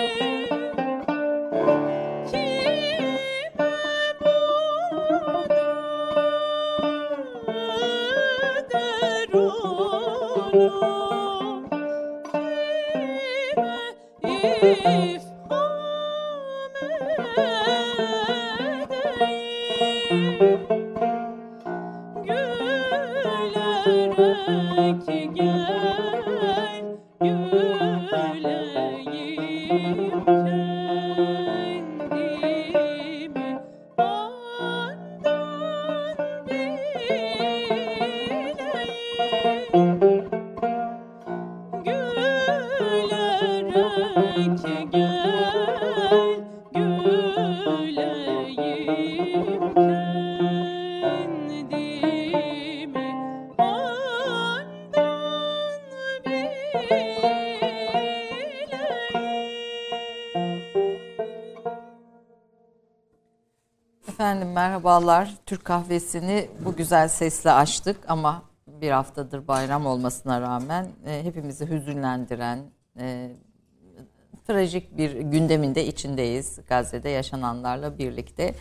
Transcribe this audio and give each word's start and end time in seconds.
Música 0.00 0.59
merhabalar. 64.80 65.34
Türk 65.46 65.64
kahvesini 65.64 66.48
bu 66.64 66.76
güzel 66.76 67.08
sesle 67.08 67.52
açtık 67.52 67.96
ama 68.08 68.42
bir 68.66 68.90
haftadır 68.90 69.48
bayram 69.48 69.86
olmasına 69.86 70.40
rağmen 70.40 70.88
e, 71.06 71.24
hepimizi 71.24 71.70
hüzünlendiren 71.70 72.58
e, 72.98 73.30
trajik 74.46 74.96
bir 74.96 75.12
gündeminde 75.12 75.86
içindeyiz. 75.86 76.58
Gazze'de 76.68 77.08
yaşananlarla 77.08 77.98
birlikte. 77.98 78.54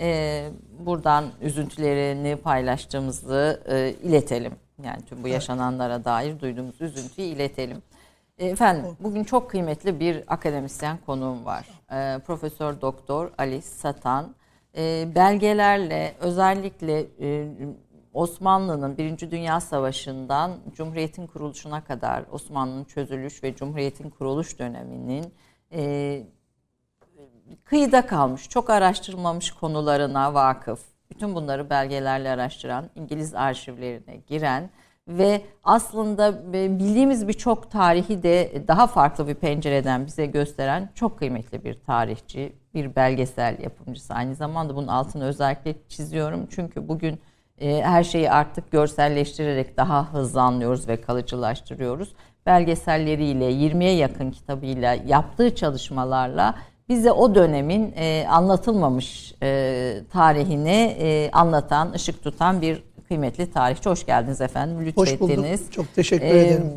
E, 0.00 0.48
buradan 0.78 1.24
üzüntülerini 1.40 2.36
paylaştığımızı 2.36 3.62
e, 3.68 3.94
iletelim. 4.02 4.52
Yani 4.84 5.02
tüm 5.04 5.24
bu 5.24 5.28
yaşananlara 5.28 6.04
dair 6.04 6.40
duyduğumuz 6.40 6.80
üzüntüyü 6.80 7.26
iletelim. 7.26 7.82
E, 8.38 8.46
efendim 8.46 8.96
bugün 9.00 9.24
çok 9.24 9.50
kıymetli 9.50 10.00
bir 10.00 10.24
akademisyen 10.28 10.98
konuğum 11.06 11.44
var. 11.44 11.66
E, 11.90 12.18
Profesör 12.18 12.80
Doktor 12.80 13.30
Ali 13.38 13.62
Satan 13.62 14.34
e, 14.76 15.08
belgelerle 15.14 16.14
özellikle 16.20 17.06
e, 17.20 17.48
Osmanlı'nın 18.14 18.98
Birinci 18.98 19.30
Dünya 19.30 19.60
Savaşı'ndan 19.60 20.58
Cumhuriyet'in 20.72 21.26
kuruluşuna 21.26 21.84
kadar 21.84 22.24
Osmanlı'nın 22.32 22.84
çözülüş 22.84 23.42
ve 23.42 23.54
Cumhuriyet'in 23.54 24.10
kuruluş 24.10 24.58
döneminin 24.58 25.34
e, 25.72 26.22
kıyıda 27.64 28.06
kalmış, 28.06 28.48
çok 28.48 28.70
araştırılmamış 28.70 29.50
konularına 29.50 30.34
vakıf, 30.34 30.80
bütün 31.10 31.34
bunları 31.34 31.70
belgelerle 31.70 32.30
araştıran, 32.30 32.90
İngiliz 32.94 33.34
arşivlerine 33.34 34.16
giren 34.16 34.70
ve 35.08 35.42
aslında 35.64 36.52
bildiğimiz 36.52 37.28
birçok 37.28 37.70
tarihi 37.70 38.22
de 38.22 38.62
daha 38.68 38.86
farklı 38.86 39.28
bir 39.28 39.34
pencereden 39.34 40.06
bize 40.06 40.26
gösteren 40.26 40.90
çok 40.94 41.18
kıymetli 41.18 41.64
bir 41.64 41.80
tarihçi, 41.80 42.52
bir 42.74 42.96
belgesel 42.96 43.58
yapımcısı. 43.62 44.14
Aynı 44.14 44.34
zamanda 44.34 44.76
bunun 44.76 44.88
altını 44.88 45.24
özellikle 45.24 45.74
çiziyorum. 45.88 46.46
Çünkü 46.50 46.88
bugün 46.88 47.20
e, 47.58 47.82
her 47.82 48.04
şeyi 48.04 48.30
artık 48.30 48.70
görselleştirerek 48.70 49.76
daha 49.76 50.12
hızlı 50.12 50.40
anlıyoruz 50.40 50.88
ve 50.88 51.00
kalıcılaştırıyoruz. 51.00 52.14
Belgeselleriyle, 52.46 53.52
20'ye 53.52 53.94
yakın 53.94 54.30
kitabıyla, 54.30 54.94
yaptığı 55.06 55.54
çalışmalarla 55.54 56.54
bize 56.88 57.12
o 57.12 57.34
dönemin 57.34 57.92
e, 57.96 58.26
anlatılmamış 58.28 59.34
e, 59.42 60.00
tarihini 60.12 60.96
e, 60.98 61.30
anlatan, 61.32 61.92
ışık 61.92 62.22
tutan 62.22 62.62
bir 62.62 62.82
kıymetli 63.08 63.50
tarihçi. 63.50 63.90
Hoş 63.90 64.06
geldiniz 64.06 64.40
efendim. 64.40 64.86
Lütfettiniz. 64.86 65.20
Hoş 65.20 65.20
bulduk. 65.20 65.72
Çok 65.72 65.94
teşekkür 65.94 66.26
ee, 66.26 66.40
ederim. 66.40 66.72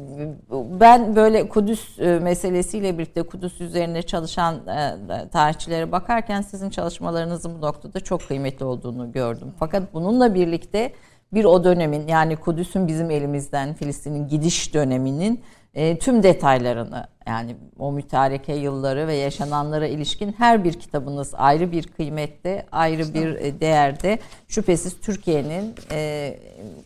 Ben 0.80 1.16
böyle 1.16 1.50
Kudüs 1.50 2.00
e, 2.00 2.20
meselesiyle 2.20 2.98
birlikte 2.98 3.24
Kudüs 3.24 3.62
üzerine 3.62 4.02
çalışan 4.02 4.56
e, 4.56 5.30
tarihçilere 5.30 5.92
bakarken 5.92 6.42
sizin 6.42 6.70
çalışmalarınızın 6.70 7.62
bu 7.62 7.66
noktada 7.66 8.00
çok 8.00 8.28
kıymetli 8.28 8.66
olduğunu 8.66 9.12
gördüm. 9.12 9.54
Fakat 9.60 9.94
bununla 9.94 10.36
birlikte 10.36 10.94
bir 11.34 11.46
o 11.46 11.64
dönemin 11.64 12.08
yani 12.08 12.36
Kudüs'ün 12.36 12.88
bizim 12.88 13.12
elimizden 13.12 13.74
Filistin'in 13.74 14.28
gidiş 14.28 14.74
döneminin 14.74 15.42
e, 15.78 16.00
tüm 16.00 16.24
detaylarını 16.24 17.08
yani 17.28 17.56
o 17.80 17.92
mütareke 17.92 18.54
yılları 18.54 19.08
ve 19.08 19.16
yaşananlara 19.16 19.88
ilişkin 19.88 20.36
her 20.38 20.64
bir 20.64 20.74
kitabınız 20.74 21.34
ayrı 21.36 21.72
bir 21.72 21.84
kıymette, 21.84 22.66
ayrı 22.72 23.14
bir 23.14 23.36
e, 23.36 23.60
değerde. 23.60 24.20
Şüphesiz 24.48 25.00
Türkiye'nin 25.00 25.76
e, 25.92 26.40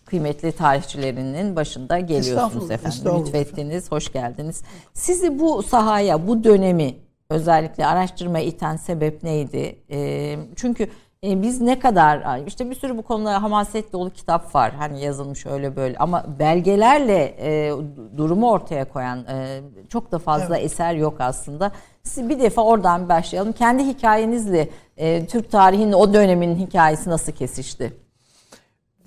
kıymetli 0.05 0.51
tarihçilerinin 0.51 1.55
başında 1.55 1.99
geliyorsunuz 1.99 2.71
efendim. 2.71 3.19
Lütfettiniz, 3.19 3.91
hoş 3.91 4.13
geldiniz. 4.13 4.63
Sizi 4.93 5.39
bu 5.39 5.63
sahaya, 5.63 6.27
bu 6.27 6.43
dönemi 6.43 6.95
özellikle 7.29 7.85
araştırma 7.85 8.39
iten 8.39 8.75
sebep 8.75 9.23
neydi? 9.23 9.75
E, 9.91 10.35
çünkü 10.55 10.89
e, 11.23 11.41
biz 11.41 11.61
ne 11.61 11.79
kadar 11.79 12.43
işte 12.47 12.69
bir 12.69 12.75
sürü 12.75 12.97
bu 12.97 13.01
konuda 13.01 13.43
hamaset 13.43 13.93
dolu 13.93 14.09
kitap 14.09 14.55
var 14.55 14.71
hani 14.71 15.01
yazılmış 15.01 15.45
öyle 15.45 15.75
böyle 15.75 15.97
ama 15.97 16.39
belgelerle 16.39 17.35
e, 17.39 17.71
durumu 18.17 18.51
ortaya 18.51 18.85
koyan 18.89 19.25
e, 19.25 19.61
çok 19.89 20.11
da 20.11 20.19
fazla 20.19 20.57
evet. 20.57 20.71
eser 20.71 20.93
yok 20.93 21.21
aslında. 21.21 21.71
Siz 22.03 22.29
bir 22.29 22.39
defa 22.39 22.63
oradan 22.63 23.09
başlayalım. 23.09 23.53
Kendi 23.53 23.83
hikayenizle 23.83 24.69
e, 24.97 25.25
Türk 25.27 25.51
tarihinin 25.51 25.93
o 25.93 26.13
dönemin 26.13 26.55
hikayesi 26.55 27.09
nasıl 27.09 27.31
kesişti? 27.31 27.93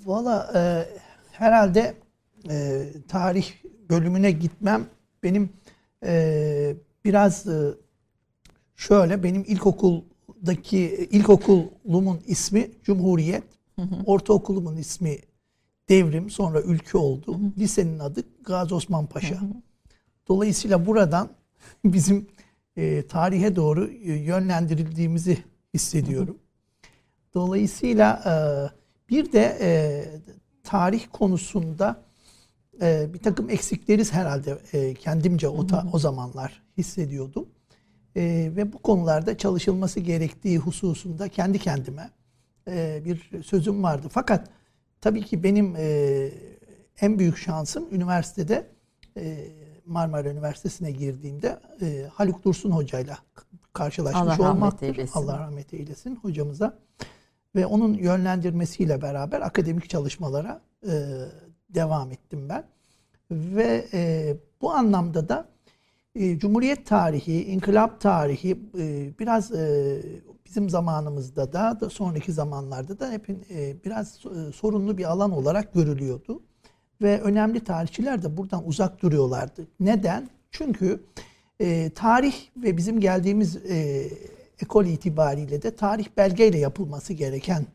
Valla 0.05 0.51
e, 0.55 0.85
herhalde 1.31 1.95
e, 2.49 2.85
tarih 3.07 3.51
bölümüne 3.89 4.31
gitmem 4.31 4.85
benim 5.23 5.49
e, 6.05 6.75
biraz 7.05 7.47
e, 7.47 7.73
şöyle 8.75 9.23
benim 9.23 9.43
ilkokul 9.47 10.01
daki 10.45 11.07
ilkokulumun 11.11 12.19
ismi 12.27 12.71
Cumhuriyet. 12.83 13.43
Hı 13.75 13.81
hı. 13.81 13.95
Ortaokulumun 14.05 14.77
ismi 14.77 15.17
Devrim. 15.89 16.29
Sonra 16.29 16.61
Ülke 16.61 16.97
oldu. 16.97 17.33
Hı 17.33 17.37
hı. 17.37 17.51
Lisenin 17.57 17.99
adı 17.99 18.23
Gazi 18.43 18.73
Osman 18.73 19.05
Paşa. 19.05 19.41
Hı 19.41 19.45
hı. 19.45 19.49
Dolayısıyla 20.27 20.85
buradan 20.85 21.29
bizim 21.85 22.27
e, 22.77 23.07
tarihe 23.07 23.55
doğru 23.55 23.87
e, 23.87 24.13
yönlendirildiğimizi 24.13 25.37
hissediyorum. 25.73 26.37
Dolayısıyla 27.33 28.21
e, 28.25 28.33
bir 29.09 29.31
de 29.31 29.57
e, 29.61 29.69
tarih 30.63 31.05
konusunda 31.13 32.01
e, 32.81 33.13
bir 33.13 33.19
takım 33.19 33.49
eksikleriz 33.49 34.13
herhalde 34.13 34.57
e, 34.73 34.93
kendimce 34.93 35.47
o, 35.47 35.67
ta, 35.67 35.87
o 35.93 35.99
zamanlar 35.99 36.63
hissediyordum 36.77 37.45
e, 38.15 38.51
ve 38.55 38.73
bu 38.73 38.77
konularda 38.77 39.37
çalışılması 39.37 39.99
gerektiği 39.99 40.57
hususunda 40.57 41.29
kendi 41.29 41.59
kendime 41.59 42.09
e, 42.67 43.01
bir 43.05 43.43
sözüm 43.43 43.83
vardı. 43.83 44.07
Fakat 44.11 44.49
tabii 45.01 45.21
ki 45.21 45.43
benim 45.43 45.75
e, 45.77 46.29
en 47.01 47.19
büyük 47.19 47.37
şansım 47.37 47.87
üniversitede 47.91 48.67
e, 49.17 49.47
Marmara 49.85 50.29
Üniversitesi'ne 50.29 50.91
girdiğimde 50.91 51.59
e, 51.81 52.05
Haluk 52.13 52.45
Dursun 52.45 52.71
hocayla 52.71 53.17
karşılaşmış 53.73 54.21
Allah. 54.23 54.37
Eylesin. 54.83 55.19
Allah 55.19 55.39
rahmet 55.39 55.73
eylesin 55.73 56.15
hocamıza. 56.15 56.77
Ve 57.55 57.65
onun 57.65 57.93
yönlendirmesiyle 57.93 59.01
beraber 59.01 59.41
akademik 59.41 59.89
çalışmalara 59.89 60.61
e, 60.87 60.93
devam 61.69 62.11
ettim 62.11 62.49
ben. 62.49 62.63
Ve 63.31 63.87
e, 63.93 64.33
bu 64.61 64.71
anlamda 64.71 65.29
da 65.29 65.47
e, 66.15 66.39
Cumhuriyet 66.39 66.85
tarihi, 66.85 67.43
inkılap 67.43 68.01
tarihi 68.01 68.59
e, 68.79 69.13
biraz 69.19 69.51
e, 69.51 70.01
bizim 70.45 70.69
zamanımızda 70.69 71.53
da, 71.53 71.89
sonraki 71.89 72.33
zamanlarda 72.33 72.99
da 72.99 73.11
hep 73.11 73.29
e, 73.29 73.75
biraz 73.85 74.19
sorunlu 74.55 74.97
bir 74.97 75.11
alan 75.11 75.31
olarak 75.31 75.73
görülüyordu. 75.73 76.41
Ve 77.01 77.21
önemli 77.21 77.63
tarihçiler 77.63 78.23
de 78.23 78.37
buradan 78.37 78.67
uzak 78.67 79.01
duruyorlardı. 79.01 79.67
Neden? 79.79 80.29
Çünkü 80.51 81.03
tarih 81.95 82.35
ve 82.57 82.77
bizim 82.77 82.99
geldiğimiz 82.99 83.57
ekol 84.61 84.85
itibariyle 84.85 85.61
de 85.61 85.75
tarih 85.75 86.05
belgeyle 86.17 86.57
yapılması 86.57 87.13
gereken 87.13 87.65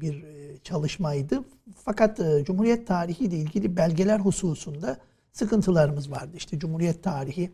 bir 0.00 0.24
çalışmaydı. 0.62 1.44
Fakat 1.84 2.20
Cumhuriyet 2.44 2.86
tarihi 2.86 3.24
ile 3.24 3.36
ilgili 3.36 3.76
belgeler 3.76 4.20
hususunda 4.20 4.98
sıkıntılarımız 5.38 6.10
vardı. 6.10 6.30
İşte 6.36 6.58
Cumhuriyet 6.58 7.02
tarihi, 7.02 7.52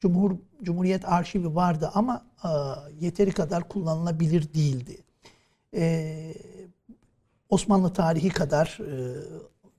Cumhur 0.00 0.36
Cumhuriyet 0.62 1.08
arşivi 1.08 1.54
vardı 1.54 1.90
ama 1.94 2.24
e, 2.44 2.48
yeteri 3.04 3.32
kadar 3.32 3.68
kullanılabilir 3.68 4.54
değildi. 4.54 4.96
E, 5.74 6.34
Osmanlı 7.48 7.92
tarihi 7.92 8.28
kadar 8.28 8.78
e, 8.80 8.94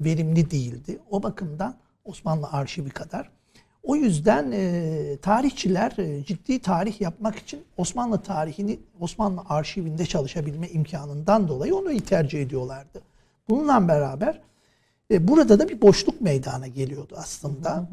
verimli 0.01 0.51
değildi. 0.51 0.99
O 1.09 1.23
bakımdan 1.23 1.75
Osmanlı 2.05 2.47
arşivi 2.47 2.89
kadar. 2.89 3.29
O 3.83 3.95
yüzden 3.95 4.51
e, 4.51 5.17
tarihçiler 5.21 5.97
e, 5.97 6.23
ciddi 6.23 6.59
tarih 6.59 7.01
yapmak 7.01 7.35
için 7.35 7.63
Osmanlı 7.77 8.21
tarihini 8.21 8.79
Osmanlı 8.99 9.41
arşivinde 9.49 10.05
çalışabilme 10.05 10.67
imkanından 10.69 11.47
dolayı 11.47 11.75
onu 11.75 11.99
tercih 11.99 12.41
ediyorlardı. 12.41 13.01
Bununla 13.49 13.87
beraber 13.87 14.41
e, 15.11 15.27
burada 15.27 15.59
da 15.59 15.69
bir 15.69 15.81
boşluk 15.81 16.21
meydana 16.21 16.67
geliyordu 16.67 17.15
aslında. 17.17 17.89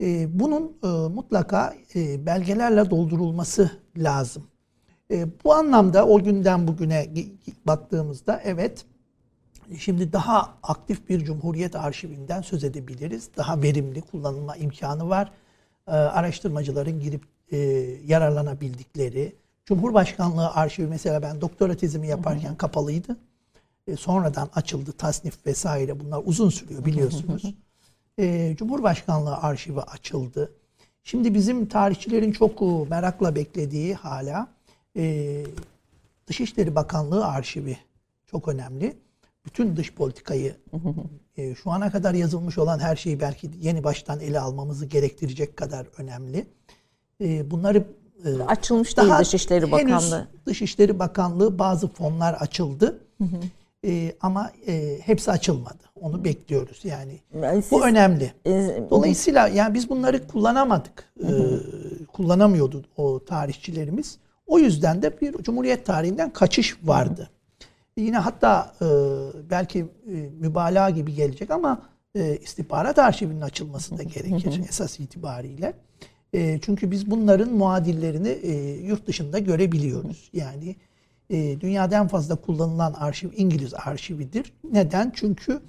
E, 0.00 0.40
bunun 0.40 0.76
e, 0.84 0.86
mutlaka 0.88 1.74
belgelerle 2.18 2.90
doldurulması 2.90 3.70
lazım. 3.96 4.46
Bu 5.44 5.54
anlamda 5.54 6.06
o 6.06 6.22
günden 6.22 6.68
bugüne 6.68 7.06
baktığımızda 7.66 8.40
evet 8.44 8.84
şimdi 9.78 10.12
daha 10.12 10.54
aktif 10.62 11.08
bir 11.08 11.24
Cumhuriyet 11.24 11.76
arşivinden 11.76 12.42
söz 12.42 12.64
edebiliriz. 12.64 13.30
Daha 13.36 13.62
verimli 13.62 14.00
kullanılma 14.00 14.56
imkanı 14.56 15.08
var. 15.08 15.32
Araştırmacıların 15.86 17.00
girip 17.00 17.24
yararlanabildikleri. 18.06 19.36
Cumhurbaşkanlığı 19.64 20.50
arşivi 20.50 20.86
mesela 20.86 21.22
ben 21.22 21.40
doktora 21.40 21.74
tezimi 21.74 22.08
yaparken 22.08 22.56
kapalıydı 22.56 23.16
e, 23.86 23.96
sonradan 23.96 24.50
açıldı 24.54 24.92
tasnif 24.92 25.46
vesaire 25.46 26.00
bunlar 26.00 26.22
uzun 26.24 26.50
sürüyor 26.50 26.84
biliyorsunuz. 26.84 27.54
e, 28.18 28.54
Cumhurbaşkanlığı 28.58 29.36
arşivi 29.36 29.80
açıldı. 29.80 30.52
Şimdi 31.02 31.34
bizim 31.34 31.66
tarihçilerin 31.66 32.32
çok 32.32 32.62
e, 32.62 32.90
merakla 32.90 33.34
beklediği 33.34 33.94
hala 33.94 34.48
e, 34.96 35.44
Dışişleri 36.26 36.74
Bakanlığı 36.74 37.26
arşivi 37.26 37.78
çok 38.26 38.48
önemli. 38.48 38.96
Bütün 39.46 39.76
dış 39.76 39.94
politikayı 39.94 40.56
e, 41.36 41.54
şu 41.54 41.70
ana 41.70 41.90
kadar 41.90 42.14
yazılmış 42.14 42.58
olan 42.58 42.78
her 42.78 42.96
şeyi 42.96 43.20
belki 43.20 43.50
yeni 43.60 43.84
baştan 43.84 44.20
ele 44.20 44.40
almamızı 44.40 44.86
gerektirecek 44.86 45.56
kadar 45.56 45.86
önemli. 45.98 46.46
E, 47.20 47.50
bunları 47.50 47.86
e, 48.24 48.42
açılmış 48.42 48.96
değil 48.96 49.10
Dışişleri 49.20 49.72
Bakanlığı. 49.72 50.28
Dışişleri 50.46 50.98
Bakanlığı 50.98 51.58
bazı 51.58 51.88
fonlar 51.88 52.34
açıldı. 52.34 53.00
Hı 53.18 53.24
hı. 53.24 53.40
E, 53.84 54.12
ama 54.20 54.52
e, 54.66 54.98
hepsi 55.04 55.30
açılmadı. 55.30 55.84
Onu 56.00 56.24
bekliyoruz 56.24 56.80
yani. 56.84 57.20
yani 57.42 57.62
siz, 57.62 57.72
Bu 57.72 57.86
önemli. 57.86 58.32
E, 58.46 58.82
Dolayısıyla 58.90 59.48
yani 59.48 59.74
biz 59.74 59.88
bunları 59.88 60.26
kullanamadık. 60.26 61.12
E, 61.22 61.30
kullanamıyordu 62.12 62.84
o 62.96 63.24
tarihçilerimiz. 63.24 64.18
O 64.46 64.58
yüzden 64.58 65.02
de 65.02 65.20
bir 65.20 65.42
Cumhuriyet 65.42 65.86
tarihinden 65.86 66.32
kaçış 66.32 66.76
vardı. 66.84 67.22
Hı 67.22 67.34
Yine 67.96 68.18
hatta 68.18 68.74
e, 68.82 68.86
belki 69.50 69.78
e, 69.78 70.12
mübalağa 70.40 70.90
gibi 70.90 71.14
gelecek 71.14 71.50
ama 71.50 71.82
e, 72.14 72.36
istihbarat 72.36 72.98
arşivinin 72.98 73.40
açılması 73.40 73.98
da 73.98 74.02
gerekir 74.02 74.60
esas 74.68 75.00
itibariyle. 75.00 75.74
E, 76.32 76.60
çünkü 76.62 76.90
biz 76.90 77.10
bunların 77.10 77.52
muadillerini 77.52 78.28
e, 78.28 78.52
yurt 78.86 79.06
dışında 79.06 79.38
görebiliyoruz. 79.38 80.30
Yani 80.32 80.76
e, 81.34 81.60
dünyada 81.60 81.96
en 81.96 82.08
fazla 82.08 82.36
kullanılan 82.36 82.92
arşiv 82.92 83.30
İngiliz 83.36 83.74
arşividir. 83.74 84.52
Neden? 84.72 85.12
Çünkü 85.16 85.60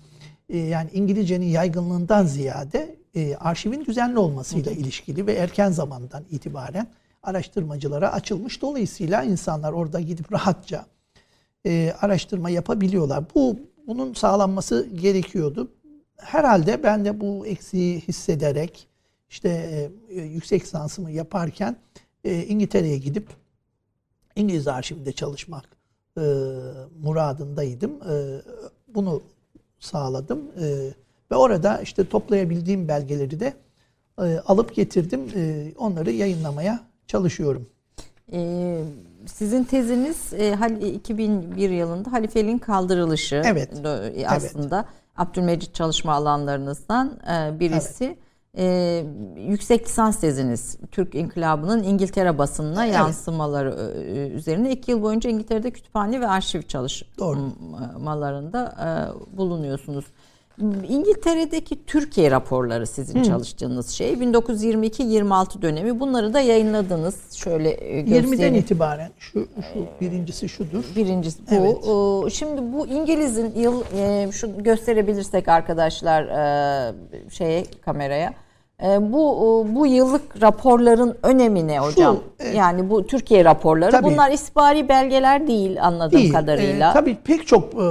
e, 0.50 0.57
yani 0.57 0.89
İngilizcenin 0.93 1.45
yaygınlığından 1.45 2.25
ziyade 2.25 2.95
e, 3.15 3.36
arşivin 3.36 3.86
düzenli 3.86 4.19
olmasıyla 4.19 4.72
hı 4.72 4.75
ilişkili 4.75 5.27
ve 5.27 5.34
erken 5.34 5.72
zamandan 5.72 6.24
itibaren 6.31 6.88
araştırmacılara 7.24 8.13
açılmış. 8.13 8.62
Dolayısıyla 8.62 9.24
insanlar 9.24 9.74
orada 9.74 10.00
gidip 10.00 10.34
rahatça 10.34 10.86
e, 11.65 11.93
araştırma 12.01 12.50
yapabiliyorlar. 12.50 13.24
Bu 13.36 13.60
bunun 13.88 14.13
sağlanması 14.13 14.89
gerekiyordu. 15.01 15.72
Herhalde 16.17 16.84
ben 16.84 17.05
de 17.05 17.22
bu 17.22 17.48
eksiği 17.48 18.00
hissederek 18.00 18.88
işte 19.29 19.50
e, 20.10 20.22
yüksek 20.22 20.63
lisansımı 20.63 21.12
yaparken 21.12 21.75
e, 22.24 22.43
İngiltere'ye 22.43 22.98
gidip 22.98 23.44
İngiliz 24.36 24.68
arşivinde 24.68 25.12
çalışmak 25.12 25.65
e, 26.18 26.22
muradındaydım. 27.01 27.92
E, 27.92 28.42
bunu 28.88 29.22
sağladım 29.80 30.51
e, 30.60 30.94
ve 31.32 31.36
orada 31.36 31.82
işte 31.82 32.10
toplayabildiğim 32.10 32.88
belgeleri 32.88 33.39
de 33.39 33.54
e, 34.20 34.39
alıp 34.39 34.75
getirdim. 34.75 35.30
E, 35.36 35.72
onları 35.77 36.12
yayınlamaya 36.12 36.80
çalışıyorum. 37.08 37.70
Ee, 38.34 38.84
sizin 39.25 39.63
teziniz 39.63 40.34
e, 40.34 40.58
2001 40.94 41.70
yılında 41.70 42.12
halifeliğin 42.12 42.58
kaldırılışı 42.58 43.42
evet. 43.46 43.70
aslında 44.27 44.77
evet. 44.77 45.06
Abdülmecit 45.18 45.74
çalışma 45.74 46.13
alanlarınızdan 46.13 47.20
e, 47.30 47.60
birisi. 47.60 48.06
Evet. 48.06 48.18
E, 48.57 49.03
yüksek 49.38 49.85
lisans 49.85 50.19
teziniz 50.19 50.77
Türk 50.91 51.15
İnkılabı'nın 51.15 51.83
İngiltere 51.83 52.38
basınına 52.38 52.85
Evet. 52.85 52.95
yansımaları 52.95 53.93
e, 54.15 54.27
üzerine 54.27 54.71
iki 54.71 54.91
yıl 54.91 55.01
boyunca 55.01 55.29
İngiltere'de 55.29 55.71
kütüphane 55.71 56.21
ve 56.21 56.27
arşiv 56.27 56.62
çalışmalarında 56.62 58.75
e, 58.79 58.88
bulunuyorsunuz. 59.38 60.05
İngiltere'deki 60.89 61.85
Türkiye 61.85 62.31
raporları 62.31 62.88
sizin 62.88 63.24
çalıştığınız 63.24 63.89
şey 63.89 64.13
1922-26 64.13 65.62
dönemi 65.62 66.00
bunları 66.00 66.33
da 66.33 66.39
yayınladınız. 66.39 67.33
Şöyle 67.33 67.69
e, 67.69 68.01
20'den 68.01 68.21
göstereyim. 68.21 68.55
itibaren 68.55 69.09
şu, 69.19 69.47
şu 69.74 69.85
birincisi 70.01 70.50
şudur. 70.50 70.83
Birincisi 70.95 71.39
bu. 71.51 71.55
Evet. 71.55 71.77
Ee, 72.27 72.29
Şimdi 72.29 72.74
bu 72.74 72.88
İngiliz'in 72.88 73.55
yıl 73.55 73.83
e, 73.97 74.31
şu 74.31 74.63
gösterebilirsek 74.63 75.47
arkadaşlar 75.47 76.24
e, 76.24 76.93
şeye 77.29 77.65
kameraya. 77.85 78.33
E, 78.84 79.12
Bu 79.13 79.65
bu 79.70 79.88
yıllık 79.88 80.41
raporların 80.41 81.17
önemi 81.24 81.67
ne 81.67 81.79
hocam? 81.79 82.20
e, 82.39 82.50
yani 82.50 82.89
bu 82.89 83.08
Türkiye 83.08 83.46
raporları. 83.46 83.91
tabii. 83.91 84.03
Bunlar 84.13 84.32
istihbari 84.32 84.89
belgeler 84.89 85.48
değil 85.48 85.84
anladığım 85.86 86.20
Değil. 86.20 86.34
kadarıyla. 86.34 86.89
Ee, 86.91 86.94
tabii 86.94 87.17
pek 87.24 87.48
çok 87.48 87.74
e, 87.74 87.77
e, 87.77 87.82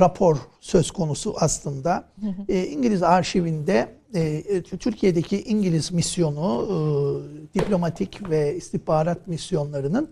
rapor 0.00 0.36
söz 0.60 0.90
konusu 0.90 1.34
aslında. 1.40 2.04
E, 2.48 2.66
İngiliz 2.66 3.02
arşivinde 3.02 3.88
e, 4.14 4.20
e, 4.20 4.62
Türkiye'deki 4.62 5.42
İngiliz 5.42 5.92
misyonu, 5.92 6.66
e, 6.68 6.74
diplomatik 7.58 8.30
ve 8.30 8.56
istihbarat 8.56 9.26
misyonlarının 9.26 10.08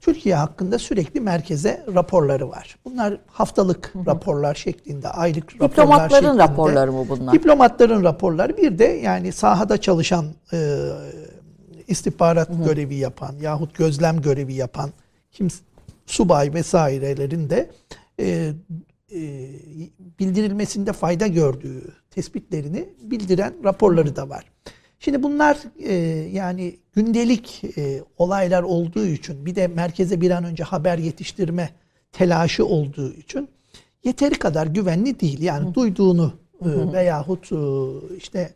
Türkiye 0.00 0.34
hakkında 0.34 0.78
sürekli 0.78 1.20
merkeze 1.20 1.86
raporları 1.94 2.48
var. 2.48 2.76
Bunlar 2.84 3.18
haftalık 3.26 3.92
raporlar 4.06 4.54
şeklinde, 4.54 5.08
aylık 5.08 5.54
raporlar 5.54 5.70
Diplomatların 5.70 6.26
şeklinde. 6.26 6.42
raporları 6.42 6.92
mı 6.92 7.06
bunlar? 7.08 7.34
Diplomatların 7.34 8.04
raporları 8.04 8.56
bir 8.56 8.78
de 8.78 8.84
yani 8.84 9.32
sahada 9.32 9.80
çalışan 9.80 10.26
e, 10.52 10.78
istihbarat 11.88 12.64
görevi 12.64 12.94
yapan 12.94 13.34
yahut 13.40 13.74
gözlem 13.74 14.20
görevi 14.22 14.54
yapan 14.54 14.90
kim 15.32 15.48
subay 16.06 16.54
vesairelerin 16.54 17.50
de 17.50 17.70
e, 18.20 18.52
e, 19.12 19.48
bildirilmesinde 20.18 20.92
fayda 20.92 21.26
gördüğü 21.26 21.82
tespitlerini 22.10 22.88
bildiren 23.02 23.54
raporları 23.64 24.16
da 24.16 24.28
var. 24.28 24.44
Şimdi 25.06 25.22
bunlar 25.22 25.58
e, 25.78 25.94
yani 26.32 26.76
gündelik 26.94 27.62
e, 27.78 28.02
olaylar 28.18 28.62
olduğu 28.62 29.06
için 29.06 29.46
bir 29.46 29.54
de 29.54 29.66
merkeze 29.68 30.20
bir 30.20 30.30
an 30.30 30.44
önce 30.44 30.64
haber 30.64 30.98
yetiştirme 30.98 31.70
telaşı 32.12 32.66
olduğu 32.66 33.12
için 33.12 33.48
yeteri 34.04 34.34
kadar 34.34 34.66
güvenli 34.66 35.20
değil. 35.20 35.42
Yani 35.42 35.74
duyduğunu 35.74 36.32
e, 36.60 36.92
veyahut 36.92 37.52
e, 37.52 37.56
işte 38.16 38.52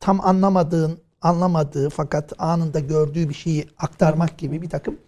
tam 0.00 0.20
anlamadığın, 0.20 0.98
anlamadığı 1.22 1.90
fakat 1.90 2.32
anında 2.38 2.80
gördüğü 2.80 3.28
bir 3.28 3.34
şeyi 3.34 3.66
aktarmak 3.78 4.38
gibi 4.38 4.62
bir 4.62 4.70
takım 4.70 4.98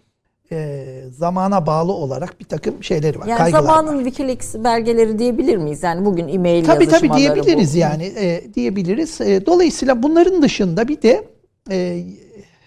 e, 0.51 0.85
zamana 1.11 1.65
bağlı 1.65 1.93
olarak 1.93 2.39
bir 2.39 2.45
takım 2.45 2.83
şeyleri 2.83 3.19
var. 3.19 3.27
yani 3.27 3.37
kaygılar 3.37 3.61
zamanın 3.61 3.97
var. 3.97 4.03
Wikileaks 4.03 4.55
belgeleri 4.55 5.19
diyebilir 5.19 5.57
miyiz? 5.57 5.83
Yani 5.83 6.05
bugün 6.05 6.27
e-mail 6.27 6.65
Tabii 6.65 6.87
tabii 6.87 7.07
yazışmaları 7.07 7.35
diyebiliriz 7.35 7.73
bu. 7.73 7.77
yani 7.77 8.03
e, 8.03 8.53
diyebiliriz. 8.53 9.21
E, 9.21 9.45
dolayısıyla 9.45 10.03
bunların 10.03 10.41
dışında 10.41 10.87
bir 10.87 11.01
de 11.01 11.27
e, 11.71 12.03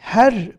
her 0.00 0.50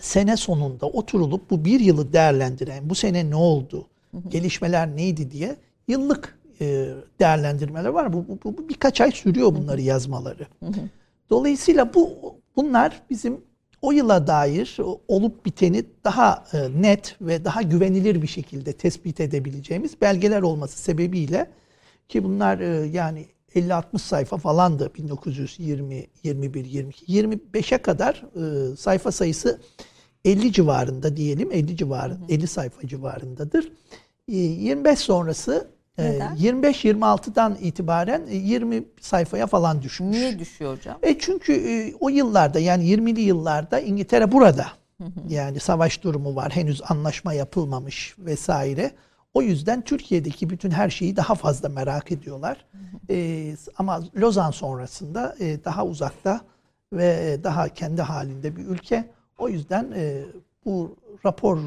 sene 0.00 0.36
sonunda 0.36 0.86
oturulup 0.86 1.50
bu 1.50 1.64
bir 1.64 1.80
yılı 1.80 2.12
değerlendiren, 2.12 2.90
bu 2.90 2.94
sene 2.94 3.30
ne 3.30 3.36
oldu, 3.36 3.86
gelişmeler 4.28 4.96
neydi 4.96 5.30
diye 5.30 5.56
yıllık 5.88 6.38
e, 6.60 6.88
değerlendirmeler 7.20 7.88
var. 7.88 8.12
Bu, 8.12 8.24
bu, 8.28 8.56
bu 8.58 8.68
birkaç 8.68 9.00
ay 9.00 9.12
sürüyor 9.12 9.54
bunları 9.54 9.80
yazmaları. 9.80 10.46
Dolayısıyla 11.30 11.94
bu 11.94 12.10
bunlar 12.56 13.02
bizim 13.10 13.40
o 13.82 13.92
yıla 13.92 14.26
dair 14.26 14.76
olup 15.08 15.46
biteni 15.46 15.84
daha 16.04 16.44
e, 16.52 16.82
net 16.82 17.16
ve 17.20 17.44
daha 17.44 17.62
güvenilir 17.62 18.22
bir 18.22 18.26
şekilde 18.26 18.72
tespit 18.72 19.20
edebileceğimiz 19.20 20.00
belgeler 20.00 20.42
olması 20.42 20.78
sebebiyle 20.78 21.50
ki 22.08 22.24
bunlar 22.24 22.58
e, 22.58 22.86
yani 22.86 23.26
50-60 23.54 23.98
sayfa 23.98 24.36
falandı 24.36 24.90
1920, 24.98 26.06
21, 26.22 26.64
22, 26.64 27.04
25'e 27.06 27.78
kadar 27.78 28.24
e, 28.36 28.76
sayfa 28.76 29.12
sayısı 29.12 29.60
50 30.24 30.52
civarında 30.52 31.16
diyelim 31.16 31.52
50 31.52 31.76
civarı 31.76 32.18
50 32.28 32.46
sayfa 32.46 32.88
civarındadır. 32.88 33.72
E, 34.28 34.36
25 34.36 34.98
sonrası 34.98 35.68
Neden? 35.98 36.36
25-26'dan 36.36 37.56
itibaren 37.60 38.22
e, 38.28 38.36
20 38.36 38.84
sayfaya 39.00 39.46
falan 39.46 39.82
düşmüş. 39.82 40.16
Niye 40.16 40.38
düşüyor 40.38 40.76
hocam? 40.76 40.98
E 41.02 41.18
çünkü 41.18 41.52
e, 41.52 41.94
o 42.00 42.08
yıllarda 42.08 42.58
yani 42.58 42.84
20'li 42.84 43.20
yıllarda 43.20 43.80
İngiltere 43.80 44.32
burada. 44.32 44.66
Yani 45.28 45.60
savaş 45.60 46.02
durumu 46.02 46.36
var. 46.36 46.52
Henüz 46.52 46.82
anlaşma 46.88 47.32
yapılmamış 47.32 48.14
vesaire. 48.18 48.90
O 49.34 49.42
yüzden 49.42 49.80
Türkiye'deki 49.82 50.50
bütün 50.50 50.70
her 50.70 50.90
şeyi 50.90 51.16
daha 51.16 51.34
fazla 51.34 51.68
merak 51.68 52.12
ediyorlar. 52.12 52.64
E, 53.10 53.56
ama 53.76 54.02
Lozan 54.16 54.50
sonrasında 54.50 55.36
e, 55.40 55.64
daha 55.64 55.86
uzakta 55.86 56.40
ve 56.92 57.38
daha 57.44 57.68
kendi 57.68 58.02
halinde 58.02 58.56
bir 58.56 58.64
ülke. 58.66 59.04
O 59.38 59.48
yüzden 59.48 59.92
e, 59.96 60.22
bu 60.64 60.96
rapor 61.26 61.58
e, 61.58 61.62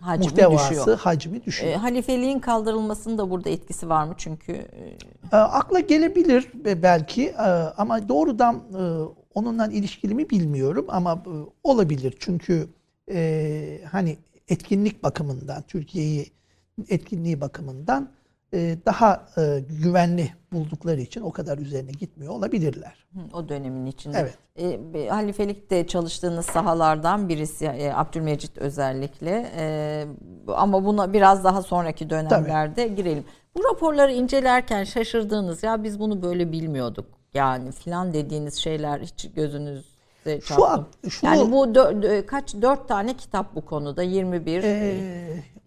Hacmi 0.00 0.24
muhtevası, 0.24 0.70
düşüyor. 0.70 0.98
hacmi 0.98 1.44
düşüyor. 1.44 1.72
E, 1.72 1.76
halifeliğin 1.76 2.38
kaldırılmasının 2.38 3.18
da 3.18 3.30
burada 3.30 3.50
etkisi 3.50 3.88
var 3.88 4.04
mı? 4.04 4.14
Çünkü 4.16 4.52
e, 4.52 4.96
E, 5.32 5.36
akla 5.36 5.80
gelebilir 5.80 6.48
be- 6.64 6.82
belki 6.82 7.24
e, 7.26 7.42
ama 7.76 8.08
doğrudan 8.08 8.54
e, 8.54 8.82
onunla 9.34 9.66
ilişkili 9.66 10.14
mi 10.14 10.30
bilmiyorum 10.30 10.84
ama 10.88 11.12
e, 11.26 11.30
olabilir 11.64 12.14
çünkü 12.20 12.68
e, 13.10 13.80
hani 13.90 14.16
etkinlik 14.48 15.02
bakımından 15.02 15.62
Türkiye'yi 15.62 16.26
etkinliği 16.88 17.40
bakımından 17.40 18.08
daha 18.86 19.26
e, 19.38 19.64
güvenli 19.82 20.32
buldukları 20.52 21.00
için 21.00 21.20
o 21.20 21.32
kadar 21.32 21.58
üzerine 21.58 21.90
gitmiyor 21.90 22.32
olabilirler. 22.32 23.06
O 23.32 23.48
dönemin 23.48 23.86
içinde. 23.86 24.18
Evet. 24.18 24.38
E, 24.94 25.08
halifelikte 25.08 25.86
çalıştığınız 25.86 26.46
sahalardan 26.46 27.28
birisi 27.28 27.64
e, 27.64 27.92
Abdülmecit 27.92 28.58
özellikle. 28.58 29.50
E, 29.56 30.06
ama 30.48 30.84
buna 30.84 31.12
biraz 31.12 31.44
daha 31.44 31.62
sonraki 31.62 32.10
dönemlerde 32.10 32.88
girelim. 32.88 33.24
Bu 33.56 33.64
raporları 33.64 34.12
incelerken 34.12 34.84
şaşırdığınız 34.84 35.62
ya 35.62 35.82
biz 35.82 36.00
bunu 36.00 36.22
böyle 36.22 36.52
bilmiyorduk 36.52 37.06
yani 37.34 37.72
filan 37.72 38.12
dediğiniz 38.12 38.54
şeyler 38.54 39.00
hiç 39.00 39.26
mı? 40.26 40.32
ak- 40.68 41.10
şunu- 41.12 41.30
yani 41.30 41.52
bu 41.52 41.64
dö- 41.64 42.26
kaç 42.26 42.54
dört 42.54 42.88
tane 42.88 43.14
kitap 43.14 43.54
bu 43.54 43.64
konuda 43.64 44.02
21 44.02 44.64
E, 44.64 44.96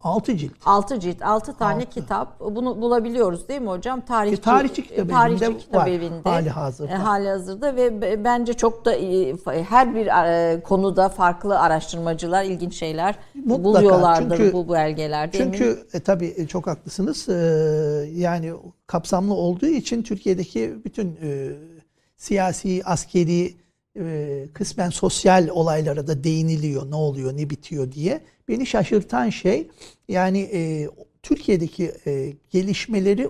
altı 0.01 0.37
cilt. 0.37 0.51
6 0.65 0.99
cilt, 0.99 1.21
6 1.21 1.57
tane 1.57 1.85
kitap. 1.85 2.39
Bunu 2.39 2.81
bulabiliyoruz 2.81 3.47
değil 3.47 3.61
mi 3.61 3.69
hocam? 3.69 4.01
Tarihçi, 4.01 4.37
E, 4.37 4.41
tarihçi 4.41 4.87
kitap 4.87 5.09
tarihçi 5.09 5.45
evinde 5.45 5.57
kitap 5.57 5.81
var, 5.81 5.87
evinde. 5.87 6.29
hali 6.29 6.49
hazırda. 6.49 6.91
E, 6.91 6.95
hali 6.95 7.27
hazırda 7.29 7.75
ve 7.75 8.01
be- 8.01 8.23
bence 8.23 8.53
çok 8.53 8.85
da 8.85 8.95
iyi, 8.95 9.35
her 9.69 9.95
bir 9.95 10.07
e, 10.07 10.61
konuda 10.61 11.09
farklı 11.09 11.59
araştırmacılar 11.59 12.43
ilginç 12.43 12.75
şeyler 12.75 13.15
Mutlaka, 13.35 13.63
buluyorlardır 13.63 14.37
çünkü- 14.37 14.53
bu 14.53 14.73
belgelerde. 14.73 15.37
Çünkü 15.37 15.79
e, 15.93 15.99
tabii 15.99 16.33
e, 16.37 16.47
çok 16.47 16.67
haklısınız. 16.67 17.29
E, 17.29 17.33
yani 18.13 18.53
kapsamlı 18.87 19.33
olduğu 19.33 19.65
için 19.67 20.03
Türkiye'deki 20.03 20.75
bütün 20.85 21.07
e, 21.21 21.49
siyasi, 22.17 22.81
askeri, 22.85 23.55
e, 23.97 24.45
kısmen 24.53 24.89
sosyal 24.89 25.47
olaylara 25.47 26.07
da 26.07 26.23
değiniliyor. 26.23 26.91
Ne 26.91 26.95
oluyor, 26.95 27.37
ne 27.37 27.49
bitiyor 27.49 27.91
diye. 27.91 28.21
Beni 28.47 28.65
şaşırtan 28.65 29.29
şey 29.29 29.67
yani 30.07 30.39
e, 30.39 30.89
Türkiye'deki 31.23 31.91
e, 32.07 32.33
gelişmeleri 32.49 33.29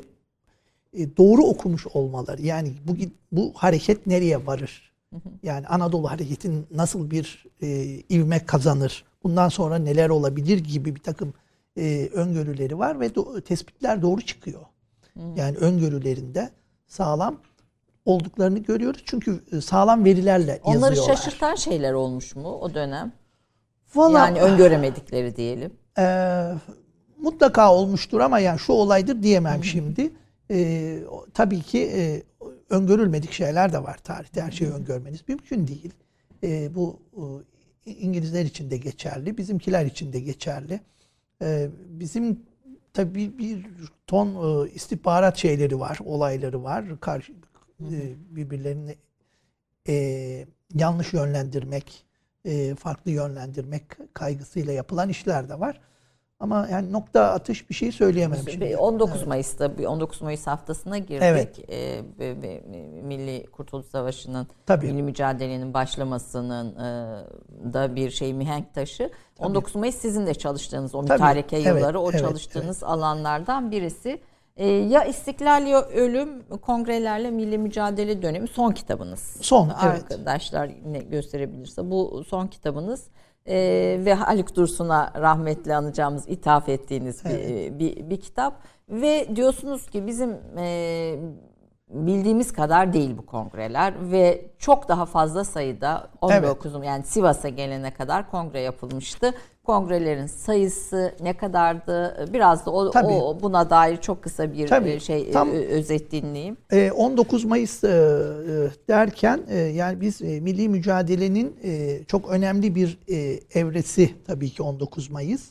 e, 0.93 1.17
doğru 1.17 1.43
okumuş 1.43 1.88
olmaları. 1.88 2.41
Yani 2.41 2.74
bu 2.83 2.95
bu 3.31 3.53
hareket 3.55 4.07
nereye 4.07 4.45
varır? 4.45 4.91
Yani 5.43 5.67
Anadolu 5.67 6.12
hareketin 6.12 6.65
nasıl 6.71 7.12
bir 7.12 7.45
e, 7.62 7.86
ivme 8.09 8.45
kazanır? 8.45 9.05
Bundan 9.24 9.50
sonra 9.50 9.75
neler 9.77 10.09
olabilir 10.09 10.57
gibi 10.57 10.95
bir 10.95 11.00
takım 11.00 11.33
e, 11.77 12.09
öngörüleri 12.13 12.79
var 12.79 13.00
ve 13.00 13.07
do- 13.07 13.41
tespitler 13.41 14.01
doğru 14.01 14.21
çıkıyor. 14.21 14.62
Yani 15.36 15.57
öngörülerinde 15.57 16.50
sağlam 16.88 17.39
olduklarını 18.07 18.59
görüyoruz. 18.59 19.01
Çünkü 19.05 19.43
e, 19.51 19.61
sağlam 19.61 20.05
verilerle 20.05 20.59
Onları 20.63 20.95
yazıyorlar. 20.95 21.15
şaşırtan 21.15 21.55
şeyler 21.55 21.93
olmuş 21.93 22.35
mu 22.35 22.49
o 22.49 22.73
dönem? 22.73 23.11
Valla, 23.95 24.19
Yani 24.19 24.41
öngöremedikleri 24.41 25.35
diyelim. 25.35 25.71
Ee, 25.99 26.43
mutlaka 27.17 27.73
olmuştur 27.73 28.19
ama 28.19 28.39
yani 28.39 28.59
şu 28.59 28.73
olaydır 28.73 29.23
diyemem 29.23 29.63
şimdi. 29.63 30.11
O- 31.09 31.25
tabii 31.33 31.61
ki 31.61 31.91
e, 31.95 32.23
öngörülmedik 32.69 33.31
şeyler 33.31 33.73
de 33.73 33.83
var 33.83 33.97
tarihte. 33.97 34.41
Her 34.41 34.51
şeyi 34.51 34.71
öngörmeniz 34.71 35.21
mümkün 35.27 35.67
değil. 35.67 35.93
Ee, 36.43 36.75
bu 36.75 36.99
e, 37.85 37.91
İngilizler 37.91 38.45
için 38.45 38.71
de 38.71 38.77
geçerli, 38.77 39.37
bizimkiler 39.37 39.85
için 39.85 40.13
de 40.13 40.19
geçerli. 40.19 40.79
Ee, 41.41 41.69
bizim 41.89 42.39
tabii 42.93 43.37
bir 43.37 43.65
ton 44.07 44.27
e, 44.65 44.69
istihbarat 44.71 45.37
şeyleri 45.37 45.79
var, 45.79 45.99
olayları 46.05 46.63
var. 46.63 46.85
Karşı 46.99 47.33
e, 47.81 48.15
birbirlerine 48.36 48.96
e, 49.89 49.93
yanlış 50.74 51.13
yönlendirmek, 51.13 52.05
e, 52.46 52.75
farklı 52.75 53.12
yönlendirmek 53.12 53.84
kaygısıyla 54.13 54.74
yapılan 54.74 55.10
işler 55.10 55.50
de 55.50 55.60
var. 55.60 55.81
Ama 56.39 56.67
yani 56.72 56.91
nokta 56.91 57.24
atış 57.24 57.69
bir 57.69 57.75
şey 57.75 57.91
söyleyemem 57.91 58.39
şimdi. 58.50 58.65
Ve 58.65 58.77
19 58.77 59.27
Mayıs'ta 59.27 59.77
bir 59.77 59.86
19 59.86 60.22
Mayıs 60.22 60.48
haftasına 60.48 60.98
girdik. 60.98 61.22
Evet. 61.22 61.69
Ve- 62.19 62.41
ve 62.41 62.63
Milli 63.03 63.46
Kurtuluş 63.51 63.86
Savaşı'nın 63.86 64.48
Tabii. 64.65 64.86
milli 64.86 65.03
mücadelenin 65.03 65.74
başlamasının 65.74 66.75
e, 66.75 66.84
da 67.74 67.96
bir 67.96 68.10
şey 68.10 68.34
mihenk 68.34 68.74
taşı. 68.74 69.12
19 69.39 69.75
Mayıs 69.75 69.96
sizin 69.96 70.25
de 70.27 70.34
çalıştığınız 70.34 70.96
o 70.96 71.01
Tabii. 71.05 71.12
mütareke 71.13 71.55
Evet, 71.57 71.65
yılları, 71.67 72.00
o 72.00 72.12
evet, 72.12 72.19
çalıştığınız 72.22 72.84
alanlardan 72.84 73.72
birisi. 73.72 74.22
Ee, 74.57 74.67
ya 74.67 75.03
İstiklal 75.03 75.67
ya 75.67 75.81
Ölüm 75.81 76.43
Kongrelerle 76.61 77.31
Milli 77.31 77.57
Mücadele 77.57 78.21
Dönemi 78.21 78.47
son 78.47 78.71
kitabınız. 78.71 79.37
Son, 79.41 79.65
evet. 79.65 80.03
Arkadaşlar 80.03 80.71
ne 80.85 80.99
gösterebilirse 80.99 81.91
bu 81.91 82.23
son 82.27 82.47
kitabınız. 82.47 83.07
Ee, 83.45 83.99
ve 84.05 84.13
Haluk 84.13 84.55
Dursun'a 84.55 85.13
rahmetli 85.15 85.75
anacağımız 85.75 86.29
ithaf 86.29 86.69
ettiğiniz 86.69 87.25
bir, 87.25 87.79
bir, 87.79 88.09
bir 88.09 88.21
kitap 88.21 88.61
ve 88.89 89.35
diyorsunuz 89.35 89.89
ki 89.89 90.07
bizim 90.07 90.37
e, 90.57 91.15
bildiğimiz 91.89 92.53
kadar 92.53 92.94
değil 92.94 93.17
bu 93.17 93.25
kongreler 93.25 94.12
ve 94.12 94.46
çok 94.60 94.88
daha 94.89 95.06
fazla 95.06 95.44
sayıda 95.44 96.10
19 96.22 96.74
yani 96.86 97.03
Sivas'a 97.03 97.50
gelene 97.50 97.94
kadar 97.94 98.32
kongre 98.32 98.60
yapılmıştı. 98.62 99.34
Kongrelerin 99.63 100.25
sayısı 100.25 101.15
ne 101.22 101.38
kadardı? 101.38 102.27
Biraz 102.34 102.65
da 102.65 102.72
o, 102.72 102.89
Tabii. 102.91 103.08
o 103.13 103.38
buna 103.41 103.70
dair 103.70 103.98
çok 103.98 104.24
kısa 104.24 104.53
bir 104.53 104.67
Tabii. 104.67 104.89
e, 104.89 105.00
şey 105.00 105.32
Tam- 105.32 105.50
ö- 105.51 105.65
özet 105.67 106.12
dinleyeyim. 106.12 106.58
E, 106.72 106.91
19 106.91 107.46
Mayıs 107.46 107.84
e, 107.84 107.88
e, 107.88 107.91
derken 108.89 109.41
e, 109.50 109.58
yani 109.58 110.01
biz 110.01 110.22
e, 110.22 110.39
milli 110.39 110.70
mücadelenin 110.70 111.56
e, 111.63 112.03
çok 112.03 112.29
önemli 112.29 112.75
bir 112.75 112.98
e, 113.12 113.39
evresi 113.60 114.15
tabii 114.27 114.50
ki 114.50 114.63
19 114.63 115.10
Mayıs. 115.12 115.48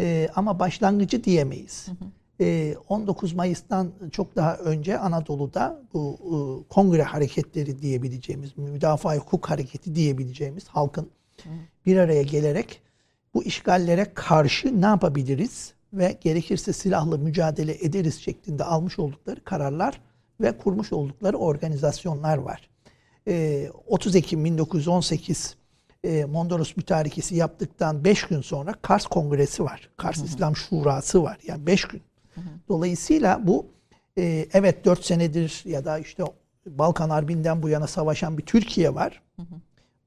E, 0.00 0.28
ama 0.36 0.58
başlangıcı 0.58 1.24
diyemeyiz. 1.24 1.86
E, 1.88 1.92
19 2.88 3.32
Mayıs'tan 3.32 3.92
çok 4.12 4.36
daha 4.36 4.56
önce 4.56 4.98
Anadolu'da 4.98 5.82
bu 5.94 6.18
e, 6.22 6.68
kongre 6.68 7.02
hareketleri 7.02 7.82
diyebileceğimiz, 7.82 8.58
müdafaa 8.58 9.16
hukuk 9.16 9.50
hareketi 9.50 9.94
diyebileceğimiz 9.94 10.68
halkın 10.68 11.10
bir 11.86 11.96
araya 11.96 12.22
gelerek 12.22 12.82
bu 13.34 13.44
işgallere 13.44 14.14
karşı 14.14 14.80
ne 14.80 14.86
yapabiliriz 14.86 15.72
ve 15.92 16.18
gerekirse 16.20 16.72
silahlı 16.72 17.18
mücadele 17.18 17.84
ederiz 17.84 18.20
şeklinde 18.20 18.64
almış 18.64 18.98
oldukları 18.98 19.44
kararlar 19.44 20.00
ve 20.40 20.56
kurmuş 20.56 20.92
oldukları 20.92 21.36
organizasyonlar 21.36 22.38
var. 22.38 22.68
Ee, 23.28 23.70
30 23.86 24.16
Ekim 24.16 24.44
1918 24.44 25.56
e, 26.04 26.24
Mondros 26.24 26.76
Mütarekesi 26.76 27.36
yaptıktan 27.36 28.04
5 28.04 28.26
gün 28.26 28.40
sonra 28.40 28.74
Kars 28.82 29.06
Kongresi 29.06 29.64
var. 29.64 29.90
Kars 29.96 30.22
İslam 30.22 30.56
Şurası 30.56 31.22
var. 31.22 31.38
Yani 31.46 31.66
5 31.66 31.84
gün. 31.84 32.02
Dolayısıyla 32.68 33.46
bu 33.46 33.66
e, 34.18 34.48
evet 34.52 34.84
4 34.84 35.04
senedir 35.04 35.62
ya 35.64 35.84
da 35.84 35.98
işte 35.98 36.24
Balkan 36.66 37.10
Harbi'nden 37.10 37.62
bu 37.62 37.68
yana 37.68 37.86
savaşan 37.86 38.38
bir 38.38 38.46
Türkiye 38.46 38.94
var. 38.94 39.22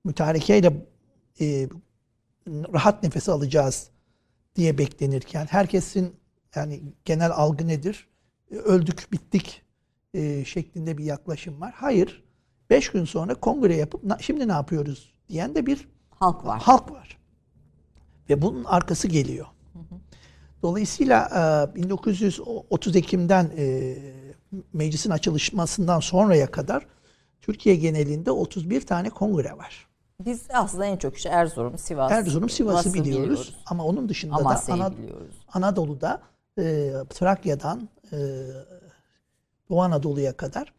Mütarekeyle 0.03 0.85
e, 1.41 1.67
rahat 2.47 3.03
nefes 3.03 3.29
alacağız 3.29 3.89
diye 4.55 4.77
beklenirken 4.77 5.45
herkesin 5.45 6.15
yani 6.55 6.81
genel 7.05 7.31
algı 7.31 7.67
nedir? 7.67 8.07
E, 8.51 8.55
Öldük, 8.55 9.11
bittik 9.11 9.61
e, 10.13 10.45
şeklinde 10.45 10.97
bir 10.97 11.03
yaklaşım 11.03 11.61
var. 11.61 11.73
Hayır. 11.77 12.23
Beş 12.69 12.89
gün 12.91 13.05
sonra 13.05 13.35
kongre 13.35 13.75
yapıp 13.75 14.03
"Na- 14.03 14.17
şimdi 14.21 14.47
ne 14.47 14.51
yapıyoruz 14.51 15.13
diyen 15.29 15.55
de 15.55 15.65
bir 15.65 15.87
Halk 16.09 16.45
var. 16.45 16.61
halk 16.61 16.91
var. 16.91 17.17
Ve 18.29 18.41
bunun 18.41 18.63
arkası 18.63 19.07
geliyor. 19.07 19.45
Dolayısıyla 20.65 21.29
e, 21.75 21.75
1930 21.75 22.95
Ekim'den 22.95 23.51
e, 23.57 23.95
meclisin 24.73 25.09
açılışmasından 25.09 25.99
sonraya 25.99 26.51
kadar 26.51 26.85
Türkiye 27.41 27.75
genelinde 27.75 28.31
31 28.31 28.81
tane 28.81 29.09
kongre 29.09 29.57
var. 29.57 29.87
Biz 30.25 30.41
aslında 30.53 30.85
en 30.85 30.97
çok 30.97 31.17
işte 31.17 31.29
Erzurum, 31.29 31.77
Sivas, 31.77 32.11
Erzurum, 32.11 32.49
Sivas'ı 32.49 32.83
Sivas'ı 32.83 32.99
biliyoruz. 32.99 33.55
Ama 33.65 33.85
onun 33.85 34.09
dışında 34.09 34.35
Amasya'yı 34.35 34.81
da 34.81 34.85
Ana- 34.85 34.97
biliyoruz. 34.97 35.35
Anadolu'da 35.53 36.21
e, 36.59 36.91
Trakya'dan 37.09 37.89
e, 38.11 38.17
Doğu 39.69 39.81
Anadolu'ya 39.81 40.37
kadar 40.37 40.73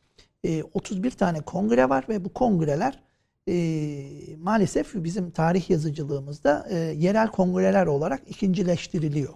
e, 0.44 0.62
31 0.62 1.10
tane 1.10 1.40
kongre 1.40 1.88
var 1.88 2.04
ve 2.08 2.24
bu 2.24 2.32
kongreler 2.32 3.02
e, 3.48 4.36
maalesef 4.42 4.94
bizim 4.94 5.30
tarih 5.30 5.70
yazıcılığımızda 5.70 6.66
e, 6.70 6.76
yerel 6.76 7.28
kongreler 7.28 7.86
olarak 7.86 8.22
ikincileştiriliyor. 8.28 9.34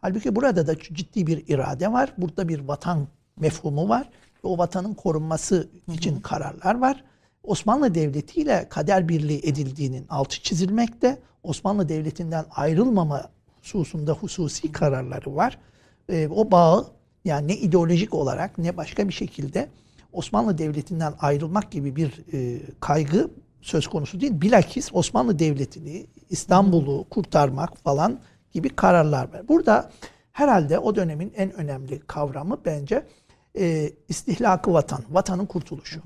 Halbuki 0.00 0.36
burada 0.36 0.66
da 0.66 0.78
ciddi 0.78 1.26
bir 1.26 1.44
irade 1.48 1.92
var. 1.92 2.12
Burada 2.18 2.48
bir 2.48 2.60
vatan 2.60 3.08
mefhumu 3.40 3.88
var. 3.88 4.10
Ve 4.44 4.48
o 4.48 4.58
vatanın 4.58 4.94
korunması 4.94 5.68
için 5.92 6.20
kararlar 6.20 6.78
var. 6.78 7.04
Osmanlı 7.42 7.94
Devleti 7.94 8.40
ile 8.40 8.66
kader 8.68 9.08
birliği 9.08 9.38
edildiğinin 9.38 10.06
altı 10.08 10.42
çizilmekte. 10.42 11.18
Osmanlı 11.42 11.88
Devleti'nden 11.88 12.44
ayrılmama 12.50 13.30
hususunda 13.60 14.12
hususi 14.12 14.72
kararları 14.72 15.36
var. 15.36 15.58
Ee, 16.08 16.28
o 16.28 16.50
bağı 16.50 16.86
yani 17.24 17.48
ne 17.48 17.56
ideolojik 17.56 18.14
olarak 18.14 18.58
ne 18.58 18.76
başka 18.76 19.08
bir 19.08 19.12
şekilde 19.12 19.68
Osmanlı 20.12 20.58
Devleti'nden 20.58 21.14
ayrılmak 21.20 21.70
gibi 21.70 21.96
bir 21.96 22.24
e, 22.32 22.60
kaygı 22.80 23.30
söz 23.60 23.86
konusu 23.86 24.20
değil. 24.20 24.40
Bilakis 24.40 24.90
Osmanlı 24.92 25.38
Devleti'ni, 25.38 26.06
İstanbul'u 26.30 27.06
kurtarmak 27.10 27.76
falan 27.78 28.20
gibi 28.52 28.68
kararlar 28.68 29.32
var. 29.32 29.48
Burada 29.48 29.90
herhalde 30.32 30.78
o 30.78 30.96
dönemin 30.96 31.32
en 31.36 31.52
önemli 31.52 32.00
kavramı 32.00 32.58
bence 32.64 33.06
e, 33.58 33.92
istihlakı 34.08 34.72
vatan, 34.72 35.04
vatanın 35.10 35.46
kurtuluşu. 35.46 36.00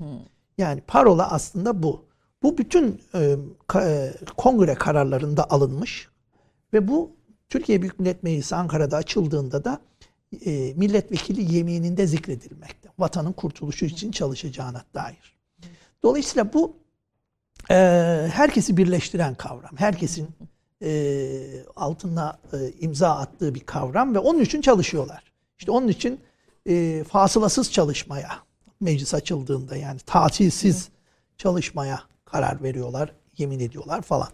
Yani 0.57 0.81
parola 0.81 1.31
aslında 1.31 1.83
bu. 1.83 2.05
Bu 2.43 2.57
bütün 2.57 3.01
e, 3.13 3.37
ka- 3.67 3.89
e, 3.89 4.13
kongre 4.37 4.75
kararlarında 4.75 5.49
alınmış 5.49 6.09
ve 6.73 6.87
bu 6.87 7.11
Türkiye 7.49 7.81
Büyük 7.81 7.99
Millet 7.99 8.23
Meclisi 8.23 8.55
Ankara'da 8.55 8.97
açıldığında 8.97 9.65
da 9.65 9.79
e, 10.45 10.73
milletvekili 10.73 11.55
yemininde 11.55 12.07
zikredilmekte. 12.07 12.89
Vatanın 12.99 13.33
kurtuluşu 13.33 13.85
için 13.85 14.11
çalışacağına 14.11 14.83
dair. 14.93 15.35
Dolayısıyla 16.03 16.53
bu 16.53 16.77
e, 17.71 17.75
herkesi 18.33 18.77
birleştiren 18.77 19.35
kavram. 19.35 19.77
Herkesin 19.77 20.29
e, 20.81 21.65
altına 21.75 22.39
e, 22.53 22.71
imza 22.79 23.09
attığı 23.09 23.55
bir 23.55 23.59
kavram 23.59 24.15
ve 24.15 24.19
onun 24.19 24.39
için 24.39 24.61
çalışıyorlar. 24.61 25.23
İşte 25.59 25.71
onun 25.71 25.87
için 25.87 26.19
e, 26.69 27.03
fasılasız 27.03 27.71
çalışmaya 27.71 28.29
meclis 28.79 29.13
açıldığında 29.13 29.75
yani 29.75 29.99
tatilsiz 29.99 30.89
çalışmaya 31.37 31.99
karar 32.25 32.63
veriyorlar, 32.63 33.13
yemin 33.37 33.59
ediyorlar 33.59 34.01
falan. 34.01 34.29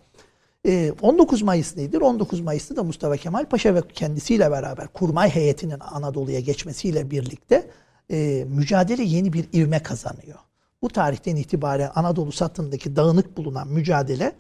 E, 0.70 0.94
19 1.02 1.42
Mayıs 1.42 1.78
nedir? 1.78 2.02
19 2.02 2.42
Mayıs'ta 2.42 2.76
da 2.76 2.84
Mustafa 2.84 3.18
Kemal 3.18 3.46
Paşa 3.46 3.76
ve 3.76 3.82
kendisiyle 3.94 4.52
beraber 4.52 4.88
kurmay 4.88 5.30
heyetinin 5.30 5.80
Anadolu'ya 5.80 6.40
geçmesiyle 6.40 7.12
birlikte 7.12 7.70
e, 8.12 8.46
mücadele 8.50 9.04
yeni 9.04 9.34
bir 9.34 9.46
ivme 9.54 9.84
kazanıyor. 9.84 10.40
Bu 10.82 10.90
tarihten 10.90 11.36
itibaren 11.36 11.92
Anadolu 11.96 12.32
satındaki 12.32 12.96
dağınık 12.96 13.38
bulunan 13.38 13.68
mücadele 13.68 14.32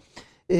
e, 0.51 0.57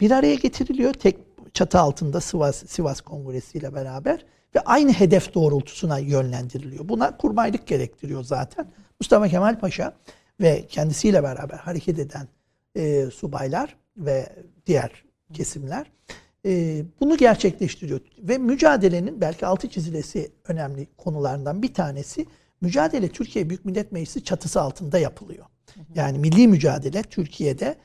bir 0.00 0.10
araya 0.10 0.34
getiriliyor. 0.34 0.94
Tek 0.94 1.16
çatı 1.54 1.78
altında 1.78 2.20
Sivas, 2.20 2.64
Sivas 2.66 3.00
Kongresi 3.00 3.58
ile 3.58 3.74
beraber 3.74 4.24
ve 4.54 4.60
aynı 4.60 4.92
hedef 4.92 5.34
doğrultusuna 5.34 5.98
yönlendiriliyor. 5.98 6.88
Buna 6.88 7.16
kurmaylık 7.16 7.66
gerektiriyor 7.66 8.24
zaten. 8.24 8.66
Mustafa 9.00 9.28
Kemal 9.28 9.60
Paşa 9.60 9.92
ve 10.40 10.66
kendisiyle 10.68 11.22
beraber 11.22 11.56
hareket 11.56 11.98
eden 11.98 12.28
e, 12.76 13.10
subaylar 13.10 13.76
ve 13.96 14.28
diğer 14.66 15.04
kesimler 15.32 15.86
e, 16.46 16.82
bunu 17.00 17.16
gerçekleştiriyor. 17.16 18.00
Ve 18.18 18.38
mücadelenin 18.38 19.20
belki 19.20 19.46
altı 19.46 19.68
çizilesi 19.68 20.32
önemli 20.48 20.88
konularından 20.96 21.62
bir 21.62 21.74
tanesi 21.74 22.26
mücadele 22.60 23.08
Türkiye 23.08 23.48
Büyük 23.48 23.64
Millet 23.64 23.92
Meclisi 23.92 24.24
çatısı 24.24 24.60
altında 24.60 24.98
yapılıyor. 24.98 25.46
Yani 25.94 26.18
milli 26.18 26.48
mücadele 26.48 27.02
Türkiye'de 27.02 27.76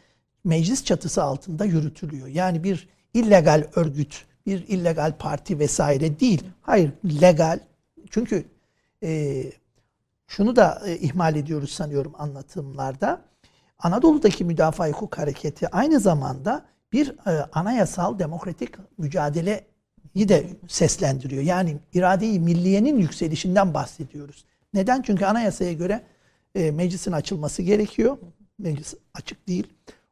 meclis 0.44 0.84
çatısı 0.86 1.24
altında 1.24 1.66
yürütülüyor. 1.66 2.28
Yani 2.28 2.64
bir 2.64 2.90
illegal 3.14 3.68
örgüt, 3.76 4.26
bir 4.46 4.68
illegal 4.68 5.18
parti 5.18 5.60
vesaire 5.60 6.20
değil. 6.20 6.44
Hayır, 6.62 6.92
legal. 7.22 7.60
Çünkü 8.10 8.46
e, 9.04 9.44
şunu 10.28 10.56
da 10.56 10.82
e, 10.86 10.98
ihmal 10.98 11.36
ediyoruz 11.36 11.72
sanıyorum 11.72 12.14
anlatımlarda. 12.18 13.22
Anadolu'daki 13.80 14.46
müdafaa 14.46 14.88
hukuk 14.88 15.18
hareketi 15.18 15.68
aynı 15.68 16.00
zamanda 16.00 16.66
bir 16.94 17.16
e, 17.28 17.46
anayasal 17.54 18.20
demokratik 18.20 18.76
mücadeleyi 18.98 19.60
de 20.16 20.48
seslendiriyor. 20.68 21.44
Yani 21.44 21.78
irade-i 21.94 22.40
milliyenin 22.40 22.98
yükselişinden 22.98 23.74
bahsediyoruz. 23.74 24.46
Neden? 24.74 25.02
Çünkü 25.02 25.26
anayasaya 25.26 25.74
göre 25.74 26.04
e, 26.56 26.72
meclisin 26.72 27.12
açılması 27.12 27.62
gerekiyor. 27.62 28.18
meclis 28.58 28.94
açık 29.14 29.48
değil. 29.48 29.68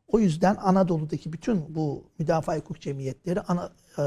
O 0.07 0.19
yüzden 0.19 0.55
Anadolu'daki 0.55 1.33
bütün 1.33 1.75
bu 1.75 2.03
müdafaa 2.19 2.55
hukuk 2.55 2.81
cemiyetleri 2.81 3.41
ana, 3.41 3.71
e, 3.99 4.03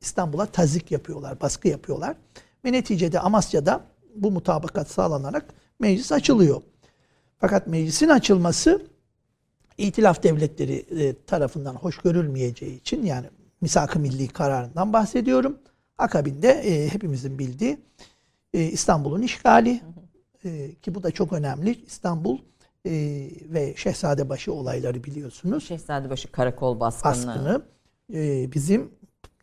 İstanbul'a 0.00 0.46
tazik 0.46 0.90
yapıyorlar, 0.90 1.40
baskı 1.40 1.68
yapıyorlar. 1.68 2.16
Ve 2.64 2.72
neticede 2.72 3.20
Amasya'da 3.20 3.80
bu 4.14 4.30
mutabakat 4.30 4.90
sağlanarak 4.90 5.44
meclis 5.80 6.12
açılıyor. 6.12 6.62
Fakat 7.38 7.66
meclisin 7.66 8.08
açılması 8.08 8.86
İtilaf 9.78 10.22
devletleri 10.22 10.74
e, 10.74 11.22
tarafından 11.22 11.74
hoş 11.74 11.98
görülmeyeceği 11.98 12.80
için 12.80 13.04
yani 13.04 13.26
misak-ı 13.60 13.98
milli 13.98 14.28
kararından 14.28 14.92
bahsediyorum. 14.92 15.58
Akabinde 15.98 16.48
e, 16.48 16.88
hepimizin 16.88 17.38
bildiği 17.38 17.78
e, 18.54 18.62
İstanbul'un 18.62 19.22
işgali 19.22 19.80
e, 20.44 20.74
ki 20.74 20.94
bu 20.94 21.02
da 21.02 21.10
çok 21.10 21.32
önemli. 21.32 21.84
İstanbul 21.86 22.38
e, 22.86 22.90
ve 23.42 23.74
Şehzadebaşı 23.76 24.52
olayları 24.52 25.04
biliyorsunuz. 25.04 25.64
Şehzadebaşı 25.64 26.32
karakol 26.32 26.80
baskını. 26.80 27.12
Baskını 27.12 27.62
e, 28.14 28.52
bizim 28.52 28.90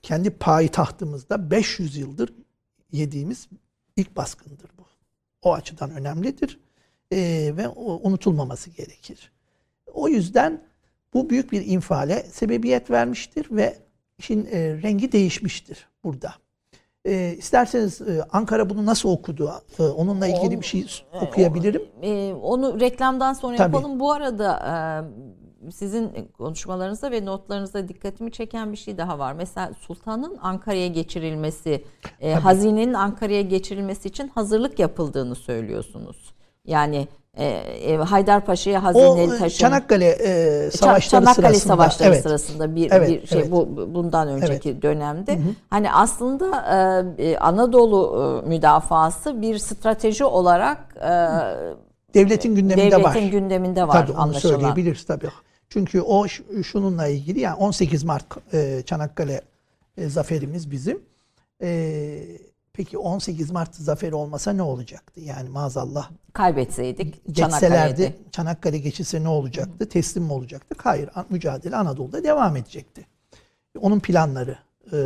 kendi 0.02 0.30
payitahtımızda 0.30 1.52
500 1.52 1.98
yıldır 1.98 2.34
yediğimiz 2.92 3.48
ilk 3.98 4.16
baskındır 4.16 4.70
bu. 4.78 4.84
O 5.42 5.54
açıdan 5.54 5.92
önemlidir 5.92 6.60
e, 7.12 7.52
ve 7.58 7.68
unutulmaması 8.04 8.70
gerekir. 8.70 9.32
O 9.94 10.08
yüzden 10.08 10.62
bu 11.14 11.30
büyük 11.30 11.52
bir 11.52 11.66
infiale 11.66 12.24
sebebiyet 12.24 12.92
vermiştir 12.92 13.48
ve 13.52 13.78
işin 14.18 14.46
e, 14.46 14.82
rengi 14.82 15.12
değişmiştir 15.12 15.88
burada. 16.04 16.34
E, 17.06 17.36
isterseniz 17.38 18.02
e, 18.02 18.24
Ankara 18.32 18.70
bunu 18.70 18.86
nasıl 18.86 19.10
okudu? 19.10 19.52
E, 19.80 19.84
onunla 19.84 20.28
ilgili 20.28 20.62
bir 20.62 20.66
şey 20.66 20.86
okuyabilirim. 21.22 21.82
E, 22.02 22.34
onu 22.34 22.80
reklamdan 22.80 23.34
sonra 23.34 23.58
Tabii. 23.58 23.76
yapalım. 23.76 24.00
Bu 24.00 24.12
arada 24.12 24.60
e, 25.66 25.72
sizin 25.72 26.30
konuşmalarınızda 26.38 27.12
ve 27.12 27.26
notlarınızda 27.26 27.88
dikkatimi 27.88 28.32
çeken 28.32 28.72
bir 28.72 28.78
şey 28.78 28.98
daha 28.98 29.20
var. 29.20 29.34
Mesela 29.34 29.72
sultanın 29.80 30.38
Ankara'ya 30.42 30.88
geçirilmesi, 30.88 31.86
e, 32.22 32.34
hazinenin 32.34 32.94
Ankara'ya 32.94 33.42
geçirilmesi 33.42 34.08
için 34.08 34.28
hazırlık 34.28 34.80
yapıldığını 34.80 35.36
söylüyorsunuz. 35.36 36.34
Yani 36.66 37.08
e, 37.38 37.46
e, 37.46 37.98
Haydarpaşa'ya 37.98 38.84
hazineli 38.84 39.36
e, 39.36 39.38
taşın 39.38 39.58
Çanakkale 39.58 40.10
e, 40.10 40.72
savaşları 40.72 41.26
Çanakkale 41.26 41.48
sırasında. 41.48 41.74
savaşları 41.74 42.10
evet. 42.14 42.24
sırasında 42.24 42.76
bir, 42.76 42.92
Evet, 42.92 43.10
bir 43.10 43.28
şey 43.28 43.40
evet. 43.40 43.52
bu 43.52 43.90
bundan 43.94 44.28
önceki 44.28 44.82
dönemde 44.82 45.40
hani 45.70 45.92
aslında 45.92 46.46
e, 47.18 47.32
e, 47.32 47.38
Anadolu 47.38 48.42
e, 48.46 48.48
müdafası 48.50 49.42
bir 49.42 49.58
strateji 49.58 50.26
olarak 50.26 50.78
e, 50.98 51.10
Devletin 52.14 52.56
gündeminde 52.56 52.92
devletin 52.92 53.04
var. 53.04 53.32
gündeminde 53.32 53.88
var 53.88 53.94
Tabii 53.94 54.12
onu 54.12 54.22
anlaşılan. 54.22 54.54
söyleyebiliriz 54.54 55.06
tabii. 55.06 55.28
Çünkü 55.70 56.02
o 56.02 56.28
şununla 56.64 57.08
ilgili 57.08 57.40
yani 57.40 57.56
18 57.56 58.04
Mart 58.04 58.26
e, 58.54 58.82
Çanakkale 58.86 59.42
e, 59.98 60.10
zaferimiz 60.10 60.72
bizim. 60.72 61.02
E, 61.62 61.70
peki 62.74 62.98
18 62.98 63.52
Mart 63.52 63.76
zaferi 63.76 64.16
olmasa 64.16 64.54
ne 64.54 64.62
olacaktı? 64.62 65.20
Yani 65.20 65.50
maazallah 65.50 66.10
Kaybetseydik 66.34 67.26
geçselerdi 67.26 68.02
Çanakkale'de. 68.02 68.14
Çanakkale 68.32 68.78
geçilse 68.78 69.24
ne 69.24 69.28
olacaktı? 69.28 69.90
Teslim 69.90 70.24
mi 70.24 70.34
olacaktık? 70.34 70.86
Hayır. 70.86 71.10
Mücadele 71.30 71.76
Anadolu'da 71.76 72.24
devam 72.24 72.56
edecekti. 72.56 73.06
Onun 73.80 74.00
planları 74.00 74.58
e, 74.94 74.98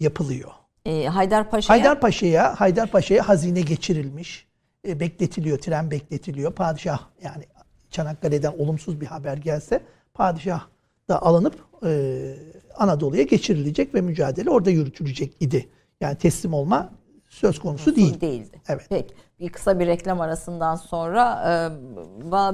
yapılıyor. 0.00 0.50
E, 0.86 1.06
Haydarpaşa'ya 1.06 1.78
Haydarpaşa'ya 1.78 2.60
Haydarpaşa'ya 2.60 3.28
hazine 3.28 3.60
geçirilmiş. 3.60 4.46
E, 4.88 5.00
bekletiliyor, 5.00 5.58
tren 5.58 5.90
bekletiliyor. 5.90 6.52
Padişah 6.52 7.00
yani 7.22 7.44
Çanakkale'den 7.90 8.52
olumsuz 8.58 9.00
bir 9.00 9.06
haber 9.06 9.36
gelse 9.36 9.80
padişah 10.14 10.66
da 11.08 11.22
alınıp 11.22 11.54
e, 11.84 12.34
Anadolu'ya 12.76 13.22
geçirilecek 13.22 13.94
ve 13.94 14.00
mücadele 14.00 14.50
orada 14.50 14.70
yürütülecek 14.70 15.36
idi. 15.40 15.68
Yani 16.00 16.18
teslim 16.18 16.54
olma 16.54 16.90
söz 17.30 17.58
konusu 17.58 17.96
değil. 17.96 18.20
değildi. 18.20 18.60
Evet. 18.68 18.86
Peki 18.88 19.14
bir 19.40 19.48
kısa 19.48 19.80
bir 19.80 19.86
reklam 19.86 20.20
arasından 20.20 20.76
sonra 20.76 21.42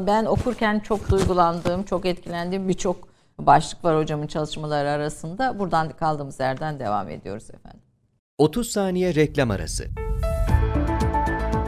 ben 0.07 0.25
okurken 0.25 0.81
çok 0.81 1.11
duygulandığım, 1.11 1.83
çok 1.83 2.07
etkilendiğim 2.07 2.69
birçok 2.69 3.09
başlık 3.39 3.85
var 3.85 3.97
hocamın 3.97 4.27
çalışmaları 4.27 4.89
arasında. 4.89 5.59
Buradan 5.59 5.89
kaldığımız 5.89 6.41
yerden 6.41 6.81
devam 6.81 7.09
ediyoruz 7.11 7.51
efendim. 7.51 7.81
30 8.39 8.71
saniye 8.71 9.15
reklam 9.15 9.51
arası. 9.51 9.85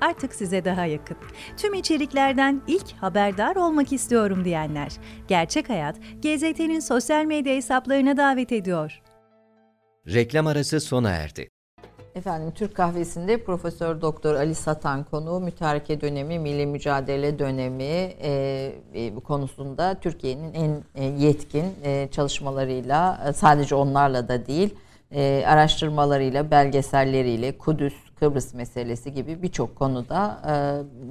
artık 0.00 0.34
size 0.34 0.64
daha 0.64 0.86
yakın. 0.86 1.16
Tüm 1.56 1.74
içeriklerden 1.74 2.62
ilk 2.66 2.92
haberdar 2.92 3.56
olmak 3.56 3.92
istiyorum 3.92 4.44
diyenler. 4.44 4.92
Gerçek 5.28 5.68
Hayat, 5.70 5.96
GZT'nin 6.22 6.80
sosyal 6.80 7.24
medya 7.24 7.54
hesaplarına 7.54 8.16
davet 8.16 8.52
ediyor. 8.52 9.02
Reklam 10.06 10.46
arası 10.46 10.80
sona 10.80 11.10
erdi. 11.10 11.48
Efendim 12.14 12.52
Türk 12.54 12.74
Kahvesi'nde 12.74 13.44
Profesör 13.44 14.00
Doktor 14.00 14.34
Ali 14.34 14.54
Satan 14.54 15.04
konu 15.04 15.40
mütareke 15.40 16.00
dönemi, 16.00 16.38
milli 16.38 16.66
mücadele 16.66 17.38
dönemi 17.38 17.84
e, 17.84 18.72
e, 18.94 19.16
bu 19.16 19.20
konusunda 19.20 20.00
Türkiye'nin 20.00 20.54
en 20.54 20.84
e, 20.94 21.04
yetkin 21.04 21.64
e, 21.84 22.08
çalışmalarıyla 22.10 23.24
e, 23.28 23.32
sadece 23.32 23.74
onlarla 23.74 24.28
da 24.28 24.46
değil 24.46 24.74
e, 25.14 25.44
araştırmalarıyla, 25.46 26.50
belgeselleriyle 26.50 27.58
Kudüs, 27.58 27.94
Kıbrıs 28.20 28.54
meselesi 28.54 29.14
gibi 29.14 29.42
birçok 29.42 29.76
konuda 29.76 30.36
e, 30.48 30.52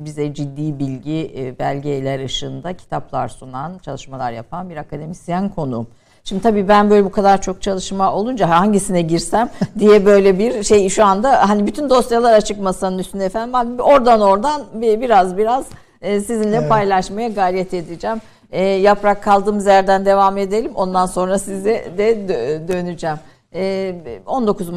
bize 0.05 0.33
ciddi 0.33 0.79
bilgi 0.79 1.33
e, 1.37 1.59
belgeler 1.59 2.19
ışığında 2.25 2.73
kitaplar 2.73 3.27
sunan, 3.27 3.77
çalışmalar 3.77 4.31
yapan 4.31 4.69
bir 4.69 4.77
akademisyen 4.77 5.49
konuğum. 5.49 5.87
Şimdi 6.23 6.41
tabii 6.41 6.67
ben 6.67 6.89
böyle 6.89 7.05
bu 7.05 7.11
kadar 7.11 7.41
çok 7.41 7.61
çalışma 7.61 8.13
olunca 8.13 8.49
hangisine 8.49 9.01
girsem 9.01 9.49
diye 9.79 10.05
böyle 10.05 10.39
bir 10.39 10.63
şey 10.63 10.89
şu 10.89 11.05
anda 11.05 11.49
hani 11.49 11.67
bütün 11.67 11.89
dosyalar 11.89 12.33
açık 12.33 12.59
masanın 12.59 12.97
üstünde 12.97 13.25
efendim. 13.25 13.79
Oradan 13.79 14.21
oradan 14.21 14.61
bir- 14.73 15.01
biraz 15.01 15.37
biraz 15.37 15.65
e, 16.01 16.19
sizinle 16.21 16.67
paylaşmaya 16.67 17.29
gayret 17.29 17.73
edeceğim. 17.73 18.17
E, 18.51 18.63
yaprak 18.63 19.23
kaldığımız 19.23 19.65
yerden 19.65 20.05
devam 20.05 20.37
edelim. 20.37 20.71
Ondan 20.75 21.05
sonra 21.05 21.39
size 21.39 21.85
de 21.97 22.11
dö- 22.13 22.67
döneceğim. 22.67 23.17
E, 23.53 23.95
19 24.25 24.69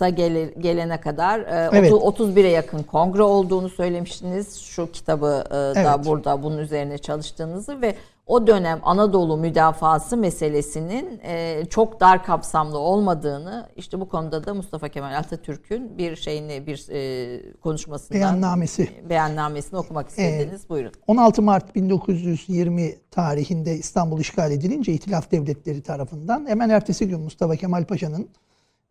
Mayıs'a 0.00 0.08
gele- 0.16 0.54
gelene 0.60 1.00
kadar 1.00 1.40
e, 1.40 1.68
Evet. 1.72 1.92
31'e 1.92 2.48
yakın 2.48 2.82
kongre 2.82 3.22
olduğunu 3.22 3.68
söylemiştiniz. 3.68 4.56
Şu 4.60 4.92
kitabı 4.92 5.44
e, 5.46 5.50
da 5.50 5.94
Evet. 5.94 6.06
burada 6.06 6.42
bunun 6.42 6.58
üzerine 6.58 6.98
çalıştığınızı 6.98 7.82
ve 7.82 7.94
o 8.26 8.46
dönem 8.46 8.80
Anadolu 8.82 9.36
müdafası 9.36 10.16
meselesinin 10.16 11.20
e, 11.24 11.64
çok 11.70 12.00
dar 12.00 12.24
kapsamlı 12.24 12.78
olmadığını 12.78 13.68
işte 13.76 14.00
bu 14.00 14.08
konuda 14.08 14.46
da 14.46 14.54
Mustafa 14.54 14.88
Kemal 14.88 15.16
Atatürk'ün 15.18 15.98
bir 15.98 16.16
şeyini 16.16 16.66
bir 16.66 16.86
e, 16.90 17.52
konuşmasından 17.60 18.20
Beyannamesi. 18.20 18.88
beyannamesini 19.08 19.78
okumak 19.78 20.08
istediniz. 20.08 20.68
Buyurun. 20.68 20.92
16 21.06 21.42
Mart 21.42 21.74
1920 21.74 22.94
tarihinde 23.10 23.74
İstanbul 23.74 24.20
işgal 24.20 24.52
edilince 24.52 24.92
İtilaf 24.92 25.30
Devletleri 25.30 25.82
tarafından 25.82 26.46
hemen 26.48 26.68
ertesi 26.70 27.08
gün 27.08 27.20
Mustafa 27.20 27.56
Kemal 27.56 27.84
Paşa'nın 27.84 28.28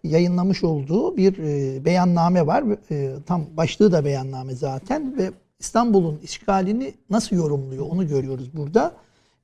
yayınlamış 0.07 0.63
olduğu 0.63 1.17
bir 1.17 1.37
e, 1.37 1.85
beyanname 1.85 2.47
var. 2.47 2.63
E, 2.91 3.13
tam 3.25 3.45
başlığı 3.57 3.91
da 3.91 4.05
beyanname 4.05 4.55
zaten 4.55 5.17
ve 5.17 5.31
İstanbul'un 5.59 6.19
işgalini 6.23 6.93
nasıl 7.09 7.35
yorumluyor 7.35 7.85
onu 7.89 8.07
görüyoruz 8.07 8.57
burada. 8.57 8.93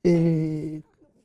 E, 0.05 0.81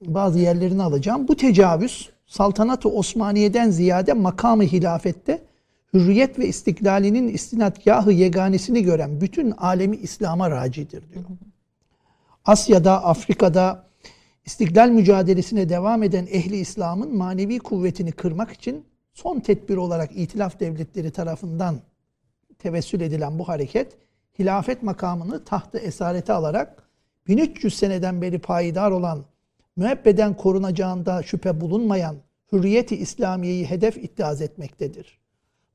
bazı 0.06 0.38
yerlerini 0.38 0.82
alacağım. 0.82 1.28
Bu 1.28 1.36
tecavüz 1.36 2.10
saltanat-ı 2.26 2.88
Osmaniye'den 2.88 3.70
ziyade 3.70 4.12
makamı 4.12 4.62
hilafette 4.62 5.42
hürriyet 5.94 6.38
ve 6.38 6.46
istiklalinin 6.46 7.28
istinadgahı 7.28 8.12
yeganesini 8.12 8.82
gören 8.82 9.20
bütün 9.20 9.50
alemi 9.50 9.96
İslam'a 9.96 10.50
racidir 10.50 11.02
diyor. 11.12 11.24
Asya'da, 12.44 13.04
Afrika'da 13.04 13.84
istiklal 14.44 14.88
mücadelesine 14.88 15.68
devam 15.68 16.02
eden 16.02 16.26
ehli 16.30 16.56
İslam'ın 16.56 17.16
manevi 17.16 17.58
kuvvetini 17.58 18.12
kırmak 18.12 18.52
için 18.52 18.84
son 19.18 19.40
tedbir 19.40 19.76
olarak 19.76 20.10
itilaf 20.16 20.60
devletleri 20.60 21.10
tarafından 21.10 21.76
tevessül 22.58 23.00
edilen 23.00 23.38
bu 23.38 23.48
hareket 23.48 23.96
hilafet 24.38 24.82
makamını 24.82 25.44
tahtı 25.44 25.78
esarete 25.78 26.32
alarak 26.32 26.82
1300 27.26 27.74
seneden 27.78 28.22
beri 28.22 28.38
payidar 28.38 28.90
olan 28.90 29.24
müebbeden 29.76 30.36
korunacağında 30.36 31.22
şüphe 31.22 31.60
bulunmayan 31.60 32.16
hürriyeti 32.52 32.96
İslamiye'yi 32.96 33.66
hedef 33.66 33.96
iddiaz 33.96 34.42
etmektedir. 34.42 35.18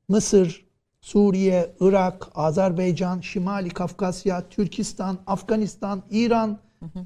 Mısır, 0.08 0.64
Suriye, 1.00 1.70
Irak, 1.80 2.28
Azerbaycan, 2.34 3.20
Şimali 3.20 3.68
Kafkasya, 3.68 4.48
Türkistan, 4.48 5.18
Afganistan, 5.26 6.02
İran, 6.10 6.58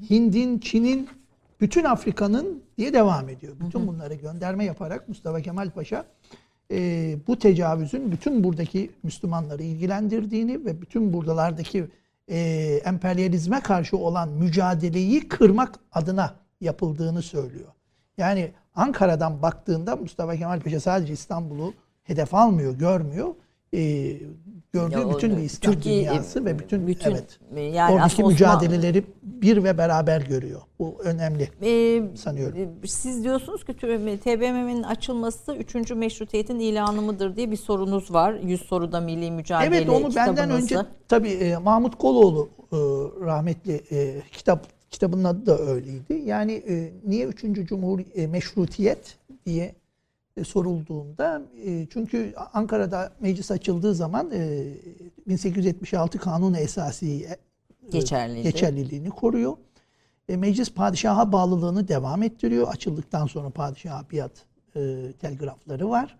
Hind'in, 0.09 0.59
Çin'in, 0.59 1.09
bütün 1.61 1.83
Afrika'nın 1.83 2.63
diye 2.77 2.93
devam 2.93 3.29
ediyor. 3.29 3.55
Bütün 3.59 3.87
bunları 3.87 4.13
gönderme 4.13 4.65
yaparak 4.65 5.07
Mustafa 5.07 5.41
Kemal 5.41 5.69
Paşa 5.69 6.05
e, 6.71 7.17
bu 7.27 7.39
tecavüzün 7.39 8.11
bütün 8.11 8.43
buradaki 8.43 8.91
Müslümanları 9.03 9.63
ilgilendirdiğini 9.63 10.65
ve 10.65 10.81
bütün 10.81 11.13
buradalardaki 11.13 11.87
e, 12.27 12.39
emperyalizme 12.85 13.59
karşı 13.59 13.97
olan 13.97 14.29
mücadeleyi 14.29 15.27
kırmak 15.27 15.75
adına 15.91 16.35
yapıldığını 16.61 17.21
söylüyor. 17.21 17.69
Yani 18.17 18.51
Ankara'dan 18.75 19.41
baktığında 19.41 19.95
Mustafa 19.95 20.35
Kemal 20.35 20.59
Paşa 20.59 20.79
sadece 20.79 21.13
İstanbul'u 21.13 21.73
hedef 22.03 22.33
almıyor, 22.33 22.73
görmüyor. 22.73 23.35
E, 23.73 24.11
gördüğü 24.73 24.93
Ya 24.99 25.09
bütün 25.09 25.37
bir 25.37 25.41
İslam 25.43 25.73
Türkiye- 25.73 26.09
dünyası 26.09 26.45
ve 26.45 26.59
bütün, 26.59 26.87
bütün- 26.87 27.11
evet 27.11 27.39
yani 27.75 27.93
oradaki 27.95 28.23
mücadeleleri 28.23 29.03
bir 29.23 29.63
ve 29.63 29.77
beraber 29.77 30.21
görüyor. 30.21 30.61
Bu 30.79 30.97
önemli. 31.03 31.49
Ee, 31.61 32.01
Sanıyorum. 32.17 32.57
e, 32.83 32.87
Siz 32.87 33.23
diyorsunuz 33.23 33.63
ki 33.65 33.73
TBMM'nin 34.23 34.83
açılması 34.83 35.55
3. 35.55 35.95
meşrutiyetin 35.95 36.59
ilanı 36.59 37.01
mıdır 37.01 37.35
diye 37.35 37.51
bir 37.51 37.57
sorunuz 37.57 38.13
var. 38.13 38.33
100 38.43 38.61
soruda 38.61 38.99
milli 39.01 39.31
mücadele 39.31 39.67
Evet 39.77 39.89
onu 39.89 40.15
benden 40.15 40.35
kitabınızda. 40.35 40.55
önce 40.79 40.89
tabii 41.07 41.29
e, 41.29 41.57
Mahmut 41.57 41.97
Koloğlu 41.97 42.49
e, 42.71 42.75
rahmetli 43.25 43.81
e, 43.91 44.21
kitap 44.31 44.67
kitabının 44.91 45.23
adı 45.23 45.45
da 45.45 45.57
öyleydi. 45.59 46.13
Yani 46.25 46.51
e, 46.53 46.91
niye 47.07 47.25
3. 47.25 47.65
Cumhur 47.67 47.99
e, 48.15 48.27
meşrutiyet 48.27 49.17
diye 49.45 49.65
e, 49.65 49.75
sorulduğunda 50.43 51.41
e, 51.65 51.87
çünkü 51.89 52.33
Ankara'da 52.53 53.11
meclis 53.19 53.51
açıldığı 53.51 53.95
zaman 53.95 54.31
e, 54.31 54.67
1876 55.27 56.17
Kanunu 56.19 56.57
Esasi 56.57 57.25
e, 57.25 57.37
Geçerliydi. 57.91 58.43
geçerliliğini 58.43 59.09
koruyor. 59.09 59.57
E, 60.29 60.37
meclis 60.37 60.71
padişaha 60.73 61.31
bağlılığını 61.31 61.87
devam 61.87 62.23
ettiriyor. 62.23 62.67
Açıldıktan 62.67 63.25
sonra 63.25 63.49
padişaha 63.49 64.05
biat 64.11 64.31
e, 64.75 65.11
telgrafları 65.19 65.89
var. 65.89 66.17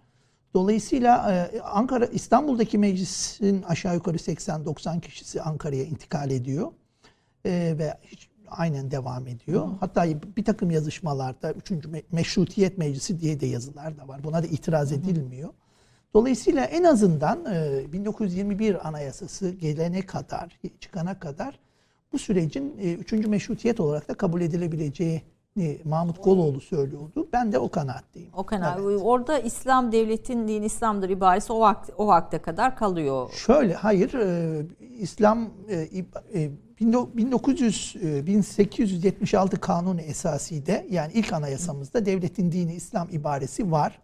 Dolayısıyla 0.53 1.31
e, 1.53 1.61
Ankara 1.61 2.05
İstanbul'daki 2.05 2.77
meclisin 2.77 3.61
aşağı 3.61 3.95
yukarı 3.95 4.17
80-90 4.17 5.01
kişisi 5.01 5.41
Ankara'ya 5.41 5.83
intikal 5.83 6.31
ediyor. 6.31 6.71
E, 7.45 7.75
ve 7.77 7.97
hiç 8.03 8.28
aynen 8.57 8.91
devam 8.91 9.27
ediyor. 9.27 9.67
Hatta 9.79 10.05
bir 10.37 10.45
takım 10.45 10.71
yazışmalarda 10.71 11.53
3. 11.53 11.71
Meşrutiyet 12.11 12.77
Meclisi 12.77 13.19
diye 13.19 13.39
de 13.39 13.45
yazılar 13.45 13.97
da 13.97 14.07
var. 14.07 14.23
Buna 14.23 14.43
da 14.43 14.47
itiraz 14.47 14.91
edilmiyor. 14.91 15.49
Dolayısıyla 16.13 16.65
en 16.65 16.83
azından 16.83 17.45
e, 17.45 17.93
1921 17.93 18.87
Anayasası 18.87 19.49
gelene 19.49 20.01
kadar, 20.01 20.59
çıkana 20.79 21.19
kadar 21.19 21.59
bu 22.13 22.19
sürecin 22.19 22.75
e, 22.79 22.93
3. 22.93 23.11
meşrutiyet 23.11 23.79
olarak 23.79 24.09
da 24.09 24.13
kabul 24.13 24.41
edilebileceği 24.41 25.21
Mahmut 25.83 26.23
Goloğlu 26.23 26.61
söylüyordu. 26.61 27.27
Ben 27.33 27.51
de 27.51 27.59
o 27.59 27.69
kanaatteyim. 27.69 28.29
O 28.33 28.45
kanal 28.45 28.83
Evet. 28.83 29.01
orada 29.03 29.39
İslam 29.39 29.91
devletin 29.91 30.47
din 30.47 30.61
İslam'dır 30.61 31.09
ibaresi 31.09 31.53
o 31.53 31.59
vakti, 31.59 31.93
o 31.97 32.07
vakte 32.07 32.39
kadar 32.39 32.75
kalıyor. 32.75 33.29
Şöyle 33.31 33.73
hayır 33.73 34.13
e, 34.13 34.65
İslam 34.99 35.49
e, 35.69 35.75
e, 36.33 36.51
1900 36.81 37.95
e, 38.03 38.27
1876 38.27 39.59
Kanunu 39.59 40.01
Esasi'de 40.01 40.87
yani 40.89 41.11
ilk 41.13 41.33
anayasamızda 41.33 42.05
devletin 42.05 42.51
dini 42.51 42.73
İslam 42.73 43.09
ibaresi 43.11 43.71
var. 43.71 43.99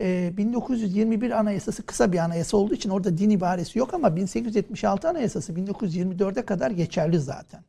E, 0.00 0.32
1921 0.36 1.30
Anayasası 1.30 1.86
kısa 1.86 2.12
bir 2.12 2.18
anayasa 2.18 2.56
olduğu 2.56 2.74
için 2.74 2.90
orada 2.90 3.18
din 3.18 3.30
ibaresi 3.30 3.78
yok 3.78 3.94
ama 3.94 4.16
1876 4.16 5.08
Anayasası 5.08 5.52
1924'e 5.52 6.42
kadar 6.42 6.70
geçerli 6.70 7.20
zaten. 7.20 7.64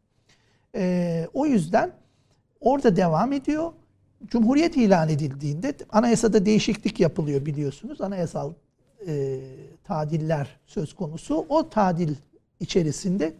E, 0.75 1.27
o 1.33 1.45
yüzden 1.45 1.91
orada 2.59 2.95
devam 2.95 3.33
ediyor. 3.33 3.71
Cumhuriyet 4.25 4.77
ilan 4.77 5.09
edildiğinde 5.09 5.73
anayasada 5.91 6.45
değişiklik 6.45 6.99
yapılıyor 6.99 7.45
biliyorsunuz. 7.45 8.01
Anayasal 8.01 8.53
e, 9.07 9.39
tadiller 9.83 10.59
söz 10.65 10.93
konusu. 10.93 11.45
O 11.49 11.69
tadil 11.69 12.15
içerisinde 12.59 13.33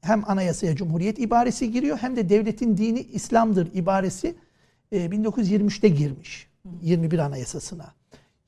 hem 0.00 0.30
anayasaya 0.30 0.76
cumhuriyet 0.76 1.18
ibaresi 1.18 1.72
giriyor 1.72 1.98
hem 1.98 2.16
de 2.16 2.28
devletin 2.28 2.76
dini 2.76 3.00
İslam'dır 3.00 3.68
ibaresi 3.74 4.34
e, 4.92 5.06
1923'te 5.06 5.88
girmiş. 5.88 6.50
21 6.82 7.18
anayasasına. 7.18 7.94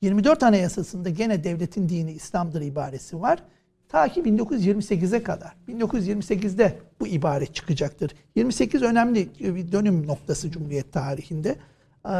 24 0.01 0.43
anayasasında 0.43 1.09
gene 1.09 1.43
devletin 1.43 1.89
dini 1.89 2.11
İslam'dır 2.11 2.61
ibaresi 2.61 3.21
var. 3.21 3.43
Ta 3.89 4.07
ki 4.07 4.21
1928'e 4.21 5.23
kadar. 5.23 5.55
1928'de 5.67 6.79
bu 6.99 7.07
ibare 7.07 7.45
çıkacaktır. 7.45 8.15
28 8.35 8.81
önemli 8.81 9.29
bir 9.39 9.71
dönüm 9.71 10.07
noktası 10.07 10.51
Cumhuriyet 10.51 10.93
tarihinde. 10.93 11.55
Ee, 12.09 12.11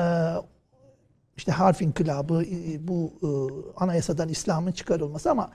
işte 1.38 1.52
harf 1.52 1.82
inkılabı, 1.82 2.44
e, 2.44 2.88
bu 2.88 3.14
e, 3.24 3.28
anayasadan 3.84 4.30
İslam'ın 4.30 4.72
çıkarılması 4.72 5.32
ama 5.32 5.52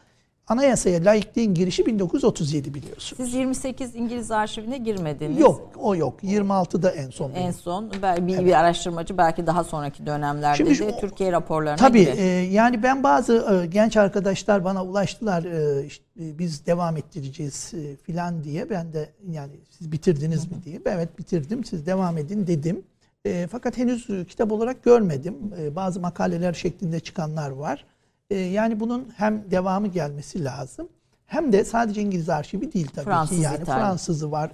anayasaya 0.48 1.04
laikliğin 1.04 1.54
girişi 1.54 1.87
1937 1.87 2.74
biliyorsunuz. 2.74 3.22
Siz 3.30 3.34
28 3.34 3.94
İngiliz 3.94 4.30
arşivine 4.30 4.78
girmediniz. 4.78 5.38
Yok, 5.40 5.70
o 5.76 5.96
yok. 5.96 6.22
26'da 6.22 6.90
en 6.90 7.11
son. 7.11 7.30
En 7.30 7.37
benim. 7.37 7.52
son 7.52 7.90
bel- 8.02 8.26
bir, 8.26 8.44
bir 8.44 8.52
araştırmacı 8.52 9.18
belki 9.18 9.46
daha 9.46 9.64
sonraki 9.64 10.06
dönemlerde 10.06 10.56
Şimdi 10.56 10.78
de 10.78 11.00
Türkiye 11.00 11.32
raporlarına 11.32 11.76
Tabii 11.76 12.00
girer. 12.00 12.16
e, 12.18 12.22
yani 12.46 12.82
ben 12.82 13.02
bazı 13.02 13.61
e, 13.62 13.66
genç 13.66 13.96
arkadaşlar 13.96 14.64
bana 14.64 14.84
ulaştılar 14.84 15.44
e, 15.44 15.87
işte, 15.87 16.04
e, 16.20 16.38
biz 16.38 16.66
devam 16.66 16.96
ettireceğiz 16.96 17.74
e, 17.74 17.96
filan 17.96 18.44
diye 18.44 18.70
ben 18.70 18.92
de 18.92 19.08
yani 19.30 19.52
siz 19.70 19.92
bitirdiniz 19.92 20.50
mi 20.50 20.56
diye 20.64 20.80
evet 20.87 21.18
bitirdim 21.18 21.64
siz 21.64 21.87
devam 21.87 22.18
edin 22.18 22.46
dedim. 22.46 22.82
E, 23.24 23.46
fakat 23.52 23.78
henüz 23.78 24.06
kitap 24.28 24.52
olarak 24.52 24.84
görmedim. 24.84 25.37
E, 25.61 25.76
bazı 25.76 26.00
makaleler 26.00 26.52
şeklinde 26.52 27.00
çıkanlar 27.00 27.50
var. 27.50 27.84
E, 28.30 28.38
yani 28.38 28.80
bunun 28.80 29.12
hem 29.16 29.50
devamı 29.50 29.86
gelmesi 29.86 30.44
lazım 30.44 30.88
hem 31.26 31.52
de 31.52 31.64
sadece 31.64 32.02
İngiliz 32.02 32.28
arşivi 32.28 32.72
değil 32.72 32.88
tabii 32.94 33.04
Fransız, 33.04 33.36
ki. 33.36 33.42
Yani 33.42 33.62
İtalyan. 33.62 33.80
Fransızı 33.80 34.32
var, 34.32 34.52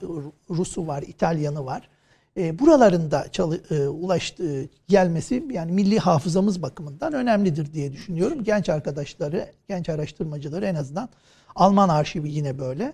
Rusu 0.50 0.86
var, 0.86 1.02
İtalyanı 1.02 1.66
var. 1.66 1.88
E, 2.36 2.58
buralarında 2.58 3.26
çalı, 3.32 3.60
e, 3.70 3.88
ulaştı 3.88 4.68
gelmesi 4.88 5.46
yani 5.50 5.72
milli 5.72 5.98
hafızamız 5.98 6.62
bakımından 6.62 7.12
önemlidir 7.12 7.72
diye 7.72 7.92
düşünüyorum. 7.92 8.44
Genç 8.44 8.68
arkadaşları, 8.68 9.52
genç 9.68 9.88
araştırmacıları 9.88 10.66
en 10.66 10.74
azından 10.74 11.08
Alman 11.54 11.88
arşivi 11.88 12.30
yine 12.30 12.58
böyle. 12.58 12.92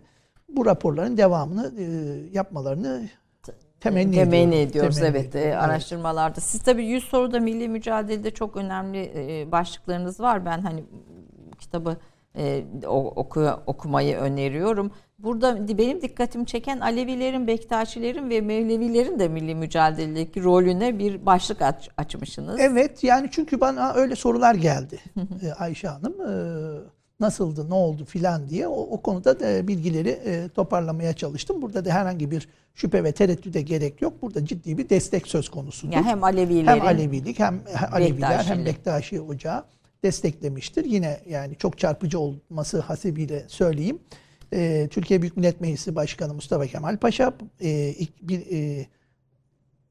Bu 0.48 0.66
raporların 0.66 1.16
devamını 1.16 1.72
e, 1.78 1.84
yapmalarını 2.32 3.08
temenni, 3.80 4.14
Temenni 4.14 4.54
ediyorum. 4.54 4.70
ediyoruz 4.70 4.96
Temenni 4.96 5.16
evet, 5.16 5.36
e, 5.36 5.56
araştırmalarda. 5.56 6.40
Siz 6.40 6.62
tabii 6.62 6.84
100 6.84 7.04
soruda 7.04 7.40
milli 7.40 7.68
mücadelede 7.68 8.30
çok 8.30 8.56
önemli 8.56 9.12
e, 9.14 9.52
başlıklarınız 9.52 10.20
var. 10.20 10.44
Ben 10.44 10.60
hani 10.60 10.84
kitabı 11.58 11.96
e, 12.36 12.64
oku, 12.86 13.50
okumayı 13.66 14.16
öneriyorum. 14.16 14.90
Burada 15.18 15.78
benim 15.78 16.02
dikkatimi 16.02 16.46
çeken 16.46 16.80
Alevilerin, 16.80 17.46
Bektaşilerin 17.46 18.30
ve 18.30 18.40
Mevlevilerin 18.40 19.18
de 19.18 19.28
milli 19.28 19.54
mücadeledeki 19.54 20.42
rolüne 20.42 20.98
bir 20.98 21.26
başlık 21.26 21.62
aç, 21.62 21.88
açmışsınız. 21.96 22.60
Evet 22.60 23.04
yani 23.04 23.28
çünkü 23.30 23.60
bana 23.60 23.92
öyle 23.92 24.16
sorular 24.16 24.54
geldi 24.54 24.98
Ayşe 25.58 25.88
Hanım. 25.88 26.14
e, 26.20 26.99
nasıldı, 27.20 27.70
ne 27.70 27.74
oldu 27.74 28.04
filan 28.04 28.48
diye 28.48 28.68
o, 28.68 28.80
o 28.80 29.02
konuda 29.02 29.40
da 29.40 29.68
bilgileri 29.68 30.08
e, 30.08 30.48
toparlamaya 30.48 31.12
çalıştım. 31.12 31.62
Burada 31.62 31.84
da 31.84 31.90
herhangi 31.90 32.30
bir 32.30 32.48
şüphe 32.74 33.04
ve 33.04 33.12
tereddüde 33.12 33.62
gerek 33.62 34.02
yok. 34.02 34.22
Burada 34.22 34.46
ciddi 34.46 34.78
bir 34.78 34.88
destek 34.88 35.26
söz 35.26 35.48
konusudur. 35.48 35.92
Yani 35.92 36.06
hem 36.06 36.24
Alevilerin 36.24 36.66
hem 36.66 36.82
Alevilik 36.82 37.38
hem 37.38 37.60
Aleviler 37.92 38.44
hem. 38.44 38.66
Bektaşi 38.66 39.20
Ocağı 39.20 39.64
desteklemiştir. 40.02 40.84
Yine 40.84 41.20
yani 41.28 41.56
çok 41.56 41.78
çarpıcı 41.78 42.18
olması 42.18 42.80
hasebiyle 42.80 43.44
söyleyeyim. 43.48 43.98
E, 44.52 44.88
Türkiye 44.90 45.22
Büyük 45.22 45.36
Millet 45.36 45.60
Meclisi 45.60 45.94
Başkanı 45.94 46.34
Mustafa 46.34 46.66
Kemal 46.66 46.96
Paşa 46.96 47.32
e, 47.62 47.94
bir 48.22 48.40
e, 48.52 48.86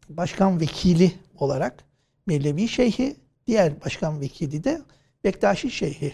başkan 0.09 0.59
vekili 0.59 1.11
olarak 1.39 1.83
Mevlevi 2.27 2.67
Şeyhi, 2.67 3.15
diğer 3.47 3.81
başkan 3.85 4.21
vekili 4.21 4.63
de 4.63 4.81
Bektaşi 5.23 5.71
Şeyhi 5.71 6.13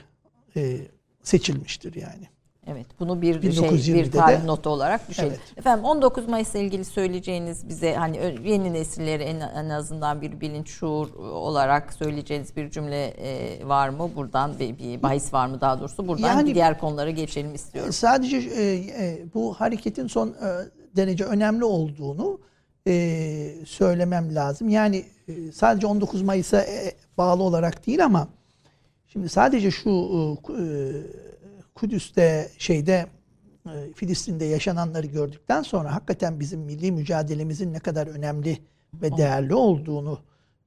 e, 0.56 0.78
seçilmiştir 1.26 1.96
yani. 1.96 2.28
Evet, 2.68 2.86
bunu 3.00 3.22
bir 3.22 3.42
şey 3.42 3.52
1920'de 3.52 4.04
bir 4.04 4.12
tarih 4.12 4.42
de- 4.44 4.48
notu 4.48 4.70
olarak 4.70 5.10
düşelim. 5.10 5.30
Evet. 5.30 5.58
Efendim 5.58 5.86
19 5.86 6.28
Mayıs'la 6.28 6.60
ilgili 6.60 6.86
söyleyeceğiniz 6.86 7.70
bize 7.70 7.96
hani 7.96 8.18
yeni 8.44 8.74
nesilleri 8.74 9.24
en, 9.24 9.40
en 9.40 9.70
azından 9.70 10.22
bir 10.22 10.42
bilinç 10.42 10.70
şuur 10.70 11.14
olarak 11.20 11.94
söyleyeceğiniz 11.94 12.56
bir 12.56 12.70
cümle 12.70 13.06
e, 13.08 13.68
var 13.68 13.90
mı? 13.90 14.10
Buradan 14.16 14.60
bir, 14.60 14.78
bir 14.78 15.04
bahis 15.04 15.34
var 15.34 15.48
mı 15.48 15.62
daha 15.62 15.80
doğrusu? 15.80 16.08
Buradan 16.08 16.28
Yani- 16.28 16.56
diğer 16.56 16.80
konulara 16.80 17.10
geçelim 17.10 17.56
istiyorum. 17.56 17.94
Sadece 17.94 18.38
e, 18.38 18.74
e, 18.74 19.26
bu 19.34 19.54
hareketin 19.54 20.08
son 20.08 20.28
e, 20.30 20.34
derece 20.96 21.24
önemli 21.26 21.66
olduğunu 21.66 22.40
e, 22.88 23.52
söylemem 23.66 24.36
lazım. 24.36 24.70
Yani 24.70 25.06
e, 25.28 25.52
sadece 25.52 25.88
19 25.88 26.22
Mayıs'a 26.22 26.62
e, 26.62 26.94
bağlı 27.18 27.44
olarak 27.44 27.88
değil 27.88 28.06
ama 28.06 28.28
şimdi 29.16 29.30
sadece 29.30 29.72
şu 29.72 29.90
e, 30.50 30.64
Kudüs'te 31.76 32.50
şeyde 32.58 33.06
e, 33.66 33.94
Filistin'de 33.96 34.46
yaşananları 34.46 35.08
gördükten 35.08 35.62
sonra 35.62 35.96
hakikaten 35.96 36.40
bizim 36.40 36.60
milli 36.60 36.92
mücadelemizin 36.92 37.74
ne 37.74 37.80
kadar 37.80 38.08
önemli 38.08 38.58
ve 38.94 39.18
değerli 39.18 39.56
olduğunu 39.56 40.20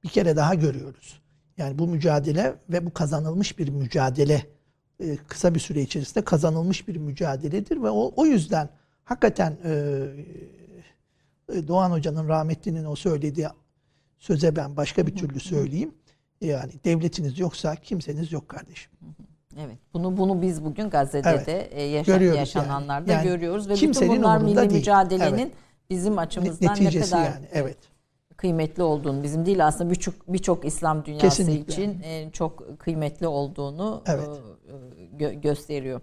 bir 0.03 0.09
kere 0.09 0.35
daha 0.35 0.55
görüyoruz. 0.55 1.21
Yani 1.57 1.79
bu 1.79 1.87
mücadele 1.87 2.55
ve 2.69 2.85
bu 2.85 2.93
kazanılmış 2.93 3.59
bir 3.59 3.69
mücadele 3.69 4.45
e, 4.99 5.17
kısa 5.17 5.55
bir 5.55 5.59
süre 5.59 5.81
içerisinde 5.81 6.23
kazanılmış 6.25 6.87
bir 6.87 6.95
mücadeledir 6.95 7.83
ve 7.83 7.89
o, 7.89 8.13
o 8.15 8.25
yüzden 8.25 8.69
hakikaten 9.03 9.57
e, 9.63 9.71
e, 11.53 11.67
Doğan 11.67 11.91
Hoca'nın 11.91 12.27
rahmetlinin 12.27 12.85
o 12.85 12.95
söylediği 12.95 13.47
söze 14.19 14.55
ben 14.55 14.77
başka 14.77 15.07
bir 15.07 15.15
türlü 15.15 15.39
söyleyeyim. 15.39 15.93
Yani 16.41 16.71
devletiniz 16.85 17.39
yoksa 17.39 17.75
kimseniz 17.75 18.31
yok 18.31 18.49
kardeşim. 18.49 18.91
Evet. 19.59 19.77
Bunu 19.93 20.17
bunu 20.17 20.41
biz 20.41 20.65
bugün 20.65 20.89
Gazze'de 20.89 21.29
Evet. 21.29 21.47
de 21.47 21.61
e, 21.61 21.81
yaşa- 21.83 22.13
Görüyoruz 22.15 22.39
yaşananlarda 22.39 23.11
yani. 23.11 23.27
Yani 23.27 23.33
görüyoruz 23.35 23.69
ve 23.69 23.73
bütün 23.73 23.85
kimsenin 23.87 24.17
bunlar 24.19 24.37
umurunda 24.37 24.61
milli 24.61 24.69
değil. 24.69 24.79
mücadelenin 24.81 25.37
Evet. 25.37 25.51
bizim 25.89 26.17
açımızdan 26.17 26.75
ne 26.79 26.85
Neticesi 26.85 27.11
kadar 27.11 27.23
yani 27.25 27.45
evet. 27.51 27.77
kıymetli 28.37 28.83
olduğunu, 28.83 29.23
bizim 29.23 29.45
değil 29.45 29.67
aslında 29.67 29.89
birçok 29.89 30.13
birçok 30.27 30.65
İslam 30.65 31.05
dünyası 31.05 31.25
Kesinlikle. 31.37 31.73
için 31.73 32.01
e, 32.03 32.31
çok 32.31 32.79
kıymetli 32.79 33.27
olduğunu 33.27 34.01
Evet. 34.07 34.27
e, 34.67 35.23
gö- 35.23 35.41
gösteriyor. 35.41 36.01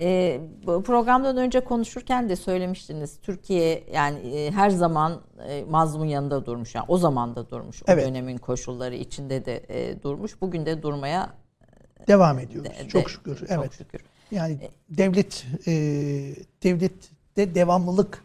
E, 0.00 0.40
bu 0.66 0.82
programdan 0.82 1.36
önce 1.36 1.60
konuşurken 1.60 2.28
de 2.28 2.36
söylemiştiniz. 2.36 3.18
Türkiye 3.22 3.84
yani 3.92 4.18
e, 4.18 4.50
her 4.50 4.70
zaman 4.70 5.20
e, 5.48 5.64
mazlumun 5.70 6.06
yanında 6.06 6.46
durmuş. 6.46 6.74
Yani 6.74 6.84
o 6.88 6.98
zaman 6.98 7.36
da 7.36 7.50
durmuş. 7.50 7.82
O 7.82 7.84
Evet. 7.88 8.06
dönemin 8.06 8.38
koşulları 8.38 8.94
içinde 8.94 9.44
de 9.44 9.64
e, 9.68 10.02
durmuş. 10.02 10.40
Bugün 10.40 10.66
de 10.66 10.82
durmaya 10.82 11.30
Devam 12.08 12.38
ediyoruz. 12.38 12.70
de- 12.70 12.88
çok 12.88 13.04
de- 13.04 13.08
şükür. 13.08 13.36
Çok 13.36 13.50
evet. 13.50 13.72
şükür. 13.72 14.00
Yani 14.30 14.58
devlet 14.90 15.46
e, 15.66 15.72
devlette 16.62 17.54
devamlılık 17.54 18.24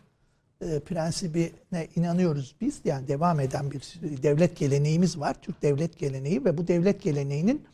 e, 0.62 0.80
prensibine 0.80 1.88
inanıyoruz 1.96 2.56
biz. 2.62 2.80
Yani 2.86 3.08
devam 3.08 3.40
eden 3.40 3.72
bir 3.72 3.82
devlet 4.24 4.58
geleneğimiz 4.58 5.20
var. 5.20 5.36
Türk 5.42 5.62
devlet 5.62 6.00
geleneği 6.00 6.46
ve 6.46 6.58
bu 6.58 6.68
devlet 6.68 7.02
geleneğinin 7.02 7.66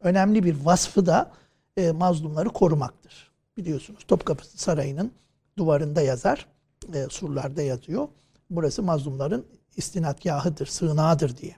önemli 0.00 0.44
bir 0.44 0.64
vasfı 0.64 1.06
da 1.06 1.30
e, 1.76 1.90
mazlumları 1.92 2.48
korumaktır. 2.48 3.31
Biliyorsunuz 3.56 4.04
Topkapı 4.08 4.46
Sarayı'nın 4.46 5.12
duvarında 5.58 6.02
yazar, 6.02 6.46
e, 6.94 7.06
surlarda 7.10 7.62
yazıyor. 7.62 8.08
Burası 8.50 8.82
mazlumların 8.82 9.46
istinadgahıdır, 9.76 10.66
sığınağıdır 10.66 11.36
diye. 11.36 11.56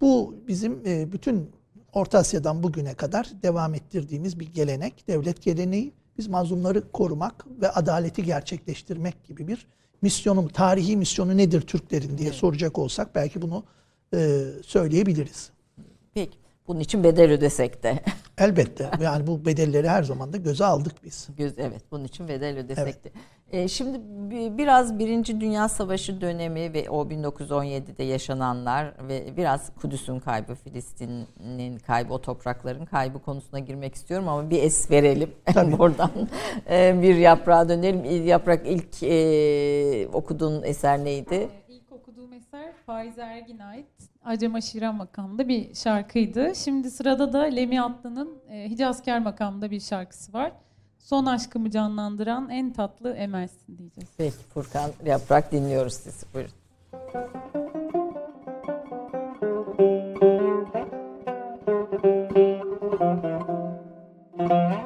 Bu 0.00 0.34
bizim 0.48 0.86
e, 0.86 1.12
bütün 1.12 1.50
Orta 1.92 2.18
Asya'dan 2.18 2.62
bugüne 2.62 2.94
kadar 2.94 3.30
devam 3.42 3.74
ettirdiğimiz 3.74 4.40
bir 4.40 4.46
gelenek, 4.46 5.08
devlet 5.08 5.42
geleneği. 5.42 5.92
Biz 6.18 6.28
mazlumları 6.28 6.92
korumak 6.92 7.46
ve 7.60 7.70
adaleti 7.70 8.24
gerçekleştirmek 8.24 9.24
gibi 9.24 9.48
bir 9.48 9.66
misyonum, 10.02 10.48
tarihi 10.48 10.96
misyonu 10.96 11.36
nedir 11.36 11.60
Türklerin 11.60 12.18
diye 12.18 12.32
soracak 12.32 12.78
olsak 12.78 13.14
belki 13.14 13.42
bunu 13.42 13.64
e, 14.14 14.44
söyleyebiliriz. 14.62 15.50
Peki. 16.14 16.38
Bunun 16.68 16.80
için 16.80 17.04
bedel 17.04 17.30
ödesek 17.30 17.82
de. 17.82 17.98
Elbette 18.38 18.90
yani 19.02 19.26
bu 19.26 19.46
bedelleri 19.46 19.88
her 19.88 20.02
zaman 20.02 20.32
da 20.32 20.36
göze 20.36 20.64
aldık 20.64 20.92
biz. 21.04 21.28
Göz, 21.38 21.58
evet 21.58 21.82
bunun 21.90 22.04
için 22.04 22.28
bedel 22.28 22.58
ödesek 22.58 23.04
de. 23.04 23.10
Ee, 23.52 23.68
şimdi 23.68 23.98
bi- 24.30 24.58
biraz 24.58 24.98
Birinci 24.98 25.40
Dünya 25.40 25.68
Savaşı 25.68 26.20
dönemi 26.20 26.72
ve 26.74 26.90
o 26.90 27.04
1917'de 27.04 28.04
yaşananlar 28.04 28.92
ve 29.08 29.36
biraz 29.36 29.70
Kudüs'ün 29.80 30.18
kaybı, 30.20 30.54
Filistin'in 30.54 31.78
kaybı, 31.78 32.12
o 32.14 32.20
toprakların 32.20 32.84
kaybı 32.84 33.18
konusuna 33.18 33.58
girmek 33.60 33.94
istiyorum 33.94 34.28
ama 34.28 34.50
bir 34.50 34.62
es 34.62 34.90
verelim 34.90 35.30
buradan. 35.78 36.10
Ee, 36.70 36.98
bir 37.02 37.14
yaprağa 37.16 37.68
dönelim. 37.68 38.26
Yaprak 38.26 38.66
ilk 38.66 39.02
e, 39.02 40.08
okuduğun 40.12 40.62
eser 40.62 41.04
neydi? 41.04 41.48
İlk 41.68 41.92
okuduğum 41.92 42.32
eser 42.32 42.72
Faiz 42.86 43.18
Ergin'e 43.18 43.64
ait 43.64 43.86
Acem 44.26 44.54
Aşira 44.54 44.92
makamında 44.92 45.48
bir 45.48 45.74
şarkıydı. 45.74 46.54
Şimdi 46.54 46.90
sırada 46.90 47.32
da 47.32 47.42
Lemi 47.42 47.82
Atlı'nın 47.82 48.38
e, 48.48 48.68
makamında 49.18 49.70
bir 49.70 49.80
şarkısı 49.80 50.32
var. 50.32 50.52
Son 50.98 51.26
aşkımı 51.26 51.70
canlandıran 51.70 52.48
en 52.50 52.72
tatlı 52.72 53.12
emelsin 53.12 53.78
diyeceğiz. 53.78 54.08
Peki 54.16 54.36
Furkan 54.54 54.90
Yaprak 55.04 55.52
dinliyoruz 55.52 55.94
sizi. 55.94 56.26
Buyurun. 56.34 56.52
Son 64.38 64.85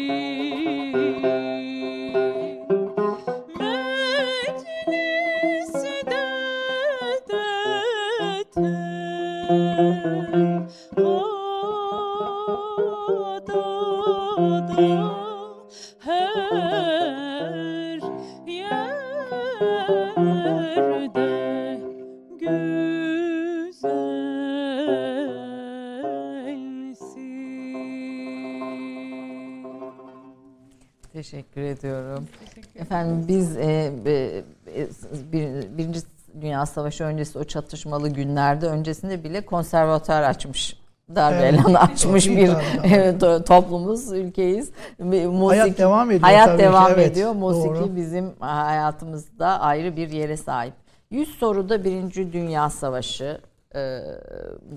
Savaşı 36.91 37.03
öncesi 37.13 37.39
o 37.39 37.43
çatışmalı 37.43 38.09
günlerde 38.09 38.67
öncesinde 38.67 39.23
bile 39.23 39.45
konservatuar 39.45 40.23
açmış. 40.23 40.77
Darbelan 41.15 41.65
Evet. 41.69 41.77
açmış 41.81 42.29
bir 42.29 42.51
evet, 42.83 43.21
toplumuz, 43.47 44.11
ülkeyiz. 44.11 44.71
Musiki, 44.99 45.59
Hayat 45.61 45.77
devam 45.77 46.11
ediyor 46.11 46.21
Hayat 46.21 46.45
tabii 46.47 46.57
ki, 46.57 46.63
devam 46.63 46.91
evet, 46.91 47.11
ediyor. 47.11 47.31
Musiki 47.33 47.69
doğru. 47.75 47.95
bizim 47.95 48.33
hayatımızda 48.39 49.59
ayrı 49.59 49.95
bir 49.95 50.09
yere 50.09 50.37
sahip. 50.37 50.73
100 51.11 51.29
soruda 51.29 51.83
Birinci 51.83 52.33
Dünya 52.33 52.69
Savaşı 52.69 53.41
e, 53.75 53.99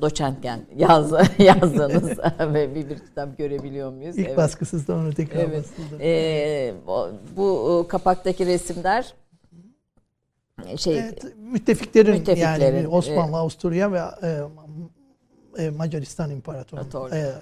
doçentken 0.01 0.61
yaz, 0.77 1.13
yazdığınız 1.39 2.19
ve 2.41 2.75
bir, 2.75 2.89
bir 2.91 2.99
kitap 2.99 3.39
görebiliyor 3.39 3.93
muyuz? 3.93 4.19
İlk 4.19 4.27
Evet. 4.29 4.37
baskısız 4.39 4.89
da 4.89 4.95
onu 4.95 5.13
tekrar 5.15 5.41
Evet. 5.41 6.75
o- 6.87 7.09
bu 7.37 7.83
e, 7.85 7.89
kapaktaki 7.89 8.47
resimler 8.47 9.15
şey 10.77 10.99
Evet, 10.99 11.25
müttefiklerin, 11.37 12.15
Müttefiklerin, 12.15 12.77
yani 12.77 12.89
Osmanlı, 12.89 13.37
Avusturya 13.37 13.93
ve 13.93 14.01
e, 14.23 15.65
e, 15.65 15.71
Macaristan 15.71 16.31
İmparatoru. 16.31 17.15
E, 17.15 17.33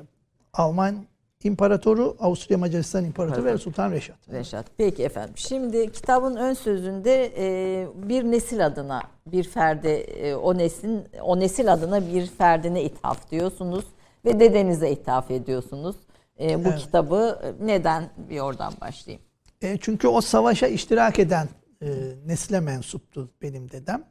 Alman 0.53 1.07
İmparatoru, 1.45 2.17
Avusturya 2.21 2.59
Macaristan 2.59 3.05
İmparatoru 3.05 3.45
ve. 3.45 3.59
Sultan 3.59 3.93
Reşat. 3.93 4.17
Reşat. 4.33 4.67
Peki 4.77 5.05
efendim. 5.05 5.35
Şimdi 5.37 5.93
kitabın 5.93 6.37
ön 6.37 6.55
sözünde 6.55 7.33
e, 7.37 7.87
bir 7.95 8.25
nesil 8.25 8.67
adına 8.67 9.03
bir 9.27 9.45
ferde 9.45 10.01
e, 10.01 10.35
o 10.35 10.59
neslin 10.59 11.05
o 11.23 11.41
nesil 11.41 11.73
adına 11.73 12.07
bir 12.07 12.27
ferdine 12.27 12.83
ithaf 12.83 13.31
diyorsunuz 13.31 13.85
ve 14.25 14.41
dedenize 14.41 14.91
ithaf 14.91 15.31
ediyorsunuz. 15.31 15.97
E, 16.41 16.65
bu 16.65 16.69
Evet. 16.69 16.79
kitabı 16.79 17.39
e, 17.43 17.67
neden 17.67 18.05
bir 18.31 18.41
oradan 18.41 18.73
başlayayım. 18.81 19.23
E, 19.63 19.79
çünkü 19.81 20.09
o 20.09 20.21
savaşa 20.21 20.67
iştirak 20.67 21.19
eden 21.19 21.49
e, 21.83 21.89
nesle 22.27 22.61
mensuptu 22.61 23.31
benim 23.43 23.71
dedem. 23.71 24.05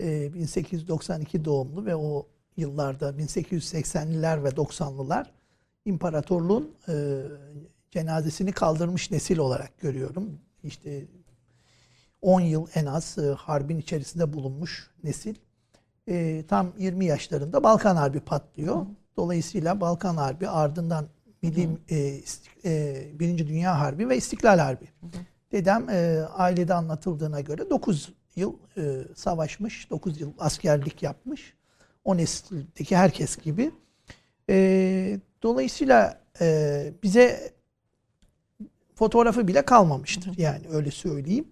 E, 0.00 0.34
1892 0.34 1.44
doğumlu 1.44 1.86
ve 1.86 1.96
o 1.96 2.26
yıllarda 2.56 3.10
1880'liler 3.10 4.44
ve 4.44 4.48
90'lılar 4.48 5.26
imparatorluğun 5.84 6.74
e, 6.88 7.22
cenazesini 7.90 8.52
kaldırmış 8.52 9.10
nesil 9.10 9.38
olarak 9.38 9.78
görüyorum. 9.78 10.38
İşte 10.62 11.04
10 12.22 12.40
yıl 12.40 12.66
en 12.74 12.86
az 12.86 13.18
e, 13.18 13.32
harbin 13.32 13.78
içerisinde 13.78 14.32
bulunmuş 14.32 14.90
nesil. 15.04 15.34
E, 16.08 16.44
tam 16.48 16.72
20 16.78 17.04
yaşlarında 17.04 17.62
Balkan 17.62 17.96
Harbi 17.96 18.20
patlıyor. 18.20 18.86
Dolayısıyla 19.16 19.80
Balkan 19.80 20.16
Harbi 20.16 20.48
ardından 20.48 21.06
Milli 21.42 21.68
e, 21.90 22.20
e, 22.64 23.04
Birinci 23.18 23.48
Dünya 23.48 23.80
Harbi 23.80 24.08
ve 24.08 24.16
İstiklal 24.16 24.58
Harbi. 24.58 24.88
Dedem 25.52 25.88
e, 25.90 26.20
ailede 26.20 26.74
anlatıldığına 26.74 27.40
göre 27.40 27.70
9 27.70 28.12
yıl 28.36 28.54
e, 28.76 29.02
savaşmış, 29.14 29.90
9 29.90 30.20
yıl 30.20 30.32
askerlik 30.38 31.02
yapmış. 31.02 31.54
O 32.04 32.16
nesildeki 32.16 32.96
herkes 32.96 33.36
gibi. 33.36 33.70
E, 34.50 35.20
dolayısıyla 35.42 36.20
e, 36.40 36.92
bize 37.02 37.52
fotoğrafı 38.94 39.48
bile 39.48 39.62
kalmamıştır. 39.62 40.38
Yani 40.38 40.62
öyle 40.70 40.90
söyleyeyim. 40.90 41.48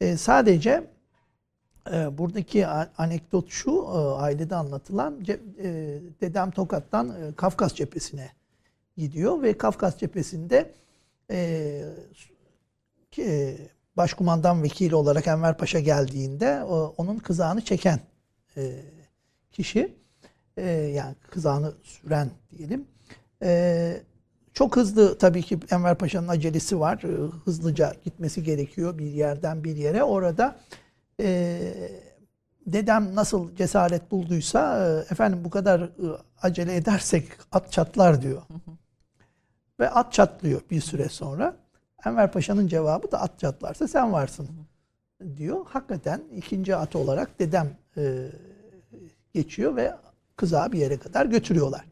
E, 0.00 0.16
sadece 0.16 0.90
e, 1.92 2.18
buradaki 2.18 2.66
anekdot 2.66 3.50
şu, 3.50 3.70
e, 3.70 3.98
ailede 3.98 4.56
anlatılan 4.56 5.24
e, 5.28 5.38
dedem 6.20 6.50
Tokat'tan 6.50 7.08
e, 7.08 7.34
Kafkas 7.34 7.74
cephesine 7.74 8.32
gidiyor 8.96 9.42
ve 9.42 9.58
Kafkas 9.58 9.98
cephesinde 9.98 10.72
e, 11.30 11.82
e, 13.18 13.56
başkumandan 13.96 14.62
vekili 14.62 14.94
olarak 14.94 15.26
Enver 15.26 15.58
Paşa 15.58 15.80
geldiğinde 15.80 16.64
o- 16.64 16.94
onun 16.96 17.18
kızağını 17.18 17.60
çeken 17.64 18.00
e, 18.56 18.82
kişi 19.52 19.96
e, 20.56 20.70
yani 20.70 21.14
kızağını 21.30 21.74
süren 21.82 22.30
diyelim. 22.50 22.84
E, 23.42 24.02
çok 24.54 24.76
hızlı 24.76 25.18
tabii 25.18 25.42
ki 25.42 25.58
Enver 25.70 25.98
Paşa'nın 25.98 26.28
acelesi 26.28 26.80
var. 26.80 27.02
E, 27.02 27.30
hızlıca 27.44 27.94
gitmesi 28.04 28.42
gerekiyor 28.42 28.98
bir 28.98 29.06
yerden 29.10 29.64
bir 29.64 29.76
yere. 29.76 30.02
Orada 30.04 30.56
e, 31.20 31.60
dedem 32.66 33.14
nasıl 33.14 33.56
cesaret 33.56 34.10
bulduysa 34.10 34.88
e, 34.88 35.12
efendim 35.12 35.44
bu 35.44 35.50
kadar 35.50 35.80
e, 35.80 35.90
acele 36.42 36.76
edersek 36.76 37.28
at 37.52 37.72
çatlar 37.72 38.22
diyor. 38.22 38.42
Ve 39.80 39.90
at 39.90 40.12
çatlıyor 40.12 40.60
bir 40.70 40.80
süre 40.80 41.08
sonra. 41.08 41.56
Enver 42.06 42.32
Paşa'nın 42.32 42.66
cevabı 42.66 43.12
da 43.12 43.20
at 43.20 43.38
çatlarsa 43.38 43.88
sen 43.88 44.12
varsın 44.12 44.48
diyor. 45.36 45.66
Hakikaten 45.68 46.22
ikinci 46.36 46.76
at 46.76 46.96
olarak 46.96 47.38
dedem 47.38 47.70
e, 47.96 48.26
geçiyor 49.34 49.76
ve 49.76 49.94
kızağı 50.36 50.72
bir 50.72 50.78
yere 50.78 50.98
kadar 50.98 51.26
götürüyorlar. 51.26 51.84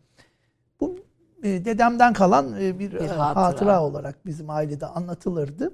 Bu 0.80 0.96
e, 1.42 1.64
dedemden 1.64 2.12
kalan 2.12 2.60
e, 2.60 2.78
bir, 2.78 2.92
Bir 2.92 3.00
e, 3.00 3.06
hatıra. 3.06 3.44
hatıra. 3.44 3.84
olarak 3.84 4.26
bizim 4.26 4.50
ailede 4.50 4.86
anlatılırdı. 4.86 5.72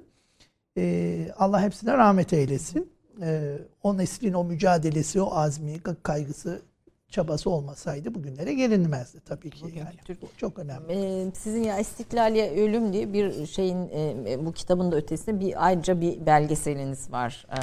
E, 0.77 1.31
Allah 1.37 1.61
hepsine 1.61 1.93
rahmet 1.97 2.33
eylesin. 2.33 2.91
E, 3.21 3.57
o 3.83 3.97
neslin 3.97 4.33
o 4.33 4.43
mücadelesi, 4.43 5.21
o 5.21 5.35
azmi, 5.35 5.79
kaygısı, 6.03 6.61
çabası 7.09 7.49
olmasaydı 7.49 8.15
bugünlere 8.15 8.53
gelinmezdi 8.53 9.19
tabii 9.25 9.49
ki. 9.49 9.61
Bugünkü 9.63 9.79
Yani. 9.79 9.95
Türk- 10.05 10.21
Bu 10.21 10.27
çok 10.37 10.59
önemli. 10.59 10.93
Ee, 10.93 11.31
sizin 11.35 11.63
ya 11.63 11.79
İstiklal 11.79 12.35
ya 12.35 12.51
Ölüm 12.51 12.93
diye 12.93 13.13
bir 13.13 13.45
şeyin 13.45 13.89
e, 13.89 14.45
bu 14.45 14.53
kitabın 14.53 14.91
da 14.91 14.95
ötesinde 14.95 15.39
bir 15.39 15.65
ayrıca 15.65 16.01
bir 16.01 16.25
belgeseliniz 16.25 17.11
var. 17.11 17.47
Ee, 17.51 17.57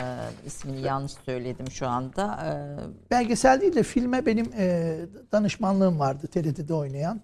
ismini 0.46 0.80
yanlış 0.80 1.12
söyledim 1.12 1.70
şu 1.70 1.88
anda. 1.88 2.38
Ee, 2.46 3.10
Belgesel 3.10 3.60
değil 3.60 3.74
de 3.74 3.82
filme 3.82 4.26
benim 4.26 4.50
e, 4.58 4.96
danışmanlığım 5.32 5.98
vardı 5.98 6.26
TRT'de 6.26 6.74
oynayan. 6.74 7.20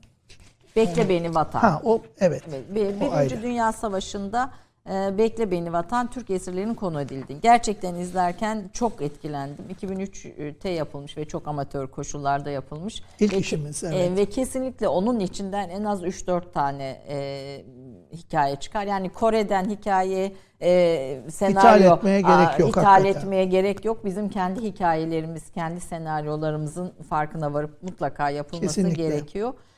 Bekle 0.76 1.08
Beni 1.08 1.34
Vatan. 1.34 1.60
Ha 1.60 1.80
o 1.84 2.02
evet. 2.20 2.42
Evet, 2.48 2.64
bir- 2.74 2.74
Birinci 3.00 3.10
ayrı. 3.10 3.42
Dünya 3.42 3.72
Savaşı'nda 3.72 4.44
e, 4.44 4.61
Bekle 4.92 5.50
Beni 5.50 5.72
Vatan 5.72 6.10
Türk 6.10 6.30
esirlerinin 6.30 6.74
konu 6.74 7.00
edildi. 7.00 7.36
Gerçekten 7.42 7.94
izlerken 7.94 8.70
çok 8.72 9.02
etkilendim. 9.02 9.64
2003'te 9.80 10.68
yapılmış 10.70 11.16
ve 11.16 11.24
çok 11.24 11.48
amatör 11.48 11.86
koşullarda 11.86 12.50
yapılmış. 12.50 13.02
İlk 13.20 13.32
Ve- 13.32 13.38
işimiz, 13.38 13.84
e, 13.84 13.86
evet. 13.86 14.18
ve 14.18 14.26
kesinlikle 14.26 14.88
onun 14.88 15.20
içinden 15.20 15.68
en 15.68 15.84
az 15.84 16.02
3-4 16.04 16.52
tane 16.52 17.02
e, 17.08 17.64
hikaye 18.12 18.56
çıkar. 18.56 18.86
Yani 18.86 19.08
Kore'den 19.08 19.64
hikaye, 19.70 20.32
e, 20.62 21.20
senaryo 21.30 21.96
etmeye 21.96 22.20
gerek 22.20 22.58
yok, 22.60 22.68
ithal 22.70 22.82
hakikaten. 22.82 23.20
etmeye 23.20 23.44
gerek 23.44 23.84
yok. 23.84 24.04
Bizim 24.04 24.28
kendi 24.28 24.60
hikayelerimiz, 24.62 25.50
kendi 25.50 25.80
senaryolarımızın 25.80 26.92
farkına 27.08 27.52
varıp 27.52 27.82
mutlaka 27.82 28.30
yapılması 28.30 28.66
Kesinlikle. 28.74 29.02
gerekiyor. 29.02 29.54
Ee, 29.54 29.71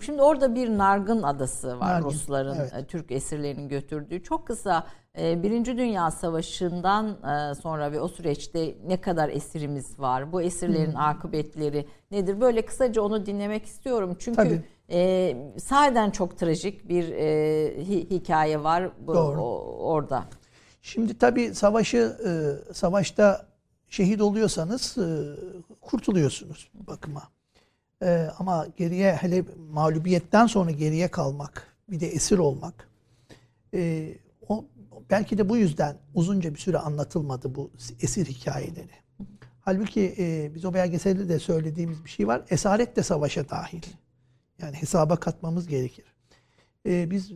Şimdi 0.00 0.22
orada 0.22 0.54
bir 0.54 0.68
Nargın 0.78 1.22
Adası 1.22 1.80
var 1.80 1.88
Nargın, 1.94 2.08
Rusların 2.08 2.56
evet. 2.60 2.72
e, 2.74 2.84
Türk 2.86 3.10
esirlerinin 3.12 3.68
götürdüğü. 3.68 4.22
Çok 4.22 4.46
kısa 4.46 4.86
e, 5.18 5.42
Birinci 5.42 5.76
Dünya 5.78 6.10
Savaşı'ndan 6.10 7.06
e, 7.08 7.54
sonra 7.54 7.92
ve 7.92 8.00
o 8.00 8.08
süreçte 8.08 8.74
ne 8.86 9.00
kadar 9.00 9.28
esirimiz 9.28 9.98
var? 10.00 10.32
Bu 10.32 10.42
esirlerin 10.42 10.92
Hmm. 10.92 11.00
akıbetleri 11.00 11.86
nedir? 12.10 12.40
Böyle 12.40 12.64
kısaca 12.66 13.02
onu 13.02 13.26
dinlemek 13.26 13.66
istiyorum. 13.66 14.16
Çünkü 14.18 14.36
Tabii. 14.36 14.62
E, 14.90 15.36
sahiden 15.58 16.10
çok 16.10 16.38
trajik 16.38 16.88
bir 16.88 17.08
e, 17.08 17.24
hi- 17.82 18.10
hikaye 18.10 18.64
var 18.64 18.90
bu, 19.06 19.14
Doğru. 19.14 19.40
o- 19.42 19.76
orada. 19.78 20.24
Şimdi 20.82 21.18
tabii 21.18 21.54
savaşı 21.54 22.16
e, 22.26 22.30
savaşta 22.74 23.46
şehit 23.88 24.20
oluyorsanız 24.20 24.98
e, 24.98 25.06
kurtuluyorsunuz 25.80 26.70
bakıma. 26.74 27.22
E, 28.02 28.28
ama 28.38 28.66
geriye 28.76 29.14
hele 29.14 29.44
mağlubiyetten 29.70 30.46
sonra 30.46 30.70
geriye 30.70 31.08
kalmak, 31.08 31.76
bir 31.90 32.00
de 32.00 32.08
esir 32.08 32.38
olmak. 32.38 32.88
e, 33.74 34.08
o 34.48 34.64
belki 35.10 35.38
de 35.38 35.48
bu 35.48 35.56
yüzden 35.56 35.96
uzunca 36.14 36.54
bir 36.54 36.58
süre 36.58 36.78
anlatılmadı 36.78 37.54
bu 37.54 37.70
esir 38.00 38.26
hikayeleri. 38.26 39.04
Halbuki 39.60 40.14
e, 40.18 40.54
biz 40.54 40.64
o 40.64 40.74
belgeselde 40.74 41.28
de 41.28 41.38
söylediğimiz 41.38 42.04
bir 42.04 42.10
şey 42.10 42.28
var. 42.28 42.42
Esaret 42.50 42.96
de 42.96 43.02
savaşa 43.02 43.48
dahil. 43.48 43.82
Yani 44.58 44.76
hesaba 44.76 45.16
katmamız 45.16 45.66
gerekir. 45.66 46.04
E, 46.86 47.10
biz 47.10 47.32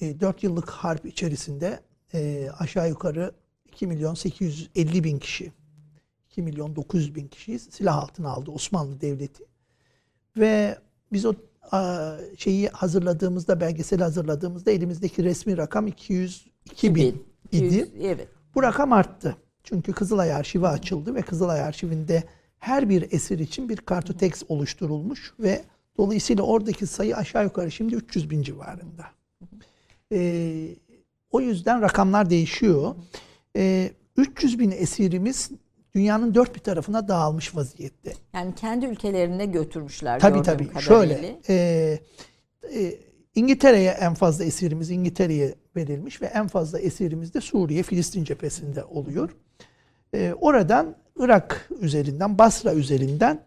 e, 0.00 0.20
4 0.20 0.42
yıllık 0.42 0.70
harp 0.70 1.06
içerisinde 1.06 1.80
e, 2.14 2.50
aşağı 2.58 2.88
yukarı 2.88 3.34
2 3.66 3.86
milyon 3.86 4.14
850 4.14 5.04
bin 5.04 5.18
kişi, 5.18 5.52
2 6.30 6.42
milyon 6.42 6.76
900 6.76 7.14
bin 7.14 7.28
kişiyi 7.28 7.58
silah 7.58 7.96
altına 7.96 8.30
aldı 8.30 8.50
Osmanlı 8.50 9.00
Devleti. 9.00 9.44
Ve 10.36 10.78
biz 11.12 11.24
o 11.26 11.34
şeyi 12.38 12.68
hazırladığımızda, 12.68 13.60
belgeseli 13.60 14.02
hazırladığımızda 14.02 14.70
elimizdeki 14.70 15.24
resmi 15.24 15.56
rakam 15.56 15.86
202 15.86 16.94
bin 16.94 17.24
idi. 17.52 17.64
Yüz- 17.74 17.88
Evet. 18.02 18.28
Bu 18.54 18.62
rakam 18.62 18.92
arttı. 18.92 19.36
Çünkü 19.64 19.92
Kızılay 19.92 20.32
Arşivi 20.32 20.66
açıldı 20.66 21.14
ve 21.14 21.22
Kızılay 21.22 21.60
Arşivinde 21.62 22.24
her 22.58 22.88
bir 22.88 23.12
esir 23.12 23.38
için 23.38 23.68
bir 23.68 23.76
kartoteks 23.76 24.42
oluşturulmuş 24.48 25.34
ve 25.40 25.64
dolayısıyla 25.98 26.42
oradaki 26.44 26.86
sayı 26.86 27.16
aşağı 27.16 27.44
yukarı 27.44 27.70
şimdi 27.70 27.94
300 27.94 28.30
bin 28.30 28.42
civarında. 28.42 29.06
Ee, 30.12 30.68
o 31.30 31.40
yüzden 31.40 31.82
rakamlar 31.82 32.30
değişiyor. 32.30 32.94
Ee, 33.56 33.90
300 34.16 34.58
bin 34.58 34.70
esirimiz 34.70 35.50
dünyanın 35.96 36.34
dört 36.34 36.54
bir 36.54 36.60
tarafına 36.60 37.08
dağılmış 37.08 37.56
vaziyette. 37.56 38.12
Yani 38.32 38.54
kendi 38.54 38.86
ülkelerine 38.86 39.46
götürmüşler. 39.46 40.20
Tabii 40.20 40.42
tabii. 40.42 40.68
kadarıyla. 40.68 40.80
Şöyle. 40.80 41.40
e, 41.48 41.54
e, 42.74 42.98
İngiltere'ye 43.34 43.90
en 43.90 44.14
fazla 44.14 44.44
esirimiz 44.44 44.90
İngiltere'ye 44.90 45.54
verilmiş 45.76 46.22
ve 46.22 46.26
en 46.26 46.46
fazla 46.46 46.80
esirimiz 46.80 47.34
de 47.34 47.40
Suriye, 47.40 47.82
Filistin 47.82 48.24
cephesinde 48.24 48.84
oluyor. 48.84 49.36
E, 50.14 50.34
oradan 50.40 50.96
Irak 51.16 51.68
üzerinden, 51.80 52.38
Basra 52.38 52.74
üzerinden 52.74 53.42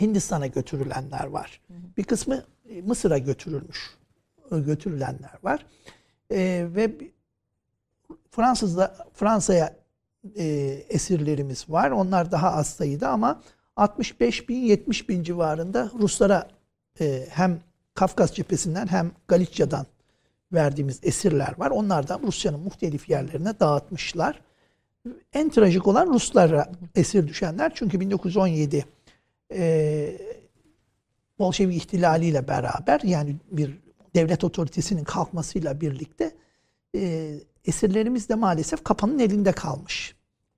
Hindistan'a 0.00 0.46
götürülenler 0.46 1.24
var. 1.24 1.60
Bir 1.96 2.04
kısmı 2.04 2.44
e, 2.68 2.82
Mısır'a 2.82 3.18
götürülmüş, 3.18 3.90
e, 4.52 4.58
götürülenler 4.58 5.38
var. 5.42 5.66
E, 6.30 6.66
ve 6.74 6.90
Fransız'da 8.30 9.06
Fransa'ya 9.14 9.79
e, 10.36 10.44
esirlerimiz 10.88 11.70
var. 11.70 11.90
Onlar 11.90 12.32
daha 12.32 12.52
az 12.52 12.66
sayıda 12.66 13.08
ama 13.08 13.42
65 13.76 14.48
bin 14.48 14.56
70 14.56 15.08
bin 15.08 15.22
civarında 15.22 15.90
Ruslara 15.98 16.48
e, 17.00 17.26
hem 17.30 17.60
Kafkas 17.94 18.32
cephesinden 18.32 18.86
hem 18.86 19.10
Galicia'dan 19.28 19.86
verdiğimiz 20.52 21.00
esirler 21.02 21.54
var. 21.58 21.70
Onlardan 21.70 22.22
Rusya'nın 22.22 22.60
muhtelif 22.60 23.08
yerlerine 23.08 23.60
dağıtmışlar. 23.60 24.40
En 25.32 25.48
trajik 25.48 25.86
olan 25.86 26.06
Ruslara 26.06 26.72
esir 26.94 27.28
düşenler. 27.28 27.72
Çünkü 27.74 28.00
1917 28.00 28.84
e, 29.52 30.18
Bolşevik 31.38 31.76
ihtilaliyle 31.76 32.48
beraber 32.48 33.00
yani 33.04 33.36
bir 33.50 33.78
devlet 34.14 34.44
otoritesinin 34.44 35.04
kalkmasıyla 35.04 35.80
birlikte 35.80 36.34
e, 36.96 37.34
esirlerimiz 37.64 38.28
de 38.28 38.34
maalesef 38.34 38.84
kapanın 38.84 39.18
elinde 39.18 39.52
kalmış 39.52 40.14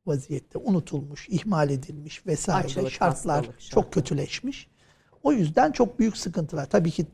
vaziyette. 0.06 0.58
Unutulmuş, 0.58 1.28
ihmal 1.28 1.70
edilmiş 1.70 2.26
vesaire. 2.26 2.66
Açlık, 2.66 2.90
Şartlar 2.90 3.08
hastalık, 3.08 3.44
çok 3.44 3.62
şartlar. 3.62 3.90
kötüleşmiş. 3.90 4.68
O 5.22 5.32
yüzden 5.32 5.72
çok 5.72 5.98
büyük 5.98 6.16
sıkıntılar. 6.16 6.70
Tabii 6.70 6.90
ki 6.90 7.06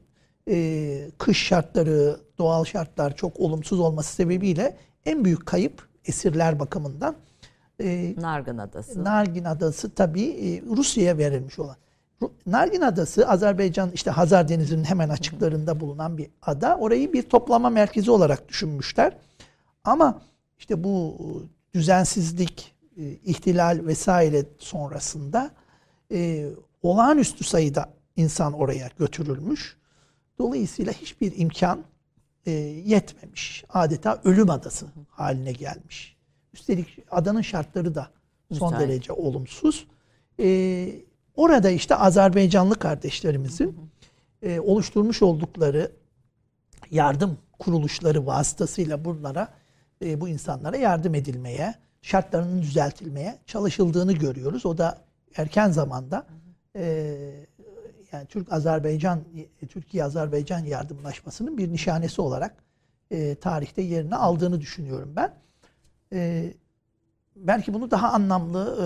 e, 0.50 1.10
kış 1.18 1.46
şartları, 1.46 2.20
doğal 2.38 2.64
şartlar 2.64 3.16
çok 3.16 3.40
olumsuz 3.40 3.80
olması 3.80 4.14
sebebiyle 4.14 4.76
en 5.06 5.24
büyük 5.24 5.46
kayıp 5.46 5.88
esirler 6.04 6.60
bakımından 6.60 7.16
e, 7.82 8.14
Nargın 8.18 8.58
Adası. 8.58 9.04
Nargin 9.04 9.44
Adası 9.44 9.90
tabii 9.90 10.22
e, 10.22 10.62
Rusya'ya 10.76 11.18
verilmiş 11.18 11.58
olan. 11.58 11.76
Nargin 12.46 12.80
Adası 12.80 13.28
Azerbaycan 13.28 13.90
işte 13.94 14.10
Hazar 14.10 14.48
Denizi'nin 14.48 14.84
hemen 14.84 15.08
açıklarında 15.08 15.80
bulunan 15.80 16.18
bir 16.18 16.30
ada. 16.42 16.76
Orayı 16.76 17.12
bir 17.12 17.22
toplama 17.22 17.70
merkezi 17.70 18.10
olarak 18.10 18.48
düşünmüşler. 18.48 19.16
Ama 19.88 20.22
işte 20.58 20.84
bu 20.84 21.16
düzensizlik, 21.74 22.74
e, 22.96 23.02
ihtilal 23.10 23.80
vesaire 23.86 24.44
sonrasında 24.58 25.50
e, 26.12 26.48
olağanüstü 26.82 27.44
sayıda 27.44 27.92
insan 28.16 28.52
oraya 28.52 28.90
götürülmüş. 28.98 29.76
Dolayısıyla 30.38 30.92
hiçbir 30.92 31.32
imkan 31.36 31.84
e, 32.46 32.50
yetmemiş. 32.50 33.64
Adeta 33.68 34.20
ölüm 34.24 34.50
adası 34.50 34.86
haline 35.08 35.52
gelmiş. 35.52 36.16
Üstelik 36.54 36.98
adanın 37.10 37.42
şartları 37.42 37.94
da 37.94 38.10
son 38.52 38.72
Müsait. 38.72 38.88
derece 38.88 39.12
olumsuz. 39.12 39.86
E, 40.40 40.88
orada 41.36 41.70
işte 41.70 41.94
Azerbaycanlı 41.94 42.74
kardeşlerimizin 42.74 43.90
e, 44.42 44.60
oluşturmuş 44.60 45.22
oldukları 45.22 45.92
yardım 46.90 47.38
kuruluşları 47.58 48.26
vasıtasıyla 48.26 49.04
bunlara 49.04 49.57
e, 50.04 50.20
bu 50.20 50.28
insanlara 50.28 50.76
yardım 50.76 51.14
edilmeye, 51.14 51.74
şartlarının 52.02 52.62
düzeltilmeye 52.62 53.38
çalışıldığını 53.46 54.12
görüyoruz. 54.12 54.66
O 54.66 54.78
da 54.78 54.98
erken 55.36 55.70
zamanda 55.70 56.26
e, 56.76 56.84
yani 58.12 58.26
Türk 58.26 58.52
Azerbaycan 58.52 59.20
Türkiye 59.68 60.04
Azerbaycan 60.04 60.64
yardımlaşmasının 60.64 61.58
bir 61.58 61.72
nişanesi 61.72 62.20
olarak 62.20 62.54
e, 63.10 63.34
tarihte 63.34 63.82
yerini 63.82 64.16
aldığını 64.16 64.60
düşünüyorum 64.60 65.12
ben. 65.16 65.34
E, 66.12 66.52
belki 67.36 67.74
bunu 67.74 67.90
daha 67.90 68.12
anlamlı 68.12 68.78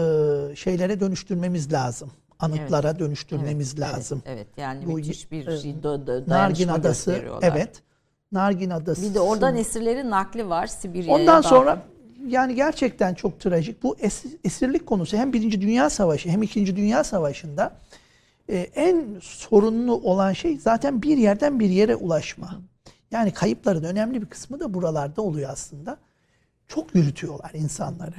e, 0.52 0.56
şeylere 0.56 1.00
dönüştürmemiz 1.00 1.72
lazım. 1.72 2.10
Anıtlara 2.38 2.98
dönüştürmemiz 2.98 3.74
Evet, 3.78 3.80
lazım. 3.80 4.22
Evet, 4.26 4.36
evet. 4.36 4.58
yani 4.58 4.86
Bu, 4.86 4.94
müthiş 4.94 5.30
bir 5.30 5.46
e, 5.46 5.58
şey, 5.58 5.72
do- 5.72 6.28
Nargin 6.28 6.68
Adası, 6.68 7.24
evet. 7.42 7.82
Nargin 8.32 8.70
Adası. 8.70 9.02
Bir 9.10 9.14
de 9.14 9.20
oradan 9.20 9.56
esirlerin 9.56 10.10
nakli 10.10 10.48
var 10.48 10.66
Sibirya'ya. 10.66 11.20
Ondan 11.20 11.42
da- 11.44 11.48
sonra 11.48 11.82
yani 12.26 12.54
gerçekten 12.54 13.14
çok 13.14 13.40
trajik. 13.40 13.82
Bu 13.82 13.94
es- 13.94 14.36
esirlik 14.44 14.86
konusu 14.86 15.16
hem 15.16 15.32
Birinci 15.32 15.60
Dünya 15.60 15.90
Savaşı 15.90 16.28
hem 16.28 16.42
İkinci 16.42 16.76
Dünya 16.76 17.04
Savaşı'nda 17.04 17.72
e, 18.48 18.56
en 18.58 19.04
sorunlu 19.20 19.94
olan 19.94 20.32
şey 20.32 20.58
zaten 20.58 21.02
bir 21.02 21.16
yerden 21.16 21.60
bir 21.60 21.68
yere 21.70 21.96
ulaşma. 21.96 22.60
Yani 23.10 23.32
kayıpların 23.32 23.84
önemli 23.84 24.22
bir 24.22 24.26
kısmı 24.26 24.60
da 24.60 24.74
buralarda 24.74 25.22
oluyor 25.22 25.50
aslında. 25.50 25.96
Çok 26.68 26.94
yürütüyorlar 26.94 27.50
insanları. 27.54 28.14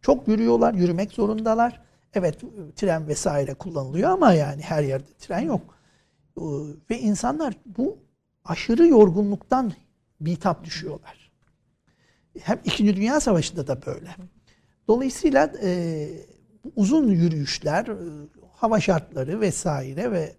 Çok 0.00 0.28
yürüyorlar, 0.28 0.74
yürümek 0.74 1.12
zorundalar. 1.12 1.80
Evet 2.14 2.38
tren 2.76 3.08
vesaire 3.08 3.54
kullanılıyor 3.54 4.10
ama 4.10 4.32
yani 4.32 4.62
her 4.62 4.82
yerde 4.82 5.06
tren 5.18 5.40
yok. 5.40 5.60
Ee, 6.38 6.42
Ve 6.90 6.98
insanlar 6.98 7.54
bu 7.78 7.96
aşırı 8.44 8.86
yorgunluktan 8.86 9.72
bitap 10.20 10.64
düşüyorlar. 10.64 11.32
Hem 12.40 12.60
İkinci 12.64 12.96
Dünya 12.96 13.20
Savaşı'nda 13.20 13.66
da 13.66 13.86
böyle. 13.86 14.16
Dolayısıyla 14.88 15.52
e, 15.62 16.08
uzun 16.76 17.08
yürüyüşler, 17.08 17.86
e, 17.86 17.96
hava 18.52 18.80
şartları 18.80 19.40
vesaire 19.40 20.12
ve 20.12 20.36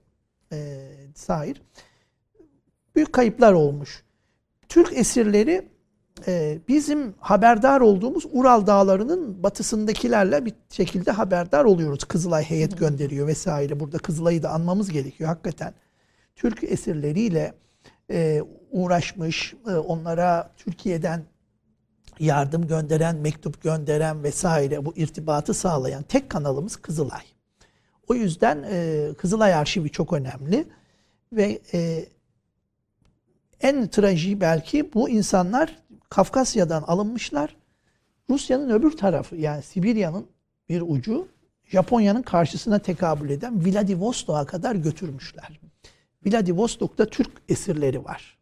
e, 0.51 0.89
sair 1.15 1.61
büyük 2.95 3.13
kayıplar 3.13 3.53
olmuş. 3.53 4.03
Türk 4.69 4.97
esirleri 4.97 5.69
e, 6.27 6.59
bizim 6.67 7.13
haberdar 7.19 7.81
olduğumuz 7.81 8.25
Ural 8.31 8.67
Dağları'nın 8.67 9.43
batısındakilerle 9.43 10.45
bir 10.45 10.53
şekilde 10.69 11.11
haberdar 11.11 11.65
oluyoruz. 11.65 12.03
Kızılay 12.03 12.43
heyet 12.43 12.77
gönderiyor 12.77 13.27
vesaire. 13.27 13.79
Burada 13.79 13.97
Kızılay'ı 13.97 14.43
da 14.43 14.49
anmamız 14.49 14.89
gerekiyor 14.89 15.29
hakikaten. 15.29 15.73
Türk 16.35 16.63
esirleriyle 16.63 17.53
e, 18.11 18.41
uğraşmış, 18.71 19.53
e, 19.67 19.71
onlara 19.71 20.51
Türkiye'den 20.57 21.23
yardım 22.19 22.67
gönderen, 22.67 23.15
mektup 23.15 23.61
gönderen 23.61 24.23
vesaire 24.23 24.85
bu 24.85 24.95
irtibatı 24.95 25.53
sağlayan 25.53 26.03
tek 26.03 26.29
kanalımız 26.29 26.75
Kızılay. 26.75 27.23
O 28.07 28.13
yüzden 28.13 28.65
e, 28.71 29.09
Kızılay 29.17 29.53
arşivi 29.53 29.89
çok 29.89 30.13
önemli 30.13 30.67
ve 31.33 31.61
e, 31.73 32.05
en 33.61 33.87
trajiği 33.87 34.41
belki 34.41 34.93
bu 34.93 35.09
insanlar 35.09 35.79
Kafkasya'dan 36.09 36.81
alınmışlar. 36.81 37.55
Rusya'nın 38.29 38.69
öbür 38.69 38.97
tarafı 38.97 39.35
yani 39.35 39.63
Sibirya'nın 39.63 40.27
bir 40.69 40.83
ucu 40.87 41.27
Japonya'nın 41.65 42.21
karşısına 42.21 42.79
tekabül 42.79 43.29
eden 43.29 43.65
Vladivostok'a 43.65 44.45
kadar 44.45 44.75
götürmüşler. 44.75 45.59
Vladivostok'ta 46.25 47.05
Türk 47.05 47.31
esirleri 47.49 48.05
var. 48.05 48.37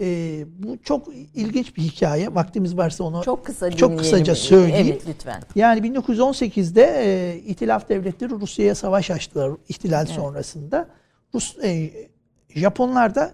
E, 0.00 0.44
bu 0.58 0.78
çok 0.82 1.08
ilginç 1.34 1.76
bir 1.76 1.82
hikaye. 1.82 2.34
Vaktimiz 2.34 2.76
varsa 2.76 3.04
onu 3.04 3.22
Çok 3.24 3.46
kısa 3.46 3.70
çok 3.70 3.98
kısaca 3.98 4.34
söyleyeyim. 4.34 4.86
Evet 4.90 5.04
lütfen. 5.08 5.42
Yani 5.54 5.80
1918'de 5.80 6.82
e, 7.04 7.36
İtilaf 7.38 7.88
Devletleri 7.88 8.30
Rusya'ya 8.30 8.74
savaş 8.74 9.10
açtılar 9.10 9.52
ihtilal 9.68 10.06
sonrasında. 10.06 10.88
Rus 11.34 11.58
e, 11.64 11.90
Japonlar 12.48 13.14
da 13.14 13.32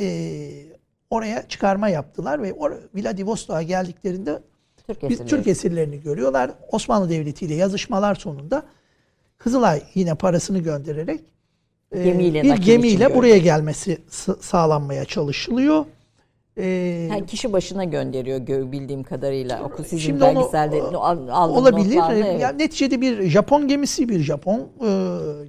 e, 0.00 0.50
oraya 1.10 1.48
çıkarma 1.48 1.88
yaptılar 1.88 2.42
ve 2.42 2.54
Vladivostok'a 2.94 3.62
geldiklerinde 3.62 4.42
Türk 4.86 5.08
biz. 5.08 5.24
Türk 5.24 5.46
esirlerini 5.46 6.00
görüyorlar. 6.00 6.50
Osmanlı 6.72 7.10
Devleti 7.10 7.46
ile 7.46 7.54
yazışmalar 7.54 8.14
sonunda 8.14 8.62
Kızılay 9.38 9.82
yine 9.94 10.14
parasını 10.14 10.58
göndererek 10.58 11.20
Gemiyle 11.94 12.42
bir 12.42 12.56
gemiyle 12.56 13.14
buraya 13.14 13.38
gelmesi 13.38 13.98
sağlanmaya 14.40 15.04
çalışılıyor. 15.04 15.84
E, 16.58 17.08
Ha, 17.12 17.26
kişi 17.26 17.52
başına 17.52 17.84
gönderiyor 17.84 18.40
gö- 18.40 18.72
bildiğim 18.72 19.02
kadarıyla. 19.02 19.62
Oku 19.64 19.82
sizin 19.82 19.98
Şimdi 19.98 20.24
onu, 20.24 20.36
belgeselde 20.36 20.82
al- 20.82 21.28
aldığım 21.28 21.56
olabilir. 21.56 21.96
notlarda, 21.96 22.14
E, 22.14 22.18
evet. 22.18 22.40
Ya 22.40 22.48
neticede 22.48 23.00
bir 23.00 23.22
Japon 23.28 23.68
gemisi, 23.68 24.08
bir 24.08 24.20
Japon 24.20 24.60
e, 24.60 24.90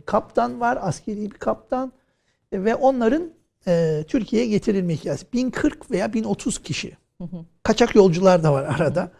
kaptan 0.06 0.60
var, 0.60 0.80
askeri 0.82 1.22
bir 1.22 1.30
kaptan 1.30 1.92
E, 2.52 2.64
ve 2.64 2.76
onların 2.76 3.24
e, 3.68 4.04
Türkiye'ye 4.08 4.48
getirilme 4.50 4.94
hikayesi. 4.96 5.26
1040 5.34 5.92
veya 5.92 6.14
1030 6.14 6.60
kişi. 6.62 6.98
Kaçak 7.64 7.96
yolcular 7.96 8.44
da 8.44 8.54
var 8.54 8.64
arada. 8.64 9.12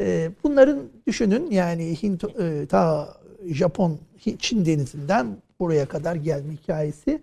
E, 0.00 0.30
bunların 0.44 0.78
düşünün 1.06 1.50
yani 1.50 2.02
Hint 2.02 2.24
e, 2.24 2.66
ta 2.66 3.08
Japon 3.54 3.98
Çin 4.38 4.66
denizinden 4.66 5.26
buraya 5.60 5.86
kadar 5.86 6.14
gelme 6.16 6.52
hikayesi. 6.52 7.22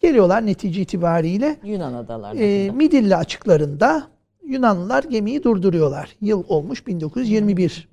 Geliyorlar 0.00 0.46
netice 0.46 0.80
itibariyle 0.82 1.56
Yunan 1.64 1.94
adalarında. 1.94 2.42
e, 2.42 2.70
Midilli 2.70 3.16
açıklarında 3.16 4.06
Yunanlılar 4.46 5.04
gemiyi 5.04 5.42
durduruyorlar. 5.44 6.16
Yıl 6.20 6.44
olmuş 6.48 6.86
1921. 6.86 7.88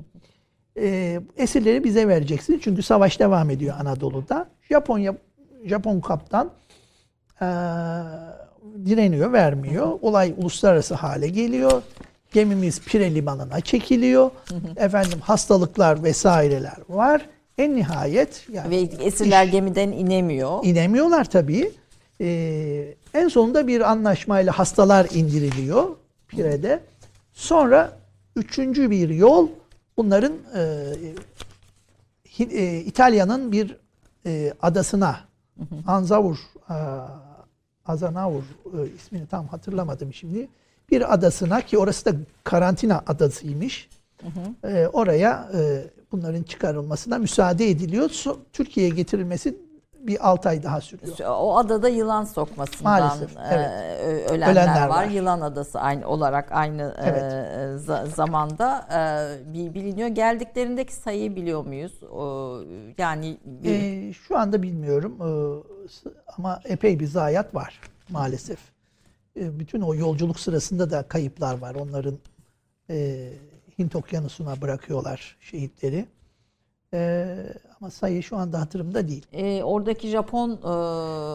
E, 0.79 1.19
esirleri 1.37 1.83
bize 1.83 2.07
vereceksin 2.07 2.59
çünkü 2.63 2.81
savaş 2.83 3.19
devam 3.19 3.49
ediyor 3.49 3.75
Anadolu'da. 3.79 4.49
Japonya 4.69 5.15
Japon 5.65 5.99
kaptan 5.99 6.51
e, 7.41 7.45
direniyor, 8.85 9.33
vermiyor. 9.33 9.99
Olay 10.01 10.33
uluslararası 10.37 10.95
hale 10.95 11.27
geliyor. 11.27 11.81
Gemimiz 12.33 12.81
Pire 12.81 13.15
limanına 13.15 13.61
çekiliyor. 13.61 14.31
Efendim 14.75 15.19
hastalıklar 15.21 16.03
vesaireler 16.03 16.77
var. 16.89 17.29
En 17.57 17.75
nihayet 17.75 18.45
yani 18.53 18.69
Ve 18.69 19.03
esirler 19.03 19.45
gemiden 19.45 19.91
inemiyor. 19.91 20.59
İnemiyorlar 20.65 21.29
tabii. 21.29 21.71
Ee, 22.21 22.93
en 23.13 23.27
sonunda 23.27 23.67
bir 23.67 23.91
anlaşmayla 23.91 24.59
hastalar 24.59 25.07
indiriliyor 25.13 25.95
Pire'de. 26.27 26.79
Sonra 27.33 27.97
üçüncü 28.35 28.91
bir 28.91 29.09
yol 29.09 29.49
bunların 29.97 30.33
e, 30.55 30.61
Hi- 32.39 32.53
e, 32.57 32.79
İtalya'nın 32.79 33.51
bir 33.51 33.75
e, 34.25 34.53
adasına 34.61 35.19
Anzavur 35.87 36.37
e, 36.69 36.75
Azanavur 37.85 38.41
e, 38.65 38.95
ismini 38.97 39.27
tam 39.27 39.47
hatırlamadım 39.47 40.13
şimdi. 40.13 40.47
Bir 40.91 41.13
adasına 41.13 41.61
ki 41.61 41.77
orası 41.77 42.05
da 42.05 42.11
karantina 42.43 43.03
adasıymış. 43.07 43.89
E, 44.63 44.87
oraya 44.87 45.49
e, 45.53 45.83
bunların 46.11 46.43
çıkarılmasına 46.43 47.17
müsaade 47.17 47.69
ediliyor. 47.69 48.09
Türkiye'ye 48.53 48.93
getirilmesi 48.95 49.57
bir 49.99 50.27
6 50.29 50.49
ay 50.49 50.63
daha 50.63 50.81
sürüyor. 50.81 51.17
O 51.29 51.57
adada 51.57 51.89
yılan 51.89 52.23
sokmasından 52.23 52.99
Maalesef, 52.99 53.37
e, 53.37 53.39
evet. 53.51 54.31
ölenler, 54.31 54.51
Ölenler 54.51 54.81
var. 54.87 54.89
var. 54.89 55.05
Yılan 55.07 55.41
adası 55.41 55.79
aynı 55.79 56.07
olarak 56.07 56.51
aynı 56.51 56.81
e, 56.97 57.09
Evet. 57.09 57.23
za- 57.81 58.05
zamanda 58.15 58.87
e, 58.93 59.53
bi- 59.53 59.73
biliniyor. 59.73 60.07
Geldiklerindeki 60.07 60.93
sayıyı 60.93 61.35
biliyor 61.35 61.65
muyuz? 61.65 61.93
Yani 62.97 63.37
bir, 63.45 63.69
Ee, 64.09 64.13
şu 64.13 64.37
anda 64.37 64.61
bilmiyorum 64.63 65.17
ama 66.37 66.59
epey 66.65 66.99
bir 66.99 67.07
zayiat 67.07 67.55
var 67.55 67.81
maalesef. 68.09 68.59
Bütün 69.35 69.81
o 69.81 69.95
yolculuk 69.95 70.39
sırasında 70.39 70.91
da 70.91 71.03
kayıplar 71.03 71.57
var. 71.57 71.75
Onların 71.75 72.17
e, 72.89 73.29
Hint 73.79 73.95
Okyanusu'na 73.95 74.61
bırakıyorlar 74.61 75.37
şehitleri. 75.39 76.05
Ee, 76.93 77.35
ama 77.79 77.89
sayı 77.91 78.23
şu 78.23 78.37
anda 78.37 78.59
hatırımda 78.61 79.07
değil. 79.07 79.25
e, 79.33 79.63
oradaki 79.63 80.07
Japon 80.09 80.51
e, 80.51 80.59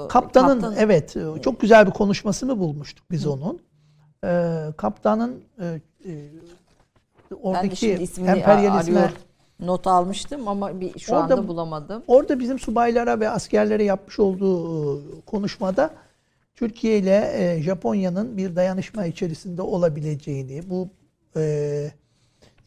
Kaptanın 0.08 0.60
kaptan- 0.60 0.74
evet 0.78 1.16
e, 1.16 1.42
çok 1.42 1.60
güzel 1.60 1.86
bir 1.86 1.90
konuşmasını 1.92 2.58
bulmuştuk 2.58 3.10
biz 3.10 3.26
onun. 3.26 3.60
Ee, 4.24 4.58
kaptanın 4.76 5.40
e, 5.60 5.80
e, 6.06 6.12
oradaki 7.42 7.92
emperyalizme 8.26 8.98
arıyor, 9.00 9.16
not 9.60 9.86
almıştım 9.86 10.48
ama 10.48 10.80
bir 10.80 10.98
şu 10.98 11.12
Orada- 11.14 11.34
anda 11.34 11.48
bulamadım. 11.48 12.02
Orada 12.06 12.38
bizim 12.40 12.58
subaylara 12.58 13.20
ve 13.20 13.28
askerlere 13.28 13.84
yapmış 13.84 14.18
olduğu 14.18 14.98
e, 15.00 15.20
konuşmada 15.26 15.90
Türkiye 16.54 16.98
ile 16.98 17.30
e, 17.34 17.62
Japonya'nın 17.62 18.36
bir 18.36 18.56
dayanışma 18.56 19.06
içerisinde 19.06 19.62
olabileceğini, 19.62 20.70
bu 20.70 20.88
e, 21.36 21.90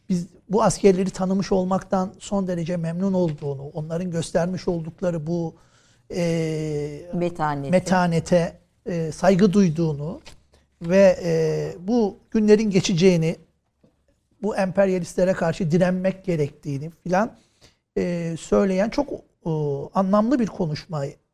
biz 0.09 0.27
bu 0.49 0.63
askerleri 0.63 1.09
tanımış 1.09 1.51
olmaktan 1.51 2.13
son 2.19 2.47
derece 2.47 2.77
memnun 2.77 3.13
olduğunu, 3.13 3.71
onların 3.73 4.11
göstermiş 4.11 4.67
oldukları 4.67 5.27
bu 5.27 5.55
e, 6.15 7.01
Metaneti. 7.13 7.71
metanete 7.71 8.59
e, 8.85 9.11
saygı 9.11 9.53
duyduğunu 9.53 10.21
ve 10.81 11.19
e, 11.23 11.73
bu 11.87 12.17
günlerin 12.31 12.69
geçeceğini, 12.69 13.35
bu 14.41 14.57
emperyalistlere 14.57 15.33
karşı 15.33 15.71
direnmek 15.71 16.25
gerektiğini 16.25 16.91
filan 17.03 17.31
e, 17.97 18.35
söyleyen 18.39 18.89
çok 18.89 19.09
e, 19.45 19.49
anlamlı 19.93 20.39
bir 20.39 20.47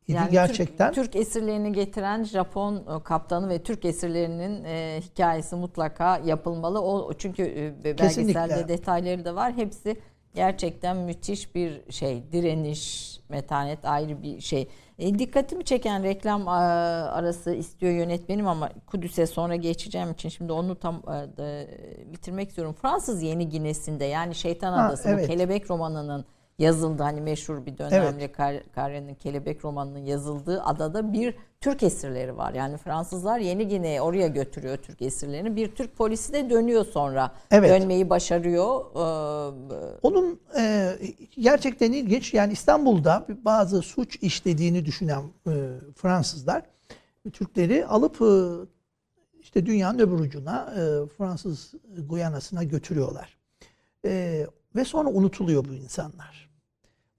konuşmaydı 0.06 0.34
Yani 0.34 0.46
gerçekten. 0.48 0.92
Türk, 0.92 1.12
Türk 1.12 1.16
esirlerini 1.22 1.72
getiren 1.72 2.24
Japon 2.24 2.76
e, 2.76 3.02
kaptanı 3.02 3.48
ve 3.48 3.62
Türk 3.62 3.84
esirlerinin 3.84 4.64
e, 4.64 5.00
hikayesi 5.00 5.56
mutlaka 5.56 6.18
yapılmalı. 6.18 6.80
O 6.82 7.12
çünkü 7.12 7.42
e, 7.42 7.84
belgeselde 7.84 8.32
Kesinlikle. 8.32 8.68
detayları 8.68 9.24
da 9.24 9.34
var. 9.34 9.52
Hepsi 9.52 9.96
gerçekten 10.34 10.96
müthiş 10.96 11.54
bir 11.54 11.92
şey. 11.92 12.32
Direniş, 12.32 13.18
metanet 13.28 13.84
ayrı 13.84 14.22
bir 14.22 14.40
şey. 14.40 14.68
E, 14.98 15.18
dikkatimi 15.18 15.64
çeken 15.64 16.02
reklam 16.02 16.42
e, 16.42 16.50
arası 16.50 17.54
istiyor 17.54 17.92
yönetmenim 17.92 18.48
ama 18.48 18.70
Kudüs'e 18.86 19.26
sonra 19.26 19.56
geçeceğim 19.56 20.10
için 20.12 20.28
şimdi 20.28 20.52
onu 20.52 20.78
tam 20.78 20.96
e, 20.96 21.36
da, 21.36 21.66
bitirmek 22.12 22.48
istiyorum. 22.48 22.76
Fransız 22.82 23.22
Yeni 23.22 23.48
Gine'sinde 23.48 24.04
yani 24.04 24.34
Şeytan 24.34 24.72
Ha, 24.72 24.86
Adası 24.86 25.08
evet. 25.08 25.26
kelebek 25.26 25.70
romanının 25.70 26.24
yazıldı 26.62 27.02
hani 27.02 27.20
meşhur 27.20 27.66
bir 27.66 27.78
dönemde 27.78 28.32
Kar- 28.32 28.62
Kare'nin 28.74 29.14
Kelebek 29.14 29.64
romanının 29.64 29.98
yazıldığı 29.98 30.62
adada 30.62 31.12
bir 31.12 31.34
Türk 31.60 31.82
esirleri 31.82 32.36
var. 32.36 32.54
Yani 32.54 32.76
Fransızlar 32.76 33.38
Yeni 33.38 33.68
Gine'ye 33.68 34.00
oraya 34.00 34.28
götürüyor 34.28 34.76
Türk 34.76 35.02
esirlerini. 35.02 35.56
Bir 35.56 35.74
Türk 35.74 35.96
polisi 35.96 36.32
de 36.32 36.50
dönüyor 36.50 36.84
sonra. 36.84 37.32
Evet. 37.50 37.70
Dönmeyi 37.70 38.10
başarıyor. 38.10 38.80
Ee, 38.94 39.98
Onun 40.02 40.40
e, 40.58 40.92
gerçekten 41.30 41.92
ilginç. 41.92 42.34
Yani 42.34 42.52
İstanbul'da 42.52 43.26
bazı 43.44 43.82
suç 43.82 44.16
işlediğini 44.22 44.84
düşünen 44.86 45.22
e, 45.46 45.52
Fransızlar 45.96 46.62
Türkleri 47.32 47.86
alıp 47.86 48.22
e, 48.22 48.30
işte 49.40 49.66
dünyanın 49.66 49.98
öbür 49.98 50.18
ucuna 50.18 50.74
e, 50.76 51.06
Fransız 51.18 51.74
Guyana'sına 52.08 52.62
götürüyorlar. 52.64 53.38
E, 54.04 54.46
ve 54.76 54.84
sonra 54.84 55.08
unutuluyor 55.08 55.64
bu 55.64 55.74
insanlar. 55.74 56.51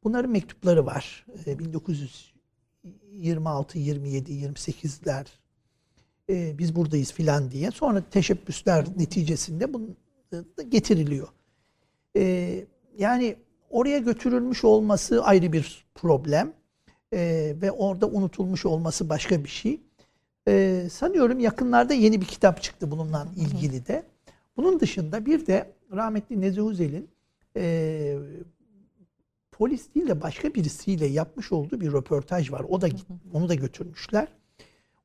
Bunların 0.03 0.31
mektupları 0.31 0.85
var. 0.85 1.25
E, 1.45 1.59
1926, 1.59 3.79
27, 3.79 4.31
28'ler 4.31 5.25
e, 6.29 6.57
biz 6.57 6.75
buradayız 6.75 7.13
filan 7.13 7.51
diye. 7.51 7.71
Sonra 7.71 8.03
teşebbüsler 8.11 8.85
neticesinde 8.97 9.73
bunun 9.73 9.95
e, 10.33 10.37
getiriliyor. 10.69 11.27
E, 12.15 12.65
yani 12.97 13.35
oraya 13.69 13.97
götürülmüş 13.97 14.63
olması 14.63 15.23
ayrı 15.23 15.53
bir 15.53 15.85
problem 15.95 16.53
E, 17.13 17.53
ve 17.61 17.71
orada 17.71 18.07
unutulmuş 18.07 18.65
olması 18.65 19.09
başka 19.09 19.43
bir 19.43 19.49
şey. 19.49 19.79
E, 20.47 20.87
sanıyorum 20.91 21.39
yakınlarda 21.39 21.93
yeni 21.93 22.21
bir 22.21 22.25
kitap 22.25 22.61
çıktı 22.61 22.91
bununla 22.91 23.27
ilgili 23.37 23.87
de. 23.87 24.03
Bunun 24.57 24.79
dışında 24.79 25.25
bir 25.25 25.47
de 25.47 25.73
rahmetli 25.91 26.41
Nezi 26.41 26.61
Uzel'in 26.61 27.09
e, 27.57 28.17
polis 29.53 29.95
değil 29.95 30.07
de 30.07 30.21
başka 30.21 30.53
birisiyle 30.53 31.05
yapmış 31.05 31.51
olduğu 31.51 31.81
bir 31.81 31.93
röportaj 31.93 32.51
var. 32.51 32.65
O 32.69 32.81
da 32.81 32.87
onu 33.33 33.49
da 33.49 33.53
götürmüşler. 33.55 34.27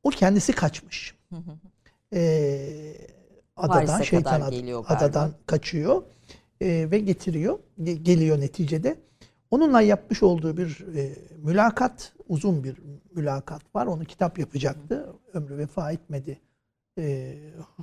O 0.02 0.08
kendisi 0.10 0.52
kaçmış. 0.52 1.14
E, 2.14 2.20
adadan 3.56 3.98
şeytan 4.04 4.40
ad- 4.40 4.52
adadan 4.96 5.32
kaçıyor 5.46 6.02
e, 6.60 6.88
ve 6.90 6.98
getiriyor 6.98 7.58
ge- 7.80 8.02
geliyor 8.02 8.40
neticede. 8.40 8.96
Onunla 9.50 9.80
yapmış 9.80 10.22
olduğu 10.22 10.56
bir 10.56 10.86
e, 10.96 11.14
mülakat, 11.36 12.12
uzun 12.28 12.64
bir 12.64 12.76
mülakat 13.14 13.74
var. 13.74 13.86
Onu 13.86 14.04
kitap 14.04 14.38
yapacaktı. 14.38 15.12
Ömrü 15.32 15.56
vefa 15.58 15.92
etmedi 15.92 16.40
e, 16.98 17.34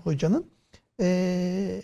hocanın. 0.04 0.46
E, 1.02 1.82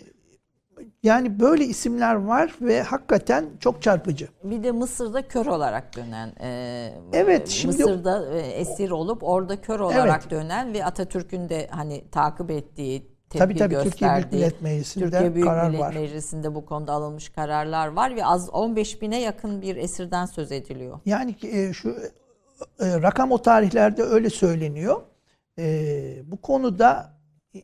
yani 1.02 1.40
böyle 1.40 1.64
isimler 1.64 2.14
var 2.14 2.54
ve 2.60 2.82
hakikaten 2.82 3.44
çok 3.60 3.82
çarpıcı. 3.82 4.28
Bir 4.44 4.62
de 4.62 4.72
Mısır'da 4.72 5.28
kör 5.28 5.46
olarak 5.46 5.96
dönen, 5.96 6.32
e, 6.40 6.94
Evet, 7.12 7.48
şimdi- 7.48 7.76
Mısır'da 7.76 8.36
e, 8.36 8.40
esir 8.40 8.90
olup 8.90 9.22
orada 9.22 9.60
kör 9.60 9.80
olarak 9.80 10.20
Evet. 10.20 10.30
dönen 10.30 10.74
ve 10.74 10.84
Atatürk'ün 10.84 11.48
de 11.48 11.68
hani 11.70 12.10
takip 12.10 12.50
ettiği, 12.50 13.00
tepki 13.00 13.38
Tabii 13.38 13.56
tabii 13.56 13.74
Türkiye 13.74 13.80
Büyük 13.80 13.92
gösterdiği, 13.92 14.36
Millet 14.36 14.62
Meclisi'nde 14.62 15.04
Türkiye 15.04 15.34
Büyük 15.34 15.48
karar 15.48 15.68
Millet 15.68 15.80
var. 15.80 15.94
Meclisi'nde 15.94 16.54
bu 16.54 16.66
konuda 16.66 16.92
alınmış 16.92 17.28
kararlar 17.28 17.88
var 17.88 18.16
ve 18.16 18.24
az 18.26 18.50
15 18.50 19.02
bine 19.02 19.20
yakın 19.20 19.62
bir 19.62 19.76
esirden 19.76 20.26
söz 20.26 20.52
ediliyor. 20.52 21.00
Yani 21.04 21.36
e, 21.42 21.72
şu 21.72 21.96
e, 22.80 23.02
rakam 23.02 23.32
o 23.32 23.42
tarihlerde 23.42 24.02
öyle 24.02 24.30
söyleniyor. 24.30 25.02
E, 25.58 25.64
bu 26.26 26.36
konuda 26.36 27.14
e, 27.54 27.60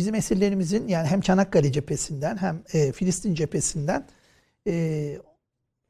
bizim 0.00 0.14
esirlerimizin 0.14 0.88
yani 0.88 1.06
hem 1.06 1.20
Çanakkale 1.20 1.72
cephesinden 1.72 2.36
hem 2.36 2.62
e, 2.72 2.92
Filistin 2.92 3.34
cephesinden 3.34 4.06
e, 4.66 5.18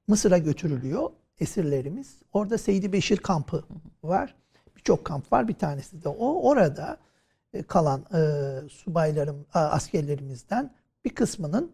Mısır'a 0.06 0.38
götürülüyor 0.38 1.11
esirlerimiz. 1.40 2.16
Orada 2.32 2.58
Seydi 2.58 2.92
Beşir 2.92 3.16
kampı 3.16 3.64
var. 4.02 4.34
Birçok 4.76 5.04
kamp 5.04 5.32
var. 5.32 5.48
Bir 5.48 5.54
tanesi 5.54 6.04
de 6.04 6.08
o. 6.08 6.48
Orada 6.48 6.98
e, 7.52 7.62
kalan 7.62 8.00
e, 8.14 8.22
subaylarım, 8.68 9.46
a, 9.54 9.61
askerlerimizden 9.61 10.74
bir 11.04 11.11
kısmının 11.11 11.72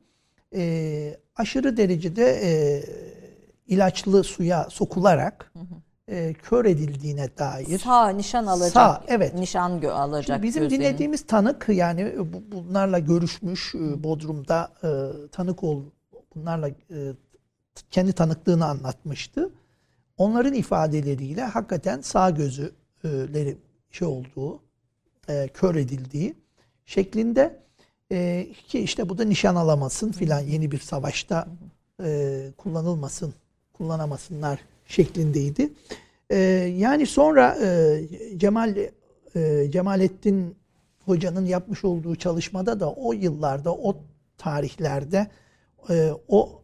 e, 0.54 1.16
aşırı 1.36 1.76
derecede 1.76 2.40
e, 2.42 2.50
ilaçlı 3.66 4.24
suya 4.24 4.70
sokularak 4.70 5.52
e, 6.08 6.32
kör 6.32 6.64
edildiğine 6.64 7.28
dair. 7.38 7.78
Sağ 7.78 8.08
nişan 8.08 8.46
alacak. 8.46 8.72
Sağ, 8.72 9.04
evet. 9.08 9.34
Nişan 9.34 9.80
gö- 9.80 9.90
alacak. 9.90 10.36
Şimdi 10.36 10.42
bizim 10.42 10.62
gözlerini. 10.62 10.84
dinlediğimiz 10.84 11.26
tanık 11.26 11.66
yani 11.68 12.14
bu- 12.18 12.52
bunlarla 12.56 12.98
görüşmüş 12.98 13.74
e, 13.74 14.04
Bodrum'da 14.04 14.72
e, 14.84 14.88
tanık 15.30 15.64
ol 15.64 15.82
bunlarla 16.34 16.68
e, 16.68 16.74
kendi 17.90 18.12
tanıklığını 18.12 18.66
anlatmıştı. 18.66 19.50
Onların 20.16 20.54
ifadeleriyle 20.54 21.42
hakikaten 21.42 22.00
sağ 22.00 22.30
gözüleri 22.30 23.56
şey 23.90 24.08
olduğu, 24.08 24.60
e, 25.28 25.48
kör 25.54 25.74
edildiği 25.74 26.34
şeklinde 26.86 27.60
e, 28.12 28.46
ki 28.68 28.78
işte 28.80 29.08
bu 29.08 29.18
da 29.18 29.24
nişan 29.24 29.54
alamasın 29.56 30.12
filan 30.12 30.40
yeni 30.40 30.70
bir 30.70 30.78
savaşta 30.78 31.48
e, 32.04 32.40
kullanılmasın, 32.56 33.34
kullanamasınlar 33.72 34.58
şeklindeydi. 34.86 35.72
E, 36.30 36.38
yani 36.76 37.06
sonra 37.06 37.58
e, 37.62 38.00
Cemal 38.36 38.76
e, 39.34 39.70
Cemalettin 39.70 40.56
Hoca'nın 41.04 41.46
yapmış 41.46 41.84
olduğu 41.84 42.16
çalışmada 42.16 42.80
da 42.80 42.92
o 42.92 43.12
yıllarda, 43.12 43.74
o 43.74 43.96
tarihlerde 44.38 45.26
e, 45.90 46.10
o 46.28 46.62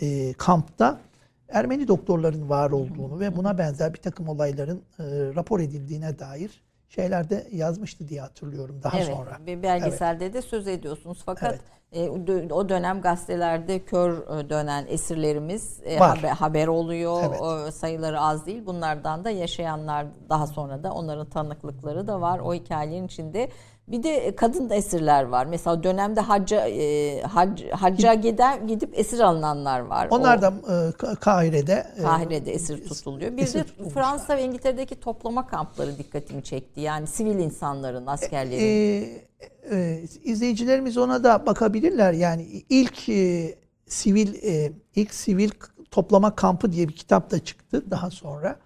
e, 0.00 0.32
kampta 0.32 1.00
Ermeni 1.48 1.88
doktorların 1.88 2.48
var 2.48 2.70
olduğunu 2.70 3.20
ve 3.20 3.36
buna 3.36 3.58
benzer 3.58 3.94
bir 3.94 3.98
takım 3.98 4.28
olayların 4.28 4.82
e, 4.98 5.04
rapor 5.34 5.60
edildiğine 5.60 6.18
dair 6.18 6.62
şeyler 6.88 7.30
de 7.30 7.46
yazmıştı 7.52 8.08
diye 8.08 8.20
hatırlıyorum 8.20 8.80
daha 8.82 8.98
evet, 8.98 9.16
sonra. 9.16 9.38
Bir 9.46 9.62
belgeselde 9.62 10.32
de 10.32 10.42
söz 10.42 10.68
ediyorsunuz. 10.68 11.22
Fakat 11.26 11.58
e, 11.92 12.08
o 12.08 12.16
dö- 12.16 12.52
o 12.52 12.68
dönem 12.68 13.00
gazetelerde 13.00 13.84
kör 13.84 14.38
e, 14.38 14.50
dönen 14.50 14.86
esirlerimiz 14.88 15.80
e, 15.84 15.98
haber, 15.98 16.28
haber 16.28 16.66
oluyor. 16.66 17.22
Evet. 17.28 17.40
O 17.40 17.70
sayıları 17.70 18.20
az 18.20 18.46
değil. 18.46 18.66
Bunlardan 18.66 19.24
da 19.24 19.30
yaşayanlar 19.30 20.06
daha 20.28 20.46
sonra 20.46 20.82
da 20.82 20.92
onların 20.92 21.26
tanıklıkları 21.26 22.06
da 22.06 22.20
var 22.20 22.38
o 22.38 22.54
hikayelerin 22.54 23.06
içinde. 23.06 23.48
Bir 23.88 24.02
de 24.02 24.36
kadın 24.36 24.70
da 24.70 24.74
esirler 24.74 25.22
var. 25.22 25.46
Mesela 25.46 25.82
dönemde 25.82 26.20
hacca 26.20 26.68
e, 26.68 27.22
hac, 27.22 27.62
hacca 27.72 28.14
gider 28.14 28.58
gidip 28.58 28.98
esir 28.98 29.20
alınanlar 29.20 29.80
var. 29.80 30.08
Onlar 30.10 30.42
da 30.42 30.46
e, 30.46 30.72
Ka- 30.90 31.16
Kahire'de 31.16 31.86
e, 31.98 32.02
Kahire'de 32.02 32.52
esir 32.52 32.88
tutuluyor. 32.88 33.36
Bir 33.36 33.42
esir 33.42 33.60
de. 33.60 33.90
Fransa 33.90 34.36
ve 34.36 34.44
İngiltere'deki 34.44 35.00
toplama 35.00 35.46
kampları 35.46 35.98
dikkatimi 35.98 36.44
çekti. 36.44 36.80
Yani 36.80 37.06
sivil 37.06 37.38
insanların, 37.38 38.06
askerlerin. 38.06 38.62
Ee, 38.62 39.28
e, 39.70 40.02
izleyicilerimiz 40.24 40.98
ona 40.98 41.24
da 41.24 41.46
bakabilirler. 41.46 42.12
Yani 42.12 42.42
ilk 42.68 43.08
e, 43.08 43.54
sivil 43.86 44.34
e, 44.42 44.72
ilk 44.96 45.14
sivil 45.14 45.50
toplama 45.90 46.34
kampı 46.34 46.72
diye 46.72 46.88
bir 46.88 46.96
kitap 46.96 47.30
da 47.30 47.44
çıktı 47.44 47.90
daha 47.90 48.10
sonra. 48.10 48.56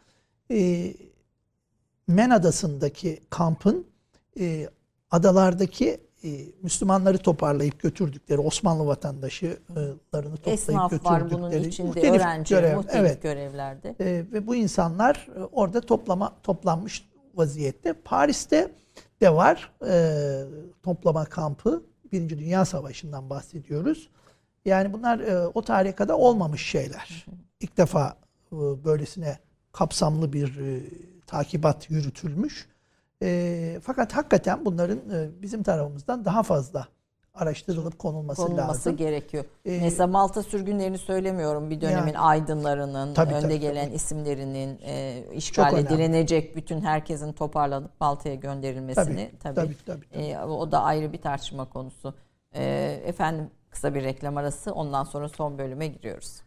E, 0.50 0.94
Men 2.08 2.30
Adası'ndaki 2.30 3.20
kampın 3.30 3.86
e, 4.40 4.68
adalardaki 5.12 6.00
e, 6.24 6.28
Müslümanları 6.62 7.18
toparlayıp 7.18 7.80
götürdükleri 7.80 8.40
Osmanlı 8.40 8.86
vatandaşlarını 8.86 9.56
toplayıp 10.12 10.48
Esnaf 10.48 11.04
var 11.04 11.30
bunun 11.30 11.50
götürdükleri 11.50 11.68
içinde, 11.68 11.88
muhtelif 11.88 12.20
öğrenci, 12.20 12.54
görev- 12.54 12.74
muhtelif 12.74 13.00
evet. 13.00 13.22
görevlerde. 13.22 13.94
E, 14.00 14.06
ve 14.32 14.46
bu 14.46 14.54
insanlar 14.54 15.28
e, 15.36 15.40
orada 15.40 15.80
toplama 15.80 16.32
toplanmış 16.42 17.08
vaziyette. 17.34 17.92
Paris'te 17.92 18.72
de 19.20 19.34
var 19.34 19.72
e, 19.88 20.22
toplama 20.82 21.24
kampı. 21.24 21.82
Birinci 22.12 22.38
Dünya 22.38 22.64
Savaşı'ndan 22.64 23.30
bahsediyoruz. 23.30 24.08
Yani 24.64 24.92
bunlar 24.92 25.18
e, 25.18 25.46
o 25.46 25.62
tarihe 25.62 25.94
kadar 25.94 26.14
olmamış 26.14 26.66
şeyler. 26.66 27.26
İlk 27.60 27.76
defa 27.76 28.16
e, 28.52 28.56
böylesine 28.84 29.38
kapsamlı 29.72 30.32
bir 30.32 30.58
e, 30.58 30.80
takibat 31.26 31.90
yürütülmüş. 31.90 32.71
E, 33.22 33.80
fakat 33.82 34.12
hakikaten 34.16 34.64
bunların 34.64 34.98
e, 35.10 35.42
bizim 35.42 35.62
tarafımızdan 35.62 36.24
daha 36.24 36.42
fazla 36.42 36.86
araştırılıp 37.34 37.98
konulması, 37.98 38.42
konulması 38.42 38.68
lazım. 38.68 38.96
gerekiyor. 38.96 39.44
Ee, 39.64 39.80
Mesela 39.82 40.06
Malta 40.06 40.42
sürgünlerini 40.42 40.98
söylemiyorum. 40.98 41.70
Bir 41.70 41.80
dönemin 41.80 41.96
Yani- 42.06 42.18
aydınlarının, 42.18 43.14
Tabii, 43.14 43.34
önde 43.34 43.42
tabii, 43.42 43.60
gelen 43.60 43.84
tabii. 43.86 43.94
isimlerinin 43.94 44.78
e, 44.82 45.24
işgale 45.34 45.88
direnecek 45.88 46.56
bütün 46.56 46.80
herkesin 46.80 47.32
toparlanıp 47.32 47.90
Malta'ya 48.00 48.34
gönderilmesini 48.34 49.30
Tabii, 49.42 49.54
tabii. 49.54 49.76
tabii, 49.86 50.06
tabii, 50.10 50.22
e, 50.24 50.38
o 50.38 50.72
da 50.72 50.82
ayrı 50.82 51.12
bir 51.12 51.20
tartışma 51.22 51.68
konusu. 51.68 52.14
E, 52.54 52.64
efendim 53.04 53.50
kısa 53.70 53.94
bir 53.94 54.02
reklam 54.04 54.36
arası. 54.36 54.72
Ondan 54.72 55.04
sonra 55.04 55.28
son 55.28 55.58
bölüme 55.58 55.86
giriyoruz. 55.86 56.42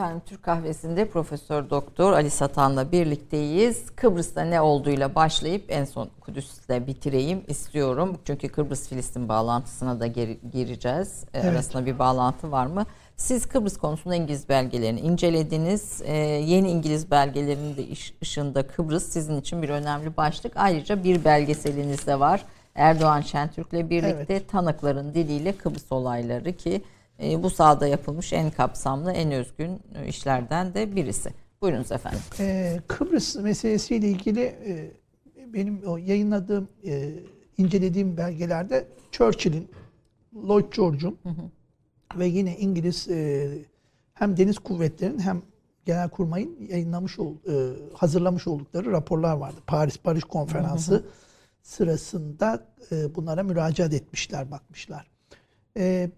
Efendim 0.00 0.22
Türk 0.26 0.42
kahvesinde 0.42 1.08
Profesör 1.08 1.70
Doktor 1.70 2.12
Ali 2.12 2.30
Satan'la 2.30 2.92
birlikteyiz. 2.92 3.90
Kıbrıs'ta 3.96 4.42
ne 4.42 4.60
olduğuyla 4.60 5.14
başlayıp 5.14 5.64
en 5.68 5.84
son 5.84 6.08
Kudüs'le 6.20 6.86
bitireyim 6.86 7.42
istiyorum. 7.48 8.16
Çünkü 8.24 8.48
Kıbrıs 8.48 8.88
Filistin 8.88 9.28
bağlantısına 9.28 10.00
da 10.00 10.06
gireceğiz. 10.52 11.24
E, 11.34 11.38
Evet. 11.38 11.44
Arasında 11.44 11.86
bir 11.86 11.98
bağlantı 11.98 12.52
var 12.52 12.66
mı? 12.66 12.86
Siz 13.16 13.46
Kıbrıs 13.46 13.76
konusunda 13.76 14.14
İngiliz 14.14 14.48
belgelerini 14.48 15.00
incelediniz. 15.00 16.02
E, 16.04 16.16
yeni 16.22 16.70
İngiliz 16.70 17.10
belgelerinin 17.10 17.76
de 17.76 17.82
ışığında 18.22 18.66
Kıbrıs 18.66 19.04
sizin 19.04 19.40
için 19.40 19.62
bir 19.62 19.68
önemli 19.68 20.16
başlık. 20.16 20.52
Ayrıca 20.56 21.04
bir 21.04 21.24
belgeseliniz 21.24 22.06
de 22.06 22.20
var. 22.20 22.44
Erdoğan 22.74 23.20
Şentürk'le 23.20 23.90
birlikte 23.90 24.46
tanıkların 24.46 25.14
diliyle 25.14 25.52
Kıbrıs 25.56 25.92
olayları 25.92 26.52
ki 26.52 26.82
bu 27.22 27.50
sahada 27.50 27.86
yapılmış 27.86 28.32
en 28.32 28.50
kapsamlı, 28.50 29.12
en 29.12 29.32
özgün 29.32 29.80
e, 29.94 30.06
işlerden 30.08 30.74
de 30.74 30.96
birisi. 30.96 31.30
Buyurunuz 31.62 31.92
efendim. 31.92 32.20
Ee, 32.40 32.80
Kıbrıs 32.88 33.36
meselesiyle 33.36 34.08
ilgili 34.08 34.40
e, 34.40 34.92
benim 35.54 35.82
o 35.86 35.96
yayınladığım, 35.96 36.68
e, 36.86 37.10
incelediğim 37.58 38.16
belgelerde 38.16 38.86
Churchill'in, 39.12 39.68
Lloyd 40.34 40.72
George'un 40.76 41.18
ve 42.18 42.26
yine 42.26 42.58
İngiliz 42.58 43.08
e, 43.08 43.48
hem 44.14 44.36
deniz 44.36 44.58
kuvvetlerinin 44.58 45.18
hem 45.18 45.42
Genelkurmay'ın 45.84 46.56
yayınlamış 46.68 47.18
ol, 47.18 47.34
e, 47.34 47.54
hazırlamış 47.94 48.46
oldukları 48.46 48.92
raporlar 48.92 49.36
vardı. 49.36 49.56
Paris 49.66 50.04
Barış 50.04 50.24
Konferansı 50.24 51.04
sırasında 51.62 52.66
e, 52.92 53.14
bunlara 53.14 53.42
müracaat 53.42 53.94
etmişler, 53.94 54.50
bakmışlar. 54.50 55.06
E, 55.76 56.10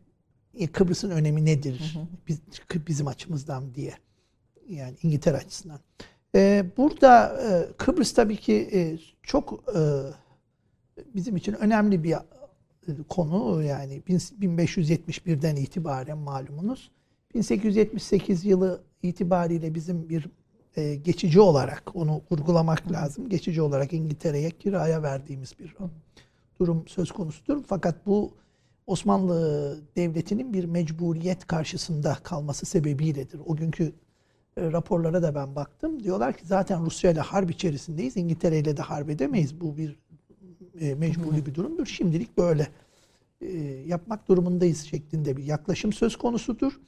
Kıbrıs'ın 0.73 1.11
önemi 1.11 1.45
nedir 1.45 1.99
biz, 2.29 2.41
bizim 2.89 3.07
açımızdan 3.07 3.75
diye 3.75 3.95
yani 4.69 4.97
İngiltere 5.03 5.37
açısından. 5.37 5.81
Ee, 6.35 6.65
burada 6.77 7.43
e, 7.43 7.73
Kıbrıs 7.77 8.13
tabii 8.15 8.37
ki 8.37 8.69
e, 8.73 8.99
çok 9.23 9.65
e, 9.77 9.81
bizim 11.15 11.37
için 11.37 11.53
önemli 11.53 12.05
bir 12.05 12.13
e, 12.13 12.19
konu 13.09 13.63
yani 13.63 14.03
bin- 14.09 14.19
1571'den 14.59 15.57
itibaren 15.57 16.19
malumunuz 16.19 16.91
1878 17.35 18.45
yılı 18.45 18.83
itibariyle 19.03 19.75
bizim 19.75 20.09
bir 20.09 20.27
e, 20.77 20.95
geçici 20.95 21.41
olarak 21.41 21.97
onu 21.97 22.23
vurgulamak 22.31 22.93
lazım. 22.93 23.29
Geçici 23.29 23.63
olarak 23.63 23.93
İngiltere'ye 23.93 24.51
kiraya 24.51 25.03
verdiğimiz 25.03 25.59
bir 25.59 25.77
durum 26.61 26.89
söz 26.89 27.13
konusudur. 27.13 27.65
Fakat 27.67 28.07
bu 28.07 28.35
Osmanlı 28.87 29.81
Devleti'nin 29.97 30.53
bir 30.53 30.65
mecburiyet 30.65 31.47
karşısında 31.47 32.19
kalması 32.23 32.67
sebebiyledir. 32.67 33.41
O 33.47 33.57
günkü 33.57 33.93
e, 34.57 34.73
raporlara 34.73 35.23
da 35.23 35.35
ben 35.35 35.57
baktım. 35.57 36.05
Diyorlar 36.05 36.37
ki 36.37 36.47
zaten 36.47 36.87
Rusya 36.87 37.11
ile 37.11 37.21
harp 37.21 37.51
içerisindeyiz. 37.51 38.17
İngiltere 38.17 38.59
ile 38.59 38.77
de 38.77 38.83
harp 38.83 39.11
edemeyiz. 39.11 39.61
Bu 39.61 39.77
bir 39.77 39.99
e, 40.81 40.95
mecburi 40.95 41.47
bir 41.47 41.55
durumdur. 41.55 41.87
Şimdilik 41.87 42.39
böyle 42.39 42.69
e, 43.41 43.47
yapmak 43.87 44.29
durumundayız 44.29 44.85
şeklinde 44.85 45.37
bir 45.37 45.45
yaklaşım 45.45 45.93
söz 45.93 46.17
konusudur. 46.17 46.81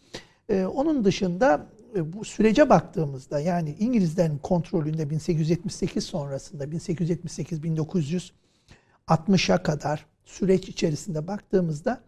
Onun 0.75 1.05
dışında 1.05 1.67
bu 2.05 2.25
sürece 2.25 2.69
baktığımızda 2.69 3.41
yani 3.41 3.77
İngilizlerin 3.79 4.39
kontrolünde 4.39 5.11
1878 5.11 6.05
sonrasında 6.05 6.65
1878-1960'a 6.65 9.63
kadar 9.63 10.07
süreç 10.25 10.69
içerisinde 10.69 11.27
baktığımızda 11.27 12.01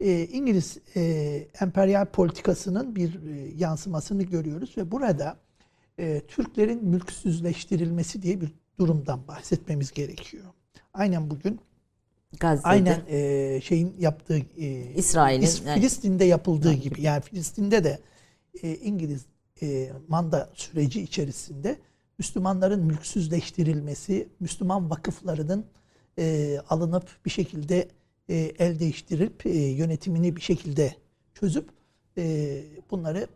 e, 0.00 0.26
İngiliz 0.26 0.78
e, 0.96 1.00
emperyal 1.60 2.06
politikasının 2.06 2.96
bir 2.96 3.14
e, 3.14 3.50
yansımasını 3.56 4.22
görüyoruz 4.22 4.74
ve 4.76 4.90
burada 4.90 5.36
e, 5.98 6.20
Türklerin 6.28 6.84
mülksüzleştirilmesi 6.84 8.22
diye 8.22 8.40
bir 8.40 8.52
durumdan 8.78 9.28
bahsetmemiz 9.28 9.92
gerekiyor. 9.92 10.44
Aynen 10.94 11.30
bugün 11.30 11.60
Gazze'de. 12.40 12.68
aynen 12.68 13.02
e, 13.08 13.60
şeyin 13.60 13.94
yaptığı 13.98 14.38
e, 14.38 14.94
İsrail'in, 14.94 15.46
İs- 15.46 15.66
yani- 15.66 15.80
Filistin'de 15.80 16.24
yapıldığı 16.24 16.72
gibi 16.72 17.02
yani 17.02 17.20
Filistin'de 17.22 17.84
de 17.84 17.98
e, 18.62 18.76
İngiliz 18.76 19.26
e, 19.62 19.90
manda 20.08 20.50
süreci 20.54 21.02
içerisinde 21.02 21.76
Müslümanların 22.18 22.84
mülksüzleştirilmesi, 22.84 24.28
Müslüman 24.40 24.90
vakıflarının 24.90 25.66
e, 26.18 26.56
alınıp 26.70 27.04
bir 27.24 27.30
şekilde 27.30 27.88
e, 28.28 28.34
el 28.58 28.78
değiştirip 28.78 29.46
e, 29.46 29.50
yönetimini 29.58 30.36
bir 30.36 30.40
şekilde 30.40 30.94
çözüp 31.34 31.68
e, 32.18 32.56
bunları 32.90 33.26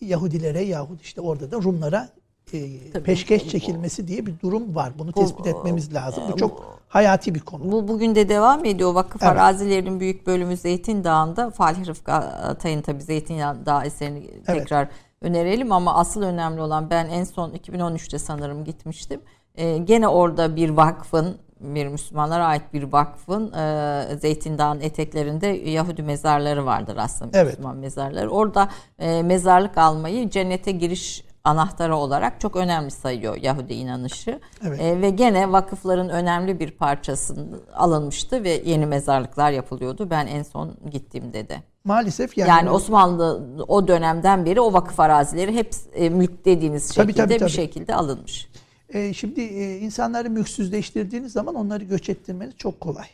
Yahudilere 0.00 0.60
yahut 0.62 1.02
işte 1.02 1.20
orada 1.20 1.50
da 1.50 1.56
Rumlara 1.62 2.08
e, 2.52 2.90
Tabii. 2.92 3.04
peşkeş 3.04 3.48
çekilmesi 3.48 4.08
diye 4.08 4.26
bir 4.26 4.40
durum 4.40 4.74
var. 4.74 4.92
Bunu 4.98 5.08
Bu- 5.08 5.12
tespit 5.20 5.46
etmemiz 5.46 5.94
lazım. 5.94 6.22
e, 6.28 6.32
Bu 6.32 6.36
çok 6.36 6.78
hayati 6.88 7.34
bir 7.34 7.40
konu. 7.40 7.72
Bu 7.72 7.88
bugün 7.88 8.14
de 8.14 8.28
devam 8.28 8.64
ediyor. 8.64 8.94
Vakıf 8.94 9.22
Evet. 9.22 9.32
arazilerinin 9.32 10.00
büyük 10.00 10.26
bölümü 10.26 10.56
Zeytin 10.56 11.04
Dağı'nda. 11.04 11.50
Falih 11.50 11.86
Rıfkı 11.86 12.12
Atay'ın 12.12 12.82
tabii 12.82 13.02
Zeytin 13.02 13.38
Dağı 13.38 13.84
eserini 13.84 14.42
tekrar 14.44 14.88
önerelim 15.20 15.72
ama 15.72 15.94
asıl 15.94 16.22
önemli 16.22 16.60
olan 16.60 16.90
ben 16.90 17.06
en 17.08 17.24
son 17.24 17.50
2013'te 17.50 18.18
sanırım 18.18 18.64
gitmiştim. 18.64 19.20
Ee, 19.54 19.78
gene 19.78 20.08
orada 20.08 20.56
bir 20.56 20.70
vakfın 20.70 21.36
bir 21.60 21.86
Müslümanlara 21.86 22.46
ait 22.46 22.62
bir 22.72 22.82
vakfın 22.82 23.52
e, 23.52 24.16
Zeytin 24.20 24.58
Dağı'nın 24.58 24.80
eteklerinde 24.80 25.46
Yahudi 25.46 26.02
mezarları 26.02 26.66
vardır 26.66 26.96
aslında 27.00 27.38
Evet. 27.38 27.50
Müslüman 27.50 27.76
mezarları. 27.76 28.30
Orada 28.30 28.68
e, 28.98 29.22
mezarlık 29.22 29.78
almayı 29.78 30.30
cennete 30.30 30.72
giriş 30.72 31.24
anahtarı 31.44 31.96
olarak 31.96 32.40
çok 32.40 32.56
önemli 32.56 32.90
sayıyor 32.90 33.36
Yahudi 33.36 33.74
inanışı. 33.74 34.40
Evet. 34.66 34.80
E, 34.80 35.00
ve 35.00 35.10
gene 35.10 35.52
vakıfların 35.52 36.08
önemli 36.08 36.60
bir 36.60 36.70
parçası 36.70 37.48
alınmıştı 37.74 38.44
ve 38.44 38.62
yeni 38.64 38.86
mezarlıklar 38.86 39.50
yapılıyordu. 39.50 40.10
Ben 40.10 40.26
en 40.26 40.42
son 40.42 40.76
gittiğimde 40.90 41.48
de. 41.48 41.62
Maalesef 41.84 42.38
yani, 42.38 42.48
Yani, 42.48 42.70
Osmanlı 42.70 43.42
o 43.68 43.88
dönemden 43.88 44.44
beri 44.46 44.60
o 44.60 44.72
vakıf 44.72 45.00
arazileri 45.00 45.54
hep 45.54 45.70
e, 45.94 46.08
mülk 46.10 46.44
dediğiniz 46.44 46.94
Tabii, 46.94 47.06
şekilde 47.06 47.26
tabii, 47.26 47.38
tabii. 47.38 47.46
bir 47.48 47.52
şekilde 47.52 47.94
alınmış. 47.94 48.48
E, 48.94 49.12
şimdi 49.14 49.40
e, 49.40 49.78
insanları 49.78 50.30
mülksüzleştirdiğiniz 50.30 51.32
zaman 51.32 51.54
onları 51.54 51.84
göç 51.84 52.08
ettirmeniz 52.08 52.54
çok 52.56 52.80
kolay. 52.80 53.06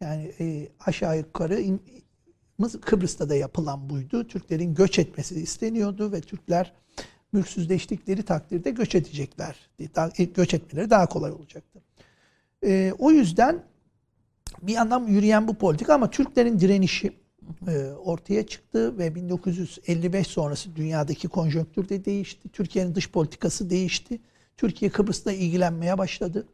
Yani 0.00 0.32
e, 0.40 0.68
aşağı 0.86 1.18
yukarı 1.18 1.60
in- 1.60 1.80
Kıbrıs'ta 2.80 3.28
da 3.28 3.34
yapılan 3.34 3.90
buydu. 3.90 4.26
Türklerin 4.28 4.74
göç 4.74 4.98
etmesi 4.98 5.40
isteniyordu 5.40 6.12
ve 6.12 6.20
Türkler 6.20 6.72
mülksüzleştikleri 7.32 8.22
takdirde 8.22 8.70
göç 8.70 8.94
edecekler. 8.94 9.56
Daha, 9.94 10.10
e, 10.18 10.24
göç 10.24 10.54
etmeleri 10.54 10.90
daha 10.90 11.06
kolay 11.06 11.32
olacaktı. 11.32 11.82
E, 12.66 12.92
o 12.98 13.10
yüzden 13.10 13.62
bir 14.62 14.72
yandan 14.72 15.06
yürüyen 15.06 15.48
bu 15.48 15.54
politika 15.54 15.94
ama 15.94 16.10
Türklerin 16.10 16.60
direnişi 16.60 17.12
e, 17.68 17.86
ortaya 17.86 18.46
çıktı 18.46 18.98
ve 18.98 19.14
1955 19.14 20.26
sonrası 20.26 20.76
dünyadaki 20.76 21.28
konjonktür 21.28 21.88
de 21.88 22.04
değişti. 22.04 22.48
Türkiye'nin 22.48 22.94
dış 22.94 23.10
politikası 23.10 23.70
değişti. 23.70 24.20
Türkiye 24.56 24.90
Kıbrıs'la 24.90 25.32
ilgilenmeye 25.32 25.98
başladı. 25.98 26.46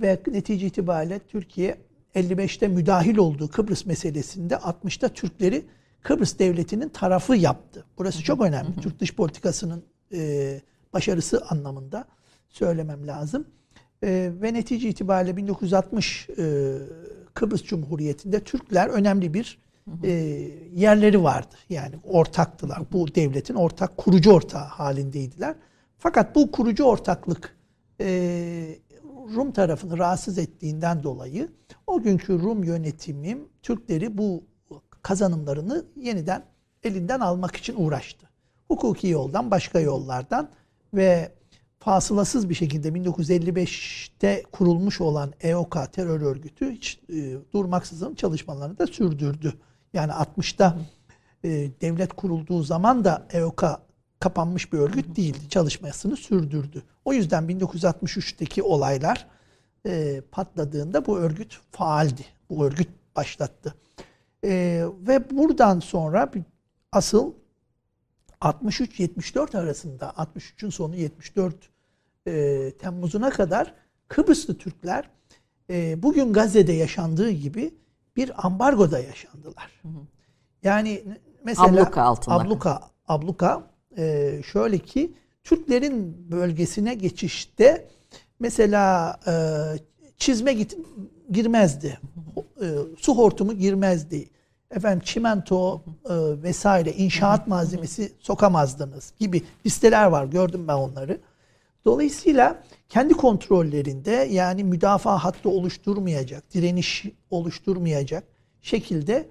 Ve 0.00 0.20
netice 0.26 0.66
itibariyle 0.66 1.18
Türkiye 1.18 1.78
55'te 2.14 2.68
müdahil 2.68 3.16
olduğu 3.16 3.48
Kıbrıs 3.48 3.86
meselesinde 3.86 4.54
60'ta 4.54 5.08
Türkleri 5.08 5.64
Kıbrıs 6.02 6.38
devletinin 6.38 6.88
tarafı 6.88 7.36
yaptı. 7.36 7.84
Burası 7.98 8.22
çok 8.22 8.40
önemli. 8.40 8.80
Türk 8.80 9.00
dış 9.00 9.14
politikasının 9.14 9.84
e, 10.14 10.60
başarısı 10.92 11.44
anlamında 11.48 12.04
söylemem 12.48 13.06
lazım. 13.06 13.46
E, 14.02 14.30
ve 14.42 14.54
netice 14.54 14.88
itibariyle 14.88 15.36
1960 15.36 16.28
e, 16.28 16.74
Kıbrıs 17.34 17.62
Cumhuriyeti'nde 17.62 18.40
Türkler 18.40 18.88
önemli 18.88 19.34
bir 19.34 19.58
e, 20.04 20.10
yerleri 20.74 21.22
vardı. 21.22 21.54
Yani 21.68 21.94
ortaktılar. 22.04 22.82
Bu 22.92 23.14
devletin 23.14 23.54
ortak 23.54 23.96
kurucu 23.96 24.32
ortağı 24.32 24.64
halindeydiler. 24.64 25.54
Fakat 26.02 26.34
bu 26.34 26.50
kurucu 26.50 26.84
ortaklık 26.84 27.56
e, 28.00 28.06
Rum 29.34 29.52
tarafını 29.52 29.98
rahatsız 29.98 30.38
ettiğinden 30.38 31.02
dolayı 31.02 31.48
o 31.86 32.02
günkü 32.02 32.38
Rum 32.38 32.64
yönetimi 32.64 33.38
Türkleri 33.62 34.18
bu 34.18 34.44
kazanımlarını 35.02 35.84
yeniden 35.96 36.44
elinden 36.82 37.20
almak 37.20 37.56
için 37.56 37.74
uğraştı. 37.78 38.28
Hukuki 38.68 39.08
yoldan, 39.08 39.50
başka 39.50 39.80
yollardan 39.80 40.50
ve 40.94 41.32
fasılasız 41.78 42.48
bir 42.48 42.54
şekilde 42.54 42.88
1955'te 42.88 44.42
kurulmuş 44.52 45.00
olan 45.00 45.32
EOK 45.40 45.76
terör 45.92 46.20
örgütü 46.20 46.70
hiç 46.70 47.00
e, 47.08 47.36
durmaksızın 47.52 48.14
çalışmalarını 48.14 48.78
da 48.78 48.86
sürdürdü. 48.86 49.52
Yani 49.92 50.12
60'ta 50.12 50.78
e, 51.44 51.48
devlet 51.80 52.12
kurulduğu 52.12 52.62
zaman 52.62 53.04
da 53.04 53.26
EOK 53.32 53.64
kapanmış 54.22 54.72
bir 54.72 54.78
örgüt 54.78 55.16
değildi. 55.16 55.48
Çalışmasını 55.48 56.16
sürdürdü. 56.16 56.82
O 57.04 57.12
yüzden 57.12 57.44
1963'teki 57.44 58.62
olaylar 58.62 59.26
e, 59.86 60.20
patladığında 60.32 61.06
bu 61.06 61.18
örgüt 61.18 61.60
faaldi. 61.70 62.24
Bu 62.50 62.64
örgüt 62.66 62.88
başlattı. 63.16 63.74
E, 64.44 64.84
ve 65.08 65.30
buradan 65.30 65.80
sonra 65.80 66.32
bir- 66.34 66.42
asıl 66.92 67.32
63-74 68.40 69.58
arasında 69.58 70.10
63'ün 70.16 70.70
sonu 70.70 70.96
74 70.96 71.54
e, 72.26 72.70
Temmuz'una 72.78 73.30
kadar 73.30 73.74
Kıbrıslı 74.08 74.58
Türkler 74.58 75.10
e, 75.70 76.02
bugün 76.02 76.32
Gazze'de 76.32 76.72
yaşandığı 76.72 77.30
gibi 77.30 77.74
bir 78.16 78.46
ambargoda 78.46 78.98
yaşandılar. 78.98 79.82
Yani 80.62 81.02
mesela 81.44 81.68
Abluka 81.68 82.02
altında. 82.02 82.34
abluka 82.34 82.80
abluka 83.08 83.71
e, 83.98 84.34
şöyle 84.52 84.78
ki 84.78 85.12
Türklerin 85.44 86.26
bölgesine 86.30 86.94
geçişte 86.94 87.88
mesela 88.38 89.16
e, 89.26 89.32
çizme 90.18 90.52
git, 90.52 90.76
girmezdi. 91.30 91.98
E, 92.62 92.66
su 92.98 93.16
hortumu 93.16 93.52
girmezdi. 93.52 94.28
Efendim 94.70 95.02
çimento 95.04 95.82
e, 96.04 96.14
vesaire 96.42 96.92
inşaat 96.92 97.46
malzemesi 97.46 98.12
sokamazdınız 98.18 99.12
gibi 99.18 99.42
listeler 99.66 100.06
var. 100.06 100.24
Gördüm 100.24 100.68
ben 100.68 100.74
onları. 100.74 101.20
Dolayısıyla 101.84 102.62
kendi 102.88 103.14
kontrollerinde 103.14 104.28
yani 104.30 104.64
müdafaa 104.64 105.24
hattı 105.24 105.48
oluşturmayacak, 105.48 106.54
direniş 106.54 107.04
oluşturmayacak 107.30 108.24
şekilde 108.62 109.28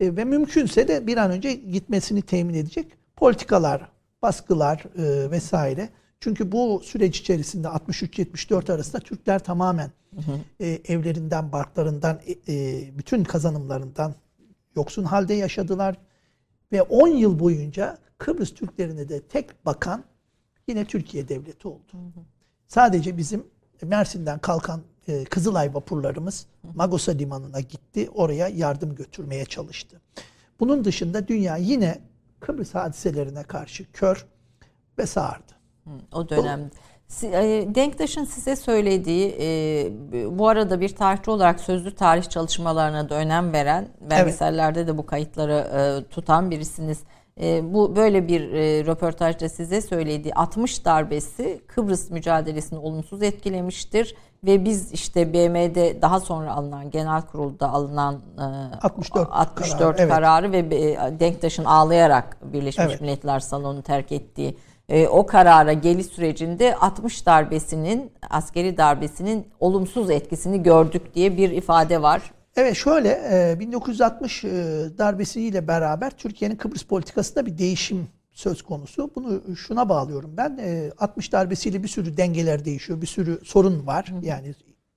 e, 0.00 0.16
ve 0.16 0.24
mümkünse 0.24 0.88
de 0.88 1.06
bir 1.06 1.16
an 1.16 1.30
önce 1.30 1.52
gitmesini 1.52 2.22
temin 2.22 2.54
edecek 2.54 2.86
politikalar, 3.16 3.88
baskılar 4.22 4.84
e, 4.98 5.30
vesaire. 5.30 5.88
Çünkü 6.20 6.52
bu 6.52 6.80
süreç 6.84 7.20
içerisinde 7.20 7.68
63-74 7.68 8.72
arasında 8.72 9.02
Türkler 9.02 9.44
tamamen 9.44 9.90
e, 10.60 10.66
evlerinden, 10.68 11.52
barklarından, 11.52 12.20
e, 12.26 12.52
e, 12.54 12.98
bütün 12.98 13.24
kazanımlarından 13.24 14.14
yoksun 14.76 15.04
halde 15.04 15.34
yaşadılar. 15.34 15.96
Ve 16.72 16.82
10 16.82 17.08
yıl 17.08 17.38
boyunca 17.38 17.98
Kıbrıs 18.18 18.54
Türklerine 18.54 19.08
de 19.08 19.22
tek 19.22 19.66
bakan 19.66 20.04
yine 20.68 20.84
Türkiye 20.84 21.28
Devleti 21.28 21.68
oldu. 21.68 21.92
Sadece 22.68 23.16
bizim 23.16 23.46
Mersin'den 23.82 24.38
kalkan 24.38 24.80
e, 25.08 25.24
Kızılay 25.24 25.74
vapurlarımız 25.74 26.46
Magosa 26.74 27.12
Limanı'na 27.12 27.60
gitti. 27.60 28.10
Oraya 28.14 28.48
yardım 28.48 28.94
götürmeye 28.94 29.44
çalıştı. 29.44 30.00
Bunun 30.60 30.84
dışında 30.84 31.28
dünya 31.28 31.56
yine 31.56 31.98
Kıbrıs 32.42 32.74
hadiselerine 32.74 33.42
karşı 33.42 33.92
kör 33.92 34.26
ve 34.98 35.06
sağırdı. 35.06 35.52
O 36.12 36.28
dönem. 36.28 36.70
E, 37.22 37.74
Denktaş'ın 37.74 38.24
size 38.24 38.56
söylediği, 38.56 39.36
e, 39.40 40.38
bu 40.38 40.48
arada 40.48 40.80
bir 40.80 40.96
tarihçi 40.96 41.30
olarak 41.30 41.60
sözlü 41.60 41.94
tarih 41.94 42.24
çalışmalarına 42.24 43.08
da 43.08 43.14
önem 43.14 43.52
veren, 43.52 43.88
belgesellerde 44.10 44.86
de 44.86 44.98
bu 44.98 45.06
kayıtları 45.06 45.52
e, 45.52 46.08
tutan 46.10 46.50
birisiniz. 46.50 46.98
E, 47.40 47.74
Bu 47.74 47.96
böyle 47.96 48.28
bir 48.28 48.52
e, 48.52 48.84
röportajda 48.86 49.48
size 49.48 49.80
söylediği 49.80 50.34
60 50.34 50.84
darbesi 50.84 51.60
Kıbrıs 51.66 52.10
mücadelesini 52.10 52.78
olumsuz 52.78 53.22
etkilemiştir 53.22 54.14
ve 54.44 54.64
biz 54.64 54.92
işte 54.92 55.32
BM'de 55.32 56.02
daha 56.02 56.20
sonra 56.20 56.54
alınan 56.54 56.90
genel 56.90 57.22
kurulda 57.22 57.68
alınan 57.68 58.20
e, 58.38 58.42
64 58.82 59.28
64 59.30 59.78
kararı, 59.78 59.96
evet. 59.98 60.10
kararı 60.10 60.52
ve 60.52 60.58
e, 60.58 60.96
Denktaş'ın 61.20 61.64
ağlayarak 61.64 62.52
Birleşmiş 62.52 62.86
Evet. 62.88 63.00
Milletler 63.00 63.40
Salonu'nu 63.40 63.82
terk 63.82 64.12
ettiği 64.12 64.56
e, 64.88 65.08
o 65.08 65.26
karara 65.26 65.72
geliş 65.72 66.06
sürecinde 66.06 66.76
60 66.76 67.26
darbesinin 67.26 68.12
askeri 68.30 68.76
darbesinin 68.76 69.48
olumsuz 69.60 70.10
etkisini 70.10 70.62
gördük 70.62 71.14
diye 71.14 71.36
bir 71.36 71.50
ifade 71.50 72.02
var. 72.02 72.22
Evet 72.56 72.76
şöyle 72.76 73.08
e, 73.08 73.60
1960 73.60 74.44
e, 74.44 74.50
darbesiyle 74.98 75.68
beraber 75.68 76.10
Türkiye'nin 76.10 76.56
Kıbrıs 76.56 76.82
politikasında 76.82 77.46
bir 77.46 77.58
değişim 77.58 78.08
söz 78.32 78.62
konusu. 78.62 79.10
Bunu 79.14 79.56
şuna 79.56 79.88
bağlıyorum 79.88 80.36
ben. 80.36 80.58
E, 80.58 80.90
60 80.98 81.32
darbesiyle 81.32 81.82
bir 81.82 81.88
sürü 81.88 82.16
dengeler 82.16 82.64
değişiyor. 82.64 83.02
Bir 83.02 83.06
sürü 83.06 83.40
sorun 83.44 83.86
var. 83.86 84.12
Yani 84.22 84.54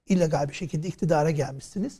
illegal 0.07 0.49
bir 0.49 0.53
şekilde 0.53 0.87
iktidara 0.87 1.31
gelmişsiniz. 1.31 1.99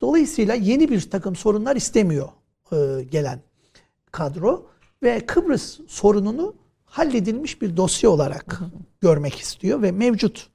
Dolayısıyla 0.00 0.54
yeni 0.54 0.90
bir 0.90 1.10
takım 1.10 1.36
sorunlar 1.36 1.76
istemiyor 1.76 2.28
e, 2.72 3.02
gelen 3.02 3.40
kadro 4.12 4.66
ve 5.02 5.26
Kıbrıs 5.26 5.80
sorununu 5.88 6.54
halledilmiş 6.84 7.62
bir 7.62 7.76
dosya 7.76 8.10
olarak 8.10 8.60
görmek 9.00 9.38
istiyor 9.38 9.82
ve 9.82 9.92
mevcut 9.92 10.48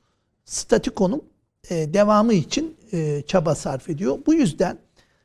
statükonun 0.45 1.23
e, 1.69 1.93
devamı 1.93 2.33
için 2.33 2.77
e, 2.93 3.21
çaba 3.27 3.55
sarf 3.55 3.89
ediyor. 3.89 4.17
Bu 4.25 4.33
yüzden 4.33 4.77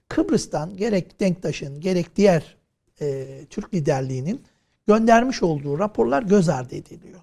Kıbrıs'tan 0.09 0.77
gerek 0.77 1.21
Denktaş'ın 1.21 1.81
gerek 1.81 2.17
diğer 2.17 2.57
e, 3.01 3.27
Türk 3.51 3.75
liderliğinin 3.75 4.43
göndermiş 4.87 5.43
olduğu 5.43 5.79
raporlar 5.79 6.23
göz 6.23 6.49
ardı 6.49 6.75
ediliyor. 6.75 7.21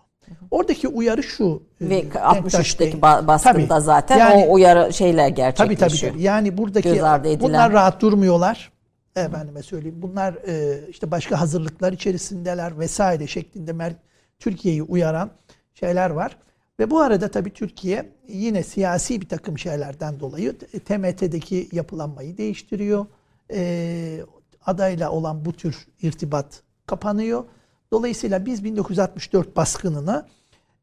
Oradaki 0.52 0.88
uyarı 0.88 1.24
şu. 1.24 1.64
e, 1.82 1.86
Ve 1.86 1.90
Denktaş 1.90 2.22
Bey. 2.24 2.40
63'teki 2.62 2.98
ba- 2.98 3.28
baskında 3.28 3.68
Tabii. 3.68 3.84
zaten 3.84 4.18
Yani- 4.18 4.46
o 4.46 4.54
uyarı 4.54 4.94
şeyler 4.94 5.30
Tabii 5.30 5.36
tabii 5.36 5.70
gerçekleşiyor. 5.76 6.12
tabii. 6.14 6.22
Yani 6.24 6.58
buradaki 6.58 6.90
Göz 6.90 7.04
ardı 7.04 7.28
edilen. 7.28 7.50
bunlar 7.50 7.72
rahat 7.74 8.02
durmuyorlar. 8.02 8.72
Efendime 9.16 9.64
söyleyeyim. 9.64 10.02
Bunlar 10.02 10.34
e, 10.34 10.80
işte 10.90 11.12
başka 11.12 11.42
hazırlıklar 11.42 11.94
içerisindeler 11.94 12.80
vesaire 12.80 13.28
şeklinde 13.28 13.74
Türkiye'yi 14.40 14.84
uyaran 14.84 15.32
şeyler 15.74 16.10
var. 16.10 16.38
Ve 16.80 16.92
bu 16.92 17.00
arada 17.00 17.32
tabii 17.32 17.54
Türkiye 17.54 18.12
yine 18.28 18.64
siyasi 18.64 19.22
bir 19.22 19.30
takım 19.30 19.58
şeylerden 19.58 20.20
dolayı 20.20 20.58
TMT'deki 20.58 21.70
yapılanmayı 21.72 22.38
değiştiriyor. 22.38 23.06
E, 23.54 24.22
adayla 24.66 25.12
olan 25.12 25.46
bu 25.46 25.54
tür 25.54 25.88
irtibat 26.02 26.64
kapanıyor. 26.86 27.44
Dolayısıyla 27.92 28.46
biz 28.46 28.64
1964 28.64 29.56
baskınına 29.56 30.28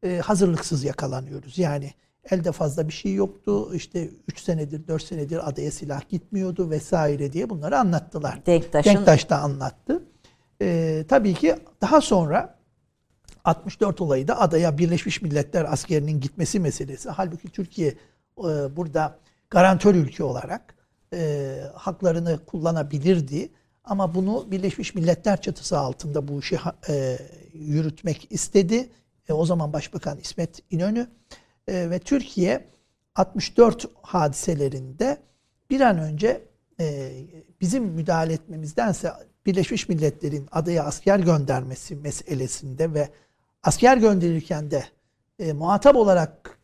e, 0.03 0.17
hazırlıksız 0.17 0.83
yakalanıyoruz. 0.83 1.57
Yani 1.57 1.91
elde 2.31 2.51
fazla 2.51 2.87
bir 2.87 2.93
şey 2.93 3.13
yoktu. 3.13 3.75
İşte 3.75 4.09
3 4.27 4.39
senedir 4.39 4.87
4 4.87 5.03
senedir 5.03 5.49
adaya 5.49 5.71
silah 5.71 6.09
gitmiyordu 6.09 6.69
vesaire 6.69 7.33
diye 7.33 7.49
bunları 7.49 7.79
anlattılar. 7.79 8.45
Denktaş'ın 8.45 8.89
Denktaş 8.89 9.29
da 9.29 9.39
anlattı. 9.39 10.03
E, 10.61 11.05
tabii 11.09 11.33
ki 11.33 11.55
daha 11.81 12.01
sonra 12.01 12.55
64 13.43 14.01
olayı 14.01 14.27
da 14.27 14.39
adaya 14.39 14.77
Birleşmiş 14.77 15.21
Milletler 15.21 15.73
askerinin 15.73 16.19
gitmesi 16.19 16.59
meselesi. 16.59 17.09
Halbuki 17.09 17.49
Türkiye 17.49 17.87
e, 17.87 17.95
burada 18.75 19.19
garantör 19.49 19.95
ülke 19.95 20.23
olarak 20.23 20.75
e, 21.13 21.57
haklarını 21.75 22.45
kullanabilirdi. 22.45 23.49
Ama 23.83 24.15
bunu 24.15 24.51
Birleşmiş 24.51 24.95
Milletler 24.95 25.41
çatısı 25.41 25.79
altında 25.79 26.27
bu 26.27 26.39
işi 26.39 26.59
e, 26.89 27.17
yürütmek 27.53 28.27
istedi. 28.29 28.89
O 29.29 29.45
zaman 29.45 29.73
Başbakan 29.73 30.17
İsmet 30.17 30.63
İnönü 30.71 31.07
ve 31.69 31.99
Türkiye 31.99 32.67
64 33.15 33.85
hadiselerinde 34.01 35.17
bir 35.69 35.81
an 35.81 35.97
önce 35.97 36.41
bizim 37.61 37.83
müdahale 37.83 38.33
etmemizdense 38.33 39.11
Birleşmiş 39.45 39.89
Milletler'in 39.89 40.47
adaya 40.51 40.83
asker 40.83 41.19
göndermesi 41.19 41.95
meselesinde 41.95 42.93
ve 42.93 43.09
asker 43.63 43.97
gönderirken 43.97 44.71
de 44.71 44.85
e, 45.39 45.53
muhatap 45.53 45.95
olarak 45.95 46.59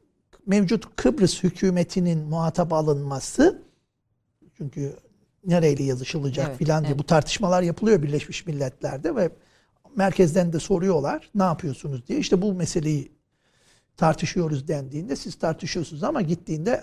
mevcut 0.45 0.95
Kıbrıs 0.95 1.43
hükümetinin 1.43 2.19
muhatap 2.19 2.73
alınması 2.73 3.61
çünkü 4.57 4.95
nereyle 5.45 5.83
yazışılacak 5.83 6.47
Evet, 6.47 6.57
filan 6.57 6.83
diye 6.83 6.91
evet. 6.91 6.99
bu 6.99 7.05
tartışmalar 7.05 7.61
yapılıyor 7.61 8.03
Birleşmiş 8.03 8.47
Milletler'de 8.47 9.15
ve 9.15 9.29
merkezden 9.95 10.53
de 10.53 10.59
soruyorlar 10.59 11.29
ne 11.35 11.43
yapıyorsunuz 11.43 12.07
diye. 12.07 12.19
İşte 12.19 12.41
bu 12.41 12.53
meseleyi 12.53 13.11
tartışıyoruz 13.97 14.67
dendiğinde 14.67 15.15
siz 15.15 15.35
tartışıyorsunuz 15.35 16.03
ama 16.03 16.21
gittiğinde 16.21 16.81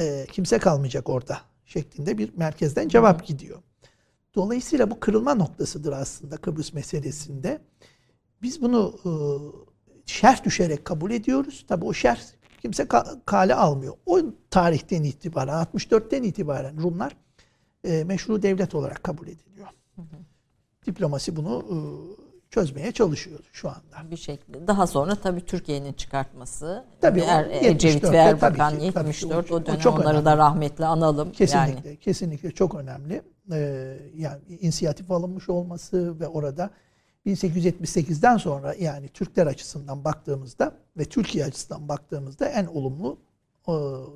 e, 0.00 0.26
kimse 0.32 0.58
kalmayacak 0.58 1.08
orada 1.08 1.40
şeklinde 1.64 2.18
bir 2.18 2.36
merkezden 2.36 2.88
cevap 2.88 3.26
gidiyor. 3.26 3.62
Dolayısıyla 4.34 4.90
bu 4.90 5.00
kırılma 5.00 5.34
noktasıdır 5.34 5.92
aslında 5.92 6.36
Kıbrıs 6.36 6.72
meselesinde. 6.72 7.60
Biz 8.44 8.62
bunu 8.62 8.94
e, 9.04 9.10
şerh 10.06 10.44
düşerek 10.44 10.84
kabul 10.84 11.10
ediyoruz. 11.10 11.64
Tabii 11.68 11.84
o 11.84 11.92
şerh 11.92 12.18
kimse 12.62 12.82
ka- 12.82 13.18
kale 13.26 13.54
almıyor. 13.54 13.94
O 14.06 14.20
tarihten 14.50 15.02
itibaren, 15.02 15.64
64'ten 15.74 16.22
itibaren 16.22 16.82
Rumlar 16.82 17.16
e, 17.84 18.04
meşru 18.04 18.42
devlet 18.42 18.74
olarak 18.74 19.04
kabul 19.04 19.26
ediliyor. 19.28 19.68
Diplomasi 20.86 21.36
bunu 21.36 21.64
e, 21.70 21.76
çözmeye 22.50 22.92
çalışıyor 22.92 23.40
şu 23.52 23.68
anda. 23.68 24.10
bir 24.10 24.16
şekilde. 24.16 24.66
Daha 24.66 24.86
sonra 24.86 25.14
tabii 25.14 25.40
Türkiye'nin 25.44 25.92
çıkartması. 25.92 26.84
Tabii 27.00 27.20
er, 27.20 27.46
Ecevit 27.50 28.04
74'te 28.04 28.12
ve 28.12 28.16
Erbakan 28.16 28.70
tabii 28.70 28.80
ki, 28.86 28.92
tabii 28.94 29.12
ki. 29.12 29.24
74 29.26 29.50
O- 29.52 29.54
o, 29.54 29.58
o 29.58 29.66
dönem 29.66 29.78
çok 29.78 29.94
onları 29.94 30.08
önemli. 30.08 30.24
da 30.24 30.36
rahmetle 30.36 30.86
analım. 30.86 31.32
Kesinlikle, 31.32 31.88
Yani 31.88 31.96
kesinlikle 31.98 32.50
çok 32.50 32.74
önemli. 32.74 33.22
Ee, 33.52 33.98
yani 34.16 34.40
inisiyatif 34.48 35.10
alınmış 35.10 35.48
olması 35.48 36.20
ve 36.20 36.28
orada 36.28 36.70
1878'den 37.26 38.36
sonra 38.36 38.74
yani 38.80 39.08
Türkler 39.08 39.46
açısından 39.46 40.04
baktığımızda 40.04 40.72
ve 40.98 41.04
Türkiye 41.04 41.44
açısından 41.44 41.88
baktığımızda 41.88 42.46
en 42.48 42.66
olumlu 42.66 43.16
e, 43.68 43.72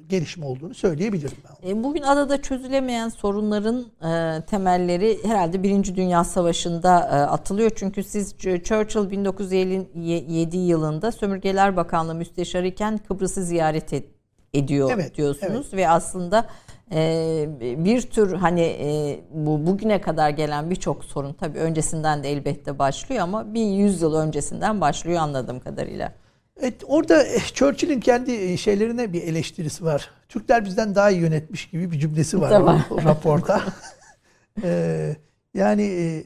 gelişme 0.09 0.45
olduğunu 0.47 0.75
söyleyebilirim 0.75 1.37
ben. 1.63 1.69
E, 1.69 1.83
Bugün 1.85 2.03
adada 2.03 2.43
çözülemeyen 2.43 3.09
sorunların 3.09 3.81
e, 4.03 4.45
temelleri 4.47 5.19
herhalde 5.25 5.63
Birinci 5.63 5.97
Dünya 5.97 6.25
Savaşı'nda 6.25 6.99
e, 7.01 7.05
atılıyor. 7.15 7.71
Çünkü 7.77 8.05
siz 8.05 8.33
Ch- 8.33 8.63
Churchill 8.63 9.11
1957 9.11 10.57
yılında 10.57 11.13
Sömürgeler 11.13 11.77
Bakanlığı 11.77 12.15
Müsteşarı 12.15 12.67
iken 12.67 12.99
Kıbrıs'ı 12.99 13.45
ziyaret 13.45 13.93
et- 13.93 14.09
ediyor 14.55 14.91
Evet, 14.95 15.17
diyorsunuz. 15.17 15.73
Ve 15.73 15.89
aslında 15.89 16.47
bir 17.85 18.03
tür 18.03 18.33
hani 18.33 18.61
e, 18.61 19.21
bu 19.31 19.67
bugüne 19.67 20.01
kadar 20.01 20.31
gelen 20.31 20.71
birçok 20.71 21.05
sorun 21.05 21.33
tabii 21.33 21.59
öncesinden 21.59 22.23
de 22.23 22.33
elbette 22.33 22.79
başlıyor 22.79 23.23
ama 23.23 23.55
bir 23.55 23.65
yüzyıl 23.65 24.15
öncesinden 24.15 24.81
başlıyor 24.81 25.21
anladığım 25.21 25.61
kadarıyla. 25.61 26.13
Evet, 26.61 26.75
orada 26.87 27.23
eh, 27.23 27.55
Churchill'in 27.55 28.01
kendi 28.01 28.33
eh, 28.33 28.57
şeylerine 28.59 29.13
bir 29.13 29.23
eleştirisi 29.23 29.85
var. 29.85 30.11
Türkler 30.29 30.65
bizden 30.65 30.95
daha 30.95 31.11
iyi 31.11 31.21
yönetmiş 31.21 31.71
gibi 31.71 31.91
bir 31.91 31.99
cümlesi 31.99 32.41
var 32.41 32.51
Tamam. 32.51 32.85
o, 32.91 32.95
o 32.95 33.05
raporda. 33.05 33.61
Ee, 34.63 35.17
yani 35.55 35.83
eh, 35.83 36.25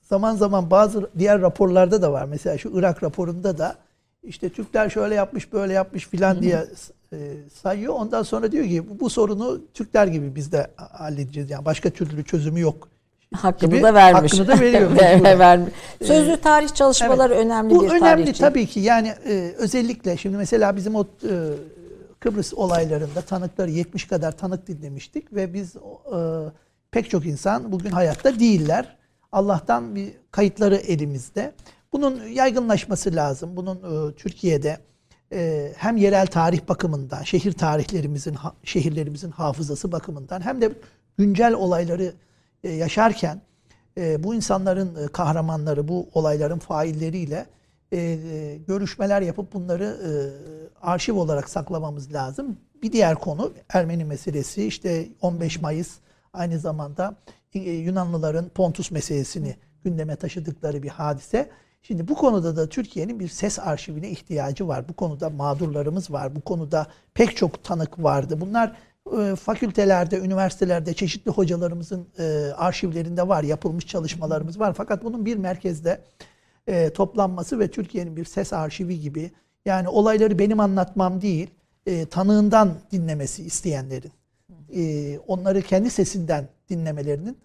zaman 0.00 0.36
zaman 0.36 0.70
bazı 0.70 1.10
diğer 1.18 1.40
raporlarda 1.40 2.02
da 2.02 2.12
var. 2.12 2.24
Mesela 2.24 2.58
şu 2.58 2.78
Irak 2.78 3.02
raporunda 3.02 3.58
da 3.58 3.76
işte 4.22 4.48
Türkler 4.48 4.90
şöyle 4.90 5.14
yapmış 5.14 5.52
böyle 5.52 5.72
yapmış 5.72 6.08
filan 6.08 6.42
diye 6.42 6.66
eh, 7.12 7.18
sayıyor. 7.62 7.94
Ondan 7.94 8.22
sonra 8.22 8.52
diyor 8.52 8.64
ki 8.64 8.90
bu, 8.90 9.00
bu 9.00 9.10
sorunu 9.10 9.60
Türkler 9.74 10.06
gibi 10.06 10.34
biz 10.34 10.52
de 10.52 10.70
halledeceğiz. 10.76 11.50
Yani 11.50 11.64
başka 11.64 11.90
türlü 11.90 12.24
çözümü 12.24 12.60
yok. 12.60 12.88
Hakkını 13.34 13.70
gibi 13.70 13.82
da 13.82 13.94
vermiş. 13.94 14.32
hakkını 14.32 14.48
da 14.48 14.60
veriyor 14.60 14.96
vermiş. 15.38 15.74
Sözlü 16.04 16.36
tarih 16.36 16.68
çalışmaları 16.68 17.34
önemli 17.34 17.74
Bu 17.74 17.82
bir 17.82 17.88
önemli 17.88 18.24
tarihçi. 18.24 18.40
tabii 18.40 18.66
ki. 18.66 18.80
Yani 18.80 19.08
e, 19.26 19.54
özellikle 19.58 20.16
şimdi 20.16 20.36
mesela 20.36 20.76
bizim 20.76 20.94
o 20.94 21.04
e, 21.04 21.32
Kıbrıs 22.20 22.54
olaylarında 22.54 23.20
tanıkları 23.20 23.70
70 23.70 24.04
kadar 24.06 24.32
tanık 24.32 24.66
dinlemiştik 24.66 25.32
ve 25.32 25.54
biz 25.54 25.76
e, 25.76 25.80
pek 26.90 27.10
çok 27.10 27.26
insan 27.26 27.72
bugün 27.72 27.90
hayatta 27.90 28.38
değiller. 28.40 28.96
Allah'tan 29.32 29.94
bir 29.94 30.12
kayıtları 30.30 30.76
elimizde. 30.76 31.52
Bunun 31.92 32.26
yaygınlaşması 32.28 33.14
lazım. 33.14 33.56
Bunun 33.56 34.08
e, 34.10 34.14
Türkiye'de 34.14 34.78
e, 35.32 35.72
hem 35.76 35.96
yerel 35.96 36.26
tarih 36.26 36.68
bakımından, 36.68 37.22
şehir 37.22 37.52
tarihlerimizin, 37.52 38.34
ha- 38.34 38.54
şehirlerimizin 38.64 39.30
hafızası 39.30 39.92
bakımından 39.92 40.40
hem 40.40 40.60
de 40.60 40.72
güncel 41.18 41.54
olayları 41.54 42.12
e, 42.64 42.70
yaşarken 42.70 43.40
e, 43.98 44.22
bu 44.24 44.34
insanların 44.34 45.04
e, 45.04 45.08
kahramanları, 45.08 45.88
bu 45.88 46.08
olayların 46.14 46.58
failleriyle 46.58 47.46
e, 47.92 48.58
görüşmeler 48.68 49.22
yapıp 49.22 49.52
bunları 49.52 49.84
e, 49.84 50.10
arşiv 50.86 51.14
olarak 51.14 51.48
saklamamız 51.48 52.12
lazım. 52.12 52.56
Bir 52.82 52.92
diğer 52.92 53.14
konu 53.14 53.52
Ermeni 53.68 54.04
meselesi. 54.04 54.66
İşte 54.66 55.08
15 55.22 55.60
Mayıs 55.60 55.98
aynı 56.32 56.58
zamanda 56.58 57.16
Yunanlıların 57.54 58.48
Pontus 58.48 58.90
meselesini 58.90 59.56
gündeme 59.84 60.16
taşıdıkları 60.16 60.82
bir 60.82 60.88
hadise. 60.88 61.50
Şimdi 61.82 62.08
bu 62.08 62.14
konuda 62.14 62.56
da 62.56 62.68
Türkiye'nin 62.68 63.20
bir 63.20 63.28
ses 63.28 63.58
arşivine 63.58 64.10
ihtiyacı 64.10 64.68
var. 64.68 64.88
Bu 64.88 64.92
konuda 64.92 65.30
mağdurlarımız 65.30 66.10
var. 66.10 66.36
Bu 66.36 66.40
konuda 66.40 66.86
pek 67.14 67.36
çok 67.36 67.64
tanık 67.64 68.02
vardı. 68.02 68.40
Bunlar 68.40 68.76
e, 69.18 69.36
fakültelerde, 69.36 70.18
üniversitelerde 70.18 70.94
çeşitli 70.94 71.30
hocalarımızın 71.30 72.08
e, 72.18 72.24
arşivlerinde 72.56 73.28
var. 73.28 73.42
Yapılmış 73.42 73.86
çalışmalarımız 73.86 74.60
var. 74.60 74.74
Fakat 74.76 75.04
bunun 75.04 75.26
bir 75.26 75.36
merkezde 75.36 76.00
e, 76.66 76.92
toplanması 76.92 77.58
ve 77.58 77.70
Türkiye'nin 77.70 78.16
bir 78.16 78.24
ses 78.24 78.52
arşivi 78.52 79.00
gibi 79.00 79.30
yani 79.66 79.88
olayları 79.88 80.38
benim 80.38 80.60
anlatmam 80.60 81.22
değil, 81.22 81.50
e, 81.86 82.06
tanığından 82.06 82.74
dinlemesi 82.92 83.44
isteyenlerin, 83.44 84.12
e, 84.74 85.18
onları 85.18 85.62
kendi 85.62 85.90
sesinden 85.90 86.48
dinlemelerinin 86.68 87.38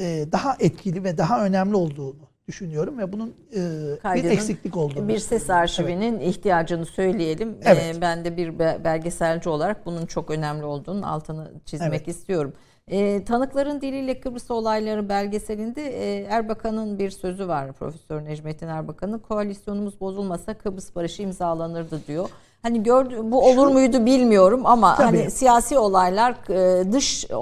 e, 0.00 0.26
daha 0.32 0.56
etkili 0.60 1.04
ve 1.04 1.18
daha 1.18 1.44
önemli 1.44 1.76
olduğunu 1.76 2.31
düşünüyorum 2.48 2.98
ve 2.98 3.12
bunun 3.12 3.34
e, 3.54 4.14
bir 4.14 4.24
eksiklik 4.30 4.76
olduğunu. 4.76 5.08
Bir 5.08 5.18
ses 5.18 5.50
arşivinin 5.50 6.20
ihtiyacını 6.20 6.86
söyleyelim. 6.86 7.56
Evet. 7.62 7.96
Ee, 7.96 8.00
ben 8.00 8.24
de 8.24 8.36
bir 8.36 8.58
be- 8.58 8.78
belgeselci 8.84 9.48
olarak 9.48 9.86
bunun 9.86 10.06
çok 10.06 10.30
önemli 10.30 10.64
olduğunu 10.64 11.12
altını 11.12 11.52
çizmek 11.64 11.88
Evet. 11.90 12.08
istiyorum. 12.08 12.52
Ee, 12.90 13.24
Tanıkların 13.24 13.80
Diliyle 13.80 14.20
Kıbrıs 14.20 14.50
Olayları 14.50 15.08
belgeselinde 15.08 15.82
e, 15.82 16.22
Erbakan'ın 16.22 16.98
bir 16.98 17.10
sözü 17.10 17.48
var. 17.48 17.72
Profesör 17.72 18.24
Necmettin 18.24 18.68
Erbakan'ın 18.68 19.18
koalisyonumuz 19.18 20.00
bozulmasa 20.00 20.54
Kıbrıs 20.54 20.94
barışı 20.94 21.22
imzalanırdı 21.22 22.00
diyor. 22.08 22.28
Hani 22.62 22.82
gördü 22.82 23.18
bu 23.24 23.48
olur 23.48 23.66
muydu 23.66 24.06
bilmiyorum 24.06 24.66
ama 24.66 24.96
Tabii. 24.96 25.18
hani 25.18 25.30
siyasi 25.30 25.78
olaylar 25.78 26.32
e, 26.50 26.92
dış 26.92 27.24
e, 27.24 27.34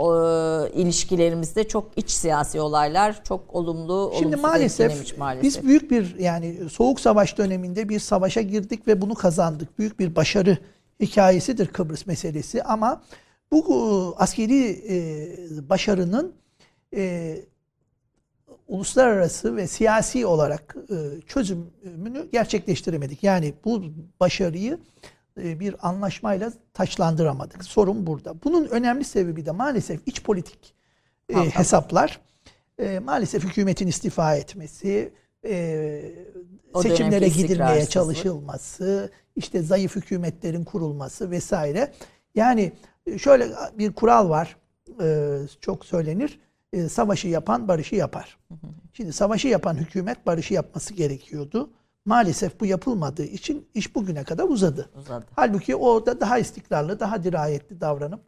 ilişkilerimizde 0.80 1.68
çok 1.68 1.98
iç 1.98 2.10
siyasi 2.10 2.60
olaylar 2.60 3.24
çok 3.24 3.54
olumlu 3.54 4.12
Şimdi 4.18 4.36
maalesef, 4.36 5.18
maalesef. 5.18 5.42
biz 5.44 5.68
büyük 5.68 5.90
bir 5.90 6.18
yani 6.18 6.56
soğuk 6.72 7.00
savaş 7.00 7.38
döneminde 7.38 7.88
bir 7.88 8.00
savaşa 8.00 8.40
girdik 8.40 8.88
ve 8.88 9.00
bunu 9.00 9.14
kazandık. 9.14 9.78
Büyük 9.78 9.98
bir 9.98 10.16
başarı 10.16 10.58
hikayesidir 11.00 11.66
Kıbrıs 11.66 12.06
meselesi 12.06 12.62
ama 12.62 13.02
bu 13.52 13.58
e, 13.58 13.76
askeri 14.22 14.80
başarının 15.68 16.34
uluslararası 18.70 19.56
ve 19.56 19.66
siyasi 19.66 20.26
olarak 20.26 20.76
e, 20.90 21.20
çözümünü 21.26 22.28
gerçekleştiremedik. 22.32 23.22
Yani 23.22 23.54
bu 23.64 23.82
başarıyı 24.20 24.78
e, 25.42 25.60
bir 25.60 25.88
anlaşmayla 25.88 26.52
taçlandıramadık. 26.74 27.64
Sorun 27.64 28.06
burada. 28.06 28.42
Bunun 28.44 28.66
önemli 28.66 29.04
sebebi 29.04 29.46
de 29.46 29.50
maalesef 29.50 30.00
iç 30.06 30.22
politik 30.22 30.74
e, 31.28 31.34
hesaplar. 31.34 32.20
E, 32.78 32.98
maalesef 32.98 33.44
hükümetin 33.44 33.86
istifa 33.86 34.34
etmesi, 34.36 35.12
e, 35.44 36.02
O 36.74 36.82
seçimlere 36.82 37.28
gidilmeye 37.28 37.86
çalışılması, 37.86 39.10
işte 39.36 39.62
zayıf 39.62 39.96
hükümetlerin 39.96 40.64
kurulması 40.64 41.30
vesaire. 41.30 41.92
Yani 42.34 42.72
şöyle 43.18 43.48
bir 43.78 43.92
kural 43.92 44.28
var, 44.28 44.56
e, 45.02 45.38
çok 45.60 45.86
söylenir. 45.86 46.40
E, 46.72 46.88
Savaşı 46.88 47.28
yapan 47.28 47.68
barışı 47.68 47.94
yapar. 47.94 48.38
Şimdi 48.92 49.12
savaşı 49.12 49.48
yapan 49.48 49.74
hükümet 49.74 50.26
barışı 50.26 50.54
yapması 50.54 50.94
gerekiyordu. 50.94 51.70
Maalesef 52.04 52.60
bu 52.60 52.66
yapılmadığı 52.66 53.24
için 53.24 53.68
iş 53.74 53.94
bugüne 53.94 54.24
kadar 54.24 54.44
uzadı. 54.44 54.90
Uzadı. 54.96 55.26
Halbuki 55.36 55.76
orada 55.76 56.20
daha 56.20 56.38
istikrarlı, 56.38 57.00
daha 57.00 57.24
dirayetli 57.24 57.80
davranıp 57.80 58.20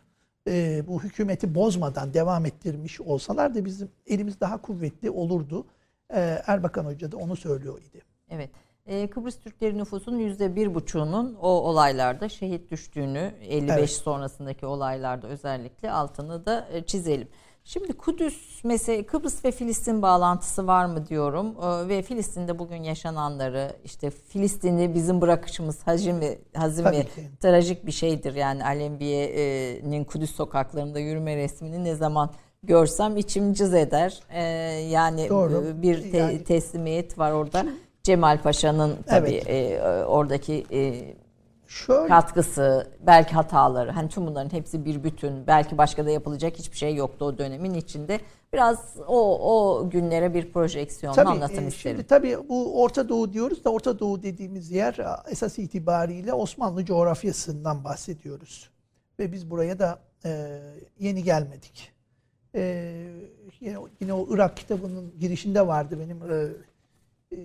e, 0.49 0.83
bu 0.87 1.03
hükümeti 1.03 1.55
bozmadan 1.55 2.15
devam 2.15 2.47
ettirmiş 2.47 3.01
olsalar 3.01 3.55
da 3.55 3.65
bizim 3.65 3.89
elimiz 4.07 4.41
daha 4.41 4.63
kuvvetli 4.63 5.11
olurdu. 5.11 5.67
E, 6.15 6.43
Erbakan 6.47 6.85
Hoca 6.85 7.13
da 7.13 7.17
onu 7.17 7.37
söylüyor 7.37 7.79
idi. 7.79 8.03
Evet. 8.31 8.51
Ee, 8.87 9.11
Kıbrıs 9.11 9.39
Türkleri 9.39 9.79
nüfusunun 9.79 10.19
yüzde 10.19 10.57
bir 10.57 10.75
buçuğunun 10.75 11.35
o 11.35 11.49
olaylarda 11.49 12.29
şehit 12.29 12.71
düştüğünü 12.71 13.33
55 13.41 13.79
Evet. 13.79 13.91
sonrasındaki 13.91 14.67
olaylarda 14.67 15.27
özellikle 15.27 15.91
altını 15.91 16.47
da 16.47 16.69
e, 16.73 16.83
çizelim. 16.87 17.29
Şimdi 17.65 17.93
Kudüs 17.93 18.65
mesela 18.65 19.07
Kıbrıs 19.07 19.45
ve 19.45 19.51
Filistin 19.51 20.03
bağlantısı 20.03 20.67
var 20.67 20.85
mı 20.87 21.07
diyorum 21.07 21.55
Ee, 21.63 21.89
ve 21.89 22.03
Filistin'de 22.03 22.59
bugün 22.59 22.83
yaşananları 22.83 23.73
işte 23.85 24.11
Filistin'i 24.11 24.95
bizim 24.95 25.21
bırakışımız 25.21 25.79
ve 26.91 27.03
ki. 27.03 27.29
trajik 27.41 27.87
bir 27.87 27.93
şeydir. 27.93 28.35
Yani 28.35 28.65
Alembiye'nin 28.65 30.05
Kudüs 30.05 30.35
sokaklarında 30.35 30.99
yürüme 30.99 31.37
resmini 31.37 31.85
ne 31.85 31.95
zaman 31.95 32.31
görsem 32.63 33.17
içim 33.17 33.53
cız 33.53 33.75
eder. 33.75 34.21
Ee, 34.31 34.43
yani 34.91 35.29
Doğru. 35.29 35.65
e, 35.67 35.83
bir 35.83 36.11
te- 36.13 36.17
Yani- 36.19 36.45
teslimiyet 36.45 37.19
var 37.19 37.33
orada. 37.33 37.67
Cemal 38.03 38.43
Paşa'nın 38.43 38.97
tabii 39.07 39.43
Evet. 39.47 39.49
e, 39.81 40.05
oradaki 40.05 40.67
e, 40.73 40.95
Şöyle 41.73 42.09
katkısı, 42.09 42.87
belki 43.07 43.35
hataları, 43.35 43.91
hani 43.91 44.09
tüm 44.09 44.27
bunların 44.27 44.53
hepsi 44.53 44.85
bir 44.85 45.05
bütün. 45.05 45.47
Belki 45.47 45.79
başka 45.79 46.07
da 46.07 46.11
yapılacak 46.11 46.59
hiçbir 46.59 46.77
şey 46.77 46.95
yoktu 46.95 47.25
o 47.25 47.39
dönemin 47.39 47.75
içinde. 47.75 48.21
Biraz 48.53 48.97
o 49.07 49.39
o 49.53 49.91
günlere 49.91 50.35
bir 50.35 50.53
projeksiyonla 50.53 51.17
Tabii, 51.17 51.29
anlatın 51.29 51.65
e, 51.65 51.67
isterim. 51.67 51.97
Şimdi 51.97 52.07
tabii 52.07 52.49
bu 52.49 52.83
Orta 52.83 53.09
Doğu 53.09 53.33
diyoruz 53.33 53.65
da 53.65 53.71
Orta 53.71 53.99
Doğu 53.99 54.23
dediğimiz 54.23 54.71
yer 54.71 54.97
esas 55.31 55.59
itibariyle 55.59 56.33
Osmanlı 56.33 56.85
coğrafyasından 56.85 57.85
bahsediyoruz. 57.85 58.71
Ve 59.19 59.33
biz 59.33 59.51
buraya 59.51 59.79
da 59.79 59.99
e, 60.25 60.61
yeni 60.99 61.23
gelmedik. 61.23 61.93
E, 62.55 62.95
yine, 63.61 63.77
yine 64.01 64.13
o 64.13 64.27
Irak 64.35 64.57
kitabının 64.57 65.15
girişinde 65.21 65.67
vardı 65.67 65.99
benim 66.01 66.33
e, 66.33 66.47
e, 67.37 67.39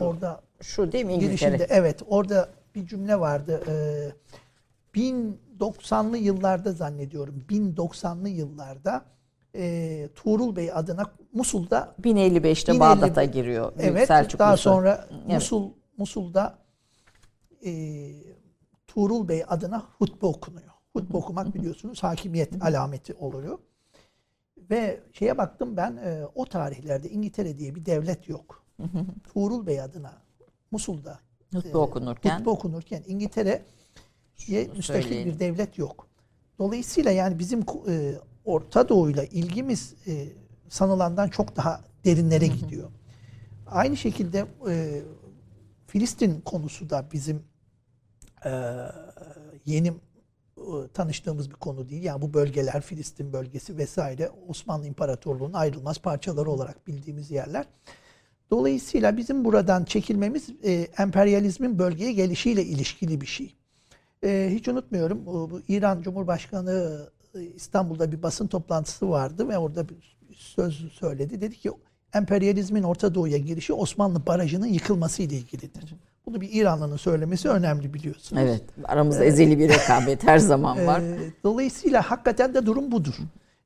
orada 0.00 0.40
Şu 0.60 0.92
değil 0.92 1.04
mi 1.04 1.12
İngiltere? 1.12 1.50
girişinde 1.50 1.66
evet 1.70 2.02
orada 2.08 2.48
bir 2.76 2.86
cümle 2.86 3.20
vardı. 3.20 3.62
E, 3.68 3.74
1090'lı 4.98 6.18
yıllarda 6.18 6.72
zannediyorum 6.72 7.44
1090'lı 7.48 8.28
yıllarda 8.28 9.04
e, 9.54 10.08
Tuğrul 10.14 10.56
Bey 10.56 10.72
adına 10.72 11.02
Musul'da 11.32 11.94
1055'te 12.02 12.72
1055 12.72 12.80
Bağdat'a 12.80 13.24
giriyor. 13.24 13.72
Evet. 13.78 14.08
Selçuklusu. 14.08 14.38
Daha 14.38 14.56
sonra 14.56 15.08
Evet. 15.10 15.32
Musul 15.32 15.70
Musul'da 15.96 16.58
e, 17.64 17.72
Tuğrul 18.86 19.28
Bey 19.28 19.44
adına 19.48 19.86
hutbe 19.98 20.26
okunuyor. 20.26 20.72
Hutbe 20.92 21.16
okumak 21.16 21.54
biliyorsunuz 21.54 22.02
hakimiyet 22.02 22.64
alameti 22.64 23.14
oluyor. 23.14 23.58
Ve 24.70 25.00
şeye 25.12 25.38
baktım 25.38 25.76
ben 25.76 25.96
e, 25.96 26.26
o 26.34 26.44
tarihlerde 26.44 27.10
İngiltere 27.10 27.56
diye 27.56 27.74
bir 27.74 27.86
devlet 27.86 28.28
yok. 28.28 28.64
Tuğrul 29.32 29.66
Bey 29.66 29.80
adına 29.80 30.12
Musul'da 30.70 31.18
Hutbe 31.56 31.68
e, 31.68 31.76
okunurken. 31.76 32.38
hutbe 32.38 32.50
okunurken 32.50 33.02
İngiltere 33.06 33.62
diye 34.46 34.68
müstakil 34.76 35.26
bir 35.26 35.38
devlet 35.38 35.78
yok. 35.78 36.06
Dolayısıyla 36.58 37.10
yani 37.10 37.38
bizim 37.38 37.60
e, 37.88 38.14
Orta 38.44 38.88
Doğu'yla 38.88 39.24
ilgimiz 39.24 39.94
e, 40.06 40.28
sanılandan 40.68 41.28
çok 41.28 41.56
daha 41.56 41.80
derinlere 42.04 42.46
gidiyor. 42.46 42.90
Aynı 43.66 43.96
şekilde 43.96 44.46
e, 44.68 45.02
Filistin 45.86 46.40
konusu 46.40 46.90
da 46.90 47.06
bizim 47.12 47.42
e, 48.44 48.50
yeni 49.66 49.88
e, 49.88 49.94
tanıştığımız 50.94 51.50
bir 51.50 51.54
konu 51.54 51.88
değil. 51.88 52.02
Yani 52.02 52.22
bu 52.22 52.34
bölgeler 52.34 52.80
Filistin 52.80 53.32
bölgesi 53.32 53.76
vesaire 53.76 54.30
Osmanlı 54.48 54.86
İmparatorluğu'nun 54.86 55.52
ayrılmaz 55.52 55.98
parçaları 55.98 56.50
olarak 56.50 56.86
bildiğimiz 56.86 57.30
yerler. 57.30 57.66
Dolayısıyla 58.50 59.16
bizim 59.16 59.44
buradan 59.44 59.84
çekilmemiz 59.84 60.48
e, 60.64 60.72
emperyalizmin 60.98 61.78
bölgeye 61.78 62.12
gelişiyle 62.12 62.64
ilişkili 62.64 63.20
bir 63.20 63.26
şey. 63.26 63.54
E, 64.24 64.50
hiç 64.52 64.68
unutmuyorum 64.68 65.26
bu, 65.26 65.50
bu 65.50 65.60
İran 65.68 66.02
Cumhurbaşkanı 66.02 67.06
e, 67.34 67.42
İstanbul'da 67.42 68.12
bir 68.12 68.22
basın 68.22 68.46
toplantısı 68.46 69.10
vardı 69.10 69.48
ve 69.48 69.58
orada 69.58 69.88
bir 69.88 70.16
söz 70.34 70.92
söyledi. 70.92 71.40
Dedi 71.40 71.56
ki 71.56 71.70
emperyalizmin 72.14 72.82
Orta 72.82 73.14
Doğu'ya 73.14 73.38
girişi 73.38 73.72
Osmanlı 73.72 74.26
barajının 74.26 74.66
yıkılması 74.66 75.22
ile 75.22 75.34
ilgilidir. 75.34 75.94
Bunu 76.26 76.40
bir 76.40 76.48
İranlı'nın 76.52 76.96
söylemesi 76.96 77.48
önemli 77.48 77.94
biliyorsunuz. 77.94 78.42
Evet. 78.42 78.62
Aramızda 78.84 79.24
ezeli 79.24 79.58
bir 79.58 79.68
rekabet 79.74 80.24
her 80.24 80.38
zaman 80.38 80.86
var. 80.86 81.00
Ee, 81.00 81.18
dolayısıyla 81.44 82.02
hakikaten 82.02 82.54
de 82.54 82.66
durum 82.66 82.92
budur. 82.92 83.14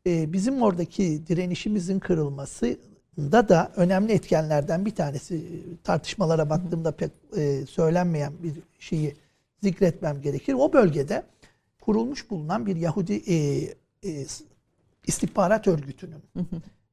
Ee, 0.06 0.32
bizim 0.32 0.62
oradaki 0.62 1.26
direnişimizin 1.26 1.98
kırılmasında 1.98 2.89
da 3.18 3.72
önemli 3.76 4.12
etkenlerden 4.12 4.86
bir 4.86 4.94
tanesi 4.94 5.62
tartışmalara 5.84 6.50
baktığımda 6.50 6.92
pek 6.92 7.10
e, 7.36 7.66
söylenmeyen 7.66 8.32
bir 8.42 8.52
şeyi 8.78 9.16
zikretmem 9.62 10.20
gerekir. 10.20 10.54
O 10.54 10.72
bölgede 10.72 11.22
kurulmuş 11.80 12.30
bulunan 12.30 12.66
bir 12.66 12.76
Yahudi 12.76 13.14
e, 13.14 13.34
e, 14.04 14.26
istihbarat 15.06 15.66
örgütünün 15.68 16.22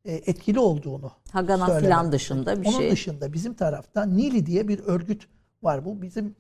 e, 0.06 0.14
etkili 0.14 0.60
olduğunu 0.60 1.12
Hagana 1.32 1.66
söylemek. 1.66 1.84
filan 1.84 2.12
dışında 2.12 2.62
bir 2.62 2.68
Onun 2.68 2.78
şey. 2.78 2.92
dışında 2.92 3.34
bizim 3.34 3.54
tarafta 3.54 4.06
Nili 4.06 4.46
diye 4.46 4.68
bir 4.68 4.80
örgüt 4.80 5.28
var. 5.64 5.86
Bu 5.86 6.02
bizim 6.02 6.36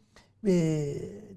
e, 0.48 0.52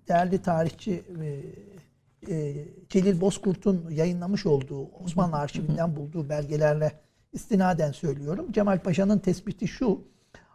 değerli 0.08 0.42
tarihçi 0.42 1.04
e, 1.22 2.34
e, 2.34 2.64
Celil 2.88 3.20
Bozkurt'un 3.20 3.90
yayınlamış 3.90 4.46
olduğu 4.46 4.88
Osmanlı 5.04 5.36
arşivinden 5.36 5.96
bulduğu 5.96 6.28
belgelerle 6.28 6.92
istinaden 7.32 7.92
söylüyorum. 7.92 8.52
Cemal 8.52 8.78
Paşa'nın 8.78 9.18
tespiti 9.18 9.68
şu. 9.68 10.00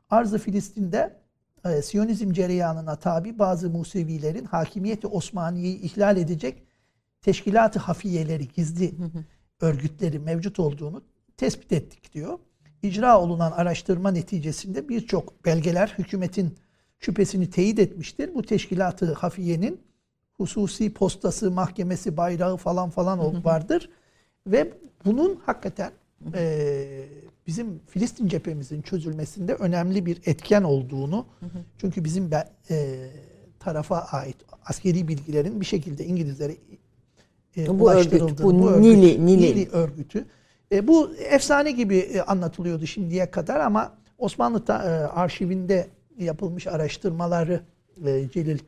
Arz-ı 0.10 0.38
Filistin'de 0.38 1.16
e, 1.66 1.82
Siyonizm 1.82 2.32
cereyanına 2.32 2.96
tabi 2.96 3.40
bazı 3.40 3.70
Musevilerin 3.70 4.46
hakimiyeti 4.46 5.08
Osmaniye'yi 5.08 5.82
ihlal 5.82 6.18
edecek 6.18 6.64
teşkilat-ı 7.22 7.80
hafiyeleri, 7.80 8.48
gizli 8.48 8.96
örgütleri 9.62 10.20
mevcut 10.20 10.60
olduğunu 10.60 11.02
tespit 11.38 11.72
ettik 11.72 12.14
diyor. 12.14 12.40
İcra 12.84 13.20
olunan 13.22 13.52
araştırma 13.52 14.12
neticesinde 14.12 14.90
birçok 14.90 15.46
belgeler 15.46 15.96
hükümetin 15.98 16.56
şüphesini 17.00 17.50
teyit 17.50 17.80
etmiştir. 17.80 18.36
Bu 18.36 18.42
teşkilat-ı 18.42 19.14
hafiyenin 19.14 19.82
hususi 20.34 20.94
postası, 20.94 21.52
mahkemesi, 21.52 22.18
bayrağı 22.18 22.58
falan 22.58 22.90
falan 22.90 23.44
vardır. 23.46 23.90
Ve 24.48 24.74
bunun 25.06 25.42
hakikaten 25.46 25.92
e, 26.34 26.86
bizim 27.48 27.80
Filistin 27.88 28.28
cephemizin 28.28 28.82
çözülmesinde 28.82 29.54
önemli 29.54 30.06
bir 30.06 30.22
etken 30.26 30.64
olduğunu 30.64 31.26
çünkü 31.78 32.04
bizim 32.04 32.32
be- 32.32 32.50
e, 32.70 33.10
tarafa 33.60 33.98
ait 34.00 34.36
askeri 34.66 35.08
bilgilerin 35.08 35.62
bir 35.62 35.66
şekilde 35.66 36.06
İngilizlere 36.06 36.52
e, 37.58 37.68
Bu 37.68 37.72
örgüt, 37.72 37.82
ulaştırıldığını, 37.82 38.60
bu 38.64 38.70
örgüt, 38.70 38.86
Nili- 38.86 39.26
Nili. 39.26 39.70
örgütü. 39.70 40.26
E, 40.72 40.88
bu 40.88 41.12
efsane 41.16 41.72
gibi 41.72 41.98
e, 41.98 42.22
anlatılıyordu 42.22 42.86
şimdiye 42.86 43.32
kadar 43.32 43.60
ama 43.60 43.94
Osmanlı 44.18 44.66
ta- 44.66 44.84
e, 44.84 44.88
arşivinde 45.08 45.88
yapılmış 46.20 46.68
araştırmaları 46.68 47.62
e, 48.06 48.30
Celil 48.34 48.60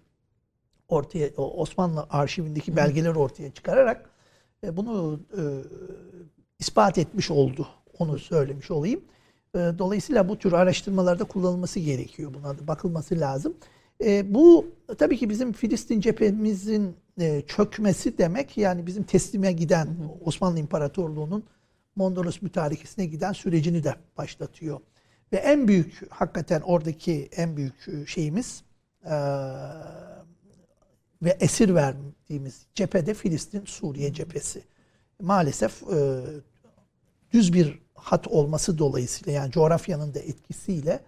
ortaya 0.87 1.29
Osmanlı 1.35 2.07
arşivindeki 2.09 2.75
belgeleri 2.75 3.17
ortaya 3.19 3.51
çıkararak 3.51 4.09
e, 4.63 4.77
bunu 4.77 5.19
e, 5.37 5.41
ispat 6.59 6.97
etmiş 6.97 7.31
oldu. 7.31 7.67
Onu 7.99 8.19
söylemiş 8.19 8.71
olayım. 8.71 9.01
E, 9.55 9.57
dolayısıyla 9.57 10.29
bu 10.29 10.39
tür 10.39 10.53
araştırmalarda 10.53 11.23
kullanılması 11.23 11.79
gerekiyor. 11.79 12.33
Buna 12.33 12.57
da 12.57 12.67
bakılması 12.67 13.19
lazım. 13.19 13.53
E, 14.03 14.33
bu 14.33 14.65
tabii 14.97 15.17
ki 15.17 15.29
bizim 15.29 15.53
Filistin 15.53 16.01
cephemizin 16.01 16.95
e, 17.19 17.41
çökmesi 17.47 18.17
demek 18.17 18.57
yani 18.57 18.87
bizim 18.87 19.03
teslime 19.03 19.51
giden 19.51 19.87
Osmanlı 20.25 20.59
İmparatorluğu'nun 20.59 21.43
Mondros 21.95 22.41
mütarekesine 22.41 23.05
giden 23.05 23.33
sürecini 23.33 23.83
de 23.83 23.95
başlatıyor. 24.17 24.79
Ve 25.33 25.37
en 25.37 25.67
büyük 25.67 26.11
hakikaten 26.11 26.61
oradaki 26.61 27.29
en 27.35 27.57
büyük 27.57 27.87
e, 27.87 28.05
şeyimiz 28.05 28.63
e, 29.05 29.15
ve 31.21 31.37
esir 31.39 31.75
verdiğimiz 31.75 32.65
cephede 32.75 33.13
Filistin 33.13 33.65
Suriye 33.65 34.13
cephesi. 34.13 34.63
Maalesef 35.21 35.83
e, 35.83 36.21
düz 37.33 37.53
bir 37.53 37.79
hat 37.95 38.27
olması 38.27 38.77
dolayısıyla 38.77 39.31
yani 39.31 39.51
coğrafyanın 39.51 40.13
da 40.13 40.19
etkisiyle 40.19 40.99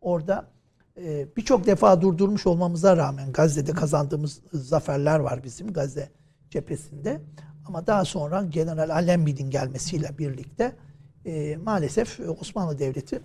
orada 0.00 0.50
e, 0.96 1.36
birçok 1.36 1.66
defa 1.66 2.00
durdurmuş 2.00 2.46
olmamıza 2.46 2.96
rağmen 2.96 3.32
Gazze'de 3.32 3.72
kazandığımız 3.72 4.42
zaferler 4.52 5.18
var 5.18 5.44
bizim 5.44 5.72
Gazze 5.72 6.10
cephesinde. 6.50 7.20
Ama 7.66 7.86
daha 7.86 8.04
sonra 8.04 8.42
General 8.42 8.90
Allenby'nin 8.90 9.50
gelmesiyle 9.50 10.18
birlikte 10.18 10.76
e, 11.24 11.56
maalesef 11.56 12.20
e, 12.20 12.30
Osmanlı 12.30 12.78
Devleti 12.78 13.20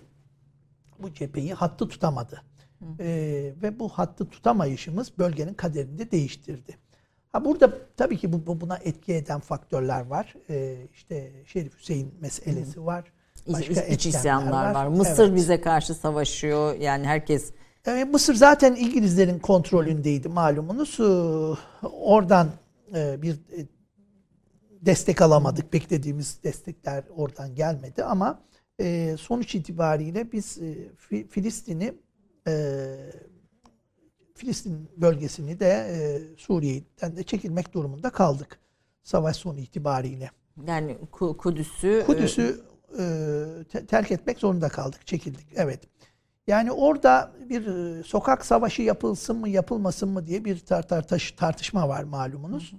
bu 1.02 1.14
cepheyi 1.14 1.54
hattı 1.54 1.88
tutamadı. 1.88 2.42
E, 3.00 3.06
ve 3.62 3.78
bu 3.78 3.88
hattı 3.88 4.30
tutamayışımız 4.30 5.18
bölgenin 5.18 5.54
kaderini 5.54 5.98
de 5.98 6.10
değiştirdi. 6.10 6.78
Ha 7.34 7.44
burada 7.44 7.72
tabii 7.96 8.16
ki 8.18 8.32
bu, 8.32 8.46
bu- 8.46 8.60
buna 8.60 8.76
etki 8.76 9.14
eden 9.14 9.40
faktörler 9.40 10.06
var. 10.06 10.34
E, 10.50 10.76
işte 10.94 11.32
Şerif 11.46 11.78
Hüseyin 11.78 12.14
meselesi 12.20 12.86
var. 12.86 13.04
İç, 13.46 13.54
Başka 13.54 13.72
iç 13.72 13.78
etkenler 14.06 14.18
isyanlar 14.18 14.74
var. 14.74 14.86
Mısır 14.86 15.26
Evet. 15.28 15.36
bize 15.36 15.60
karşı 15.60 15.94
savaşıyor. 15.94 16.74
Yani 16.74 17.06
herkes 17.06 17.52
E, 17.86 18.04
Mısır 18.04 18.34
zaten 18.34 18.74
İngilizlerin 18.74 19.38
kontrolündeydi 19.38 20.28
malumunuz. 20.28 21.00
E, 21.00 21.02
Oradan 21.86 22.48
e, 22.94 23.22
bir 23.22 23.34
e, 23.34 23.66
destek 24.86 25.22
alamadık. 25.22 25.72
Beklediğimiz 25.72 26.38
destekler 26.44 27.04
oradan 27.16 27.54
gelmedi 27.54 28.04
ama 28.04 28.40
e, 28.80 29.16
sonuç 29.20 29.54
itibariyle 29.54 30.32
biz 30.32 30.58
Fi- 31.10 31.28
Filistin'i 31.28 31.94
Filistin 34.34 34.88
bölgesini 34.96 35.60
de 35.60 35.66
e, 35.66 35.96
Suriye'den 36.36 37.16
de 37.16 37.22
çekilmek 37.22 37.74
durumunda 37.74 38.10
kaldık. 38.10 38.58
Savaş 39.02 39.36
sonu 39.36 39.58
itibariyle. 39.58 40.30
yani 40.66 40.96
Ku- 41.12 41.36
Kudüs'ü 41.36 42.02
Kudüs'ü 42.06 42.60
e, 42.98 43.04
te- 43.72 43.86
terk 43.86 44.10
etmek 44.10 44.38
zorunda 44.38 44.68
kaldık, 44.68 45.06
çekildik. 45.06 45.46
Evet. 45.56 45.80
Yani 46.46 46.72
orada 46.72 47.32
bir 47.50 47.66
e, 47.66 48.02
sokak 48.02 48.46
savaşı 48.46 48.82
yapılsın 48.82 49.36
mı, 49.36 49.48
yapılmasın 49.48 50.08
mı 50.08 50.26
diye 50.26 50.44
bir 50.44 50.56
tar- 50.58 50.86
tar- 50.88 51.36
tartışma 51.36 51.88
var 51.88 52.02
malumunuz. 52.04 52.72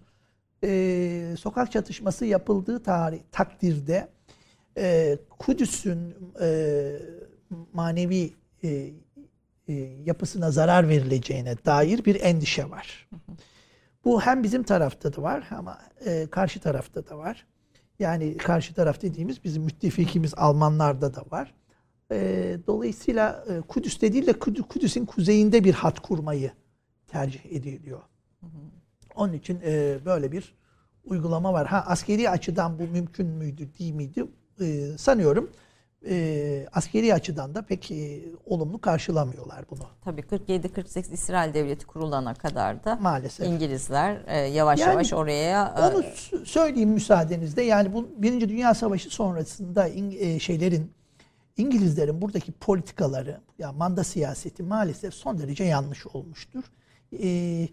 E, 0.64 1.36
sokak 1.40 1.72
çatışması 1.72 2.26
yapıldığı 2.26 2.84
tarih 2.84 3.20
takdirde 3.32 4.08
e, 4.78 5.18
Kudüs'ün 5.40 6.16
e, 6.42 6.92
manevi 7.74 8.34
e, 8.64 8.90
e, 9.68 9.74
yapısına 10.06 10.52
zarar 10.52 10.90
verileceğine 10.90 11.56
dair 11.66 12.06
bir 12.06 12.22
endişe 12.22 12.70
var. 12.70 13.10
Bu 14.06 14.22
hem 14.22 14.44
bizim 14.44 14.64
tarafta 14.64 15.14
da 15.16 15.22
var 15.22 15.48
ama 15.52 15.78
e, 16.06 16.28
karşı 16.32 16.60
tarafta 16.60 17.08
da 17.08 17.18
var. 17.18 17.46
Yani 18.00 18.38
karşı 18.38 18.74
taraf 18.74 19.02
dediğimiz 19.02 19.44
bizim 19.44 19.64
müttefikimiz 19.64 20.34
Almanlarda 20.38 21.14
da 21.16 21.24
var. 21.32 21.54
E, 22.12 22.58
dolayısıyla 22.68 23.46
e, 23.50 23.62
Kudüs'te 23.62 24.14
değil 24.14 24.28
de 24.28 24.32
Kudü- 24.32 24.68
Kudüs'ün 24.68 25.06
kuzeyinde 25.06 25.64
bir 25.64 25.74
hat 25.74 26.00
kurmayı 26.00 26.52
tercih 27.08 27.46
ediliyor. 27.46 28.02
Onun 29.16 29.34
için 29.34 29.62
böyle 30.06 30.32
bir 30.32 30.56
uygulama 31.06 31.54
var. 31.54 31.68
Ha 31.68 31.84
askeri 31.88 32.30
açıdan 32.30 32.80
bu 32.80 32.84
mümkün 32.84 33.28
müydü 33.28 33.70
değil 33.80 33.94
miydi? 33.94 34.26
E, 34.62 34.98
sanıyorum 34.98 35.52
e, 36.10 36.68
askeri 36.74 37.14
açıdan 37.14 37.56
da 37.56 37.62
pek 37.62 37.92
e, 37.92 38.22
olumlu 38.46 38.82
karşılamıyorlar 38.82 39.66
bunu 39.72 39.86
tabii 40.04 40.22
47-48 40.22 41.14
İsrail 41.14 41.54
Devleti 41.54 41.86
kurulana 41.86 42.34
kadar 42.34 42.84
da 42.84 42.96
maalesef. 42.96 43.48
İngilizler 43.48 44.18
e, 44.28 44.38
yavaş 44.38 44.80
Yani 44.80 44.90
yavaş 44.90 45.14
oraya 45.14 45.76
e, 45.78 45.82
Onu 45.96 46.04
söyleyeyim 46.46 46.90
müsaadenizle. 46.90 47.64
Yani 47.64 47.94
bu 47.94 48.10
Birinci 48.18 48.50
Dünya 48.50 48.74
Savaşı 48.74 49.10
sonrasında 49.10 49.90
İng- 49.90 50.18
e, 50.20 50.40
şeylerin 50.40 50.92
İngilizlerin 51.58 52.22
buradaki 52.22 52.52
politikaları, 52.52 53.42
ya 53.60 53.72
manda 53.72 54.04
siyaseti 54.04 54.64
maalesef 54.64 55.14
son 55.14 55.38
derece 55.40 55.64
yanlış 55.64 56.08
olmuştur. 56.08 56.64
E, 57.24 57.68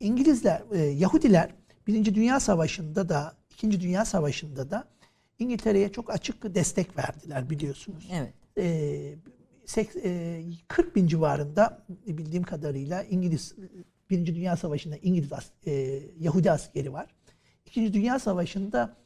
İngilizler, 0.00 0.62
e, 0.72 0.78
Yahudiler 0.78 1.50
Birinci 1.86 2.14
Dünya 2.14 2.40
Savaşı'nda 2.40 3.08
da, 3.08 3.32
İkinci 3.50 3.80
Dünya 3.80 4.04
Savaşı'nda 4.04 4.70
da 4.70 4.84
İngiltere'ye 5.38 5.92
çok 5.92 6.10
açık 6.10 6.54
destek 6.54 6.98
verdiler 6.98 7.50
biliyorsunuz. 7.50 8.08
evet 8.12 8.32
e, 8.58 9.14
sek- 9.66 9.96
e, 10.04 10.42
40 10.68 10.96
bin 10.96 11.06
civarında 11.06 11.82
bildiğim 12.06 12.42
kadarıyla 12.42 13.02
İngiliz 13.02 13.54
Birinci 14.10 14.34
Dünya 14.34 14.56
Savaşı'nda 14.56 14.96
İngiliz 14.96 15.30
e, 15.66 16.02
Yahudi 16.20 16.50
askeri 16.50 16.92
var. 16.92 17.06
İkinci 17.66 17.92
Dünya 17.94 18.18
Savaşı'nda 18.18 18.96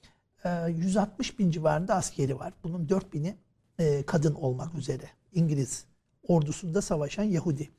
e, 0.45 0.49
160 0.71 1.39
bin 1.39 1.51
civarında 1.51 1.95
askeri 1.95 2.39
var. 2.39 2.53
Bunun 2.65 2.89
4 2.89 3.13
bini 3.13 3.35
e, 3.79 4.03
kadın 4.03 4.35
olmak 4.35 4.75
üzere 4.75 5.05
İngiliz 5.33 5.85
ordusunda 6.29 6.83
savaşan 6.83 7.25
Yahudi. 7.25 7.71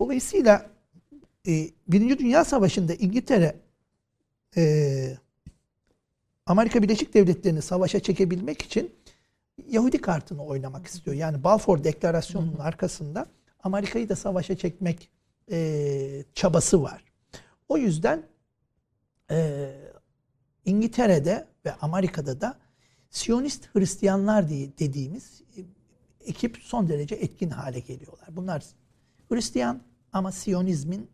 Dolayısıyla 0.00 0.70
e, 1.48 1.70
Birinci 1.88 2.18
Dünya 2.18 2.44
Savaşı'nda 2.44 2.94
İngiltere 2.94 3.56
e, 4.56 5.16
Amerika 6.46 6.82
Birleşik 6.82 7.14
Devletleri'ni 7.14 7.62
savaşa 7.62 8.00
çekebilmek 8.00 8.62
için 8.62 8.94
Yahudi 9.68 10.00
kartını 10.00 10.44
oynamak 10.44 10.86
istiyor. 10.86 11.16
Yani 11.16 11.44
Balfour 11.44 11.84
Deklarasyonu'nun 11.84 12.58
arkasında 12.58 13.26
Amerika'yı 13.62 14.08
da 14.08 14.16
savaşa 14.16 14.56
çekmek 14.56 15.10
e, 15.50 16.24
çabası 16.34 16.82
var. 16.82 17.04
O 17.68 17.76
yüzden 17.78 18.26
e, 19.30 19.70
İngiltere'de 20.64 21.46
ve 21.64 21.74
Amerika'da 21.74 22.40
da 22.40 22.58
Siyonist 23.10 23.68
Hristiyanlar 23.74 24.48
diye 24.48 24.78
dediğimiz 24.78 25.42
e, 25.56 25.60
ekip 26.24 26.58
son 26.62 26.88
derece 26.88 27.14
etkin 27.14 27.50
hale 27.50 27.80
geliyorlar. 27.80 28.28
Bunlar 28.30 28.64
Hristiyan 29.28 29.82
ama 30.12 30.32
Siyonizmin 30.32 31.10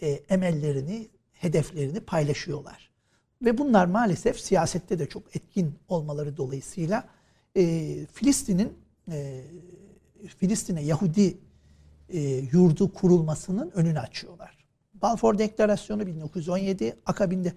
e, 0.00 0.08
emellerini, 0.08 1.08
hedeflerini 1.32 2.00
paylaşıyorlar. 2.00 2.91
Ve 3.42 3.58
bunlar 3.58 3.86
maalesef 3.86 4.40
siyasette 4.40 4.98
de 4.98 5.08
çok 5.08 5.36
etkin 5.36 5.74
olmaları 5.88 6.36
dolayısıyla 6.36 7.04
e, 7.56 7.62
Filistin'in 8.12 8.72
e, 9.10 9.44
Filistin'e 10.38 10.82
Yahudi 10.82 11.38
e, 12.08 12.20
yurdu 12.52 12.92
kurulmasının 12.92 13.70
önünü 13.70 13.98
açıyorlar. 13.98 14.64
Balfour 14.94 15.38
Deklarasyonu 15.38 16.06
1917 16.06 16.96
akabinde 17.06 17.52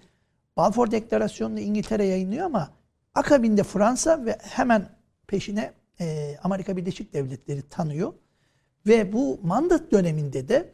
Balfour 0.56 0.90
Deklarasyonu'nu 0.90 1.60
İngiltere 1.60 2.04
yayınlıyor 2.04 2.46
ama 2.46 2.70
akabinde 3.14 3.62
Fransa 3.62 4.24
ve 4.24 4.38
hemen 4.42 4.88
peşine 5.26 5.72
e, 6.00 6.36
Amerika 6.42 6.76
Birleşik 6.76 7.12
Devletleri 7.12 7.62
tanıyor. 7.62 8.12
Ve 8.86 9.12
bu 9.12 9.40
mandat 9.42 9.92
döneminde 9.92 10.48
de 10.48 10.72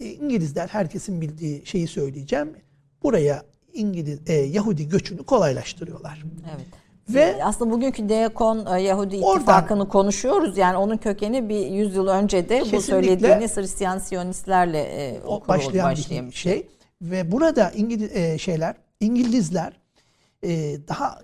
e, 0.00 0.06
İngilizler 0.06 0.68
herkesin 0.68 1.20
bildiği 1.20 1.66
şeyi 1.66 1.88
söyleyeceğim. 1.88 2.56
Buraya 3.02 3.51
İngiliz 3.74 4.20
e, 4.26 4.32
Yahudi 4.32 4.88
göçünü 4.88 5.22
kolaylaştırıyorlar. 5.22 6.22
Evet. 6.56 6.66
Ve 7.08 7.44
Aslında 7.44 7.70
bugünkü 7.70 8.08
Deakon 8.08 8.66
e, 8.76 8.82
Yahudi 8.82 9.16
Oradan- 9.16 9.36
İttifakı'nı 9.36 9.88
konuşuyoruz. 9.88 10.58
Yani 10.58 10.76
onun 10.76 10.96
kökeni 10.96 11.48
bir 11.48 11.66
yüzyıl 11.66 12.06
önce 12.06 12.48
de 12.48 12.62
bu 12.72 12.80
söylediğiniz 12.80 13.56
Hristiyan 13.56 13.98
Siyonistlerle 13.98 14.80
e, 14.82 15.20
o 15.26 15.48
başlayan 15.48 15.90
başlayan 15.90 16.26
bir 16.30 16.34
şey. 16.34 16.68
Ve 17.02 17.32
burada 17.32 17.70
İngiliz 17.70 18.16
e, 18.16 18.38
şeyler 18.38 18.76
İngilizler 19.00 19.72
e, 20.44 20.76
daha 20.88 21.18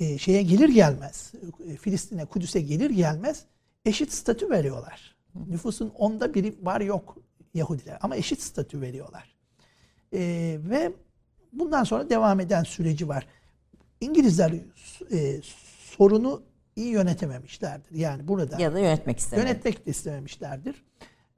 e, 0.00 0.18
şeye 0.18 0.42
gelir 0.42 0.68
gelmez 0.68 1.32
e, 1.68 1.76
Filistin'e 1.76 2.24
Kudüs'e 2.24 2.60
gelir 2.60 2.90
gelmez 2.90 3.44
eşit 3.84 4.12
statü 4.12 4.50
veriyorlar. 4.50 5.14
Nüfusun 5.48 5.92
onda 5.98 6.34
biri 6.34 6.54
var 6.62 6.80
yok 6.80 7.16
Yahudiler 7.54 7.98
ama 8.02 8.16
eşit 8.16 8.40
statü 8.42 8.80
veriyorlar. 8.80 9.34
E, 10.12 10.20
ve 10.70 10.92
bundan 11.54 11.84
sonra 11.84 12.10
devam 12.10 12.40
eden 12.40 12.62
süreci 12.62 13.08
var. 13.08 13.26
İngilizler 14.00 14.52
e, 15.12 15.40
sorunu 15.80 16.42
iyi 16.76 16.88
yönetememişlerdir. 16.88 17.96
Yani 17.96 18.28
burada 18.28 18.62
Ya 18.62 18.72
da 18.74 18.78
yönetmek 18.78 19.18
istemedi. 19.18 19.48
yönetmek 19.48 19.86
de 19.86 19.90
istememişlerdir. 19.90 20.84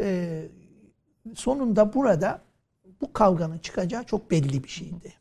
Ee, 0.00 0.42
sonunda 1.34 1.94
burada 1.94 2.40
bu 3.00 3.12
kavganın 3.12 3.58
çıkacağı 3.58 4.04
çok 4.04 4.30
belli 4.30 4.64
bir 4.64 4.68
şeydi. 4.68 5.12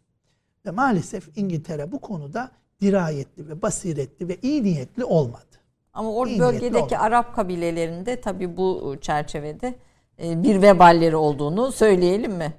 Ve 0.65 0.71
maalesef 0.71 1.37
İngiltere 1.37 1.91
bu 1.91 2.01
konuda 2.01 2.51
dirayetli 2.81 3.47
ve 3.49 3.61
basiretli 3.61 4.27
ve 4.27 4.37
iyi 4.41 4.63
niyetli 4.63 5.03
olmadı. 5.03 5.45
Ama 5.93 6.09
o 6.09 6.27
İyi 6.27 6.39
bölgedeki. 6.39 6.97
Arap 6.97 7.35
kabilelerinde 7.35 8.21
tabii 8.21 8.57
bu 8.57 8.95
çerçevede 9.01 9.75
e, 10.23 10.43
bir 10.43 10.61
veballeri 10.61 11.15
olduğunu 11.15 11.71
söyleyelim 11.71 12.31
mi? 12.33 12.53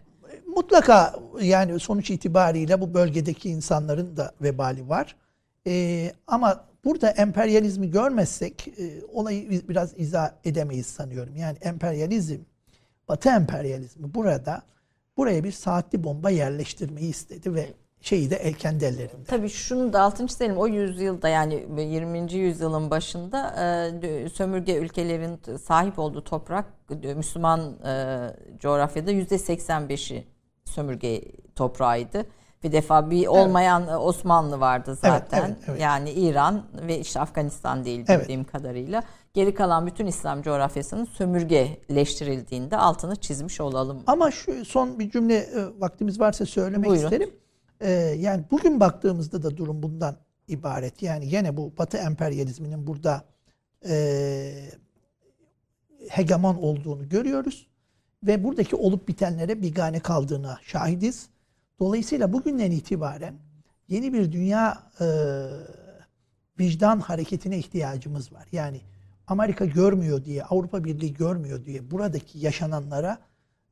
Mutlaka 0.57 1.15
yani 1.41 1.81
sonuç 1.81 2.11
itibariyle 2.11 2.81
bu 2.81 2.95
bölgedeki 2.95 3.51
insanların 3.51 4.17
da 4.17 4.33
vebali 4.43 4.89
var. 4.89 5.17
Ee, 5.67 6.13
ama 6.27 6.65
burada 6.85 7.11
emperyalizmi 7.11 7.91
görmezsek 7.91 8.69
e, 8.69 9.05
olayı 9.13 9.69
biraz 9.69 9.93
izah 9.97 10.31
edemeyiz 10.45 10.87
sanıyorum. 10.87 11.37
Yani 11.37 11.59
emperyalizm, 11.61 12.39
Batı 13.09 13.29
emperyalizmi 13.29 14.15
burada 14.15 14.63
buraya 15.17 15.45
bir 15.45 15.53
saatli 15.53 16.05
bomba 16.05 16.31
yerleştirmeyi 16.31 17.11
istedi 17.11 17.55
ve 17.55 17.67
şeyi 18.01 18.31
de 18.31 18.37
el 18.37 18.55
kendi 18.55 18.85
ellerinde. 18.85 19.25
Tabii 19.27 19.49
şunu 19.49 19.93
da 19.93 20.01
altını 20.01 20.27
çizelim. 20.27 20.57
O 20.57 20.67
yüzyılda 20.67 21.29
yani 21.29 21.67
20. 21.79 22.33
yüzyılın 22.33 22.91
başında 22.91 23.55
e, 24.03 24.29
sömürge 24.29 24.77
ülkelerin 24.77 25.57
sahip 25.57 25.99
olduğu 25.99 26.25
toprak 26.25 26.65
e, 27.03 27.15
Müslüman 27.15 27.61
e, 27.85 28.31
coğrafyada 28.61 29.13
%85'i 29.13 30.36
sömürge 30.77 31.23
toprağıydı. 31.55 32.27
Bir 32.65 32.73
defa 32.73 33.11
bir 33.11 33.27
olmayan 33.27 33.89
e, 33.89 33.97
Osmanlı 33.97 34.61
vardı 34.61 34.95
zaten. 35.01 35.45
evet, 35.47 35.57
evet. 35.69 35.81
Yani 35.81 36.11
İran 36.11 36.63
ve 36.89 36.99
işte 37.01 37.21
Afganistan 37.21 37.85
değil 37.85 38.05
Evet. 38.09 38.21
bildiğim 38.21 38.45
kadarıyla. 38.45 39.03
Geri 39.35 39.55
kalan 39.55 39.87
bütün 39.87 40.07
İslam 40.07 40.43
coğrafyasının 40.43 41.05
sömürgeleştirildiğinde 41.05 42.77
altını 42.77 43.17
çizmiş 43.17 43.61
olalım. 43.61 44.03
Ama 44.07 44.31
şu 44.31 44.65
son 44.65 44.99
bir 44.99 45.11
cümle 45.11 45.37
e, 45.37 45.81
vaktimiz 45.81 46.21
varsa 46.21 46.47
söylemek 46.47 46.91
Buyurun. 46.91 47.05
isterim. 47.05 47.31
E, 47.81 47.91
yani 48.19 48.45
bugün 48.51 48.81
baktığımızda 48.81 49.43
da 49.43 49.57
durum 49.57 49.83
bundan 49.83 50.17
ibaret. 50.49 51.03
Yani 51.03 51.27
yine 51.27 51.57
bu 51.57 51.73
Batı 51.79 51.97
emperyalizminin 51.97 52.87
burada 52.87 53.25
e, 53.89 53.95
hegemon 56.09 56.55
olduğunu 56.55 57.09
görüyoruz. 57.09 57.67
Ve 58.27 58.45
buradaki 58.45 58.77
olup 58.77 59.09
bitenlere 59.09 59.63
bigane 59.63 60.01
kaldığına 60.01 60.59
şahidiz. 60.63 61.29
Dolayısıyla 61.81 62.33
bugünden 62.33 62.71
itibaren 62.71 63.35
yeni 63.89 64.13
bir 64.13 64.33
dünya 64.33 64.83
e, 65.01 65.07
vicdan 66.61 67.01
hareketine 67.01 67.59
ihtiyacımız 67.59 68.33
var. 68.33 68.47
Yani 68.53 68.81
Amerika 69.27 69.65
görmüyor 69.65 70.25
diye, 70.25 70.45
Avrupa 70.45 70.85
Birliği 70.85 71.15
görmüyor 71.15 71.65
diye 71.65 71.91
buradaki 71.91 72.39
yaşananlara 72.39 73.19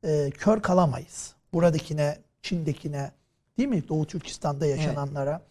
e, 0.04 0.30
kör 0.30 0.60
kalamayız. 0.62 1.34
Buradakine, 1.52 2.18
Çin'dekine, 2.42 3.10
değil 3.58 3.68
mi? 3.68 3.88
Doğu 3.88 4.06
Türkistan'da 4.06 4.66
yaşananlara. 4.66 5.42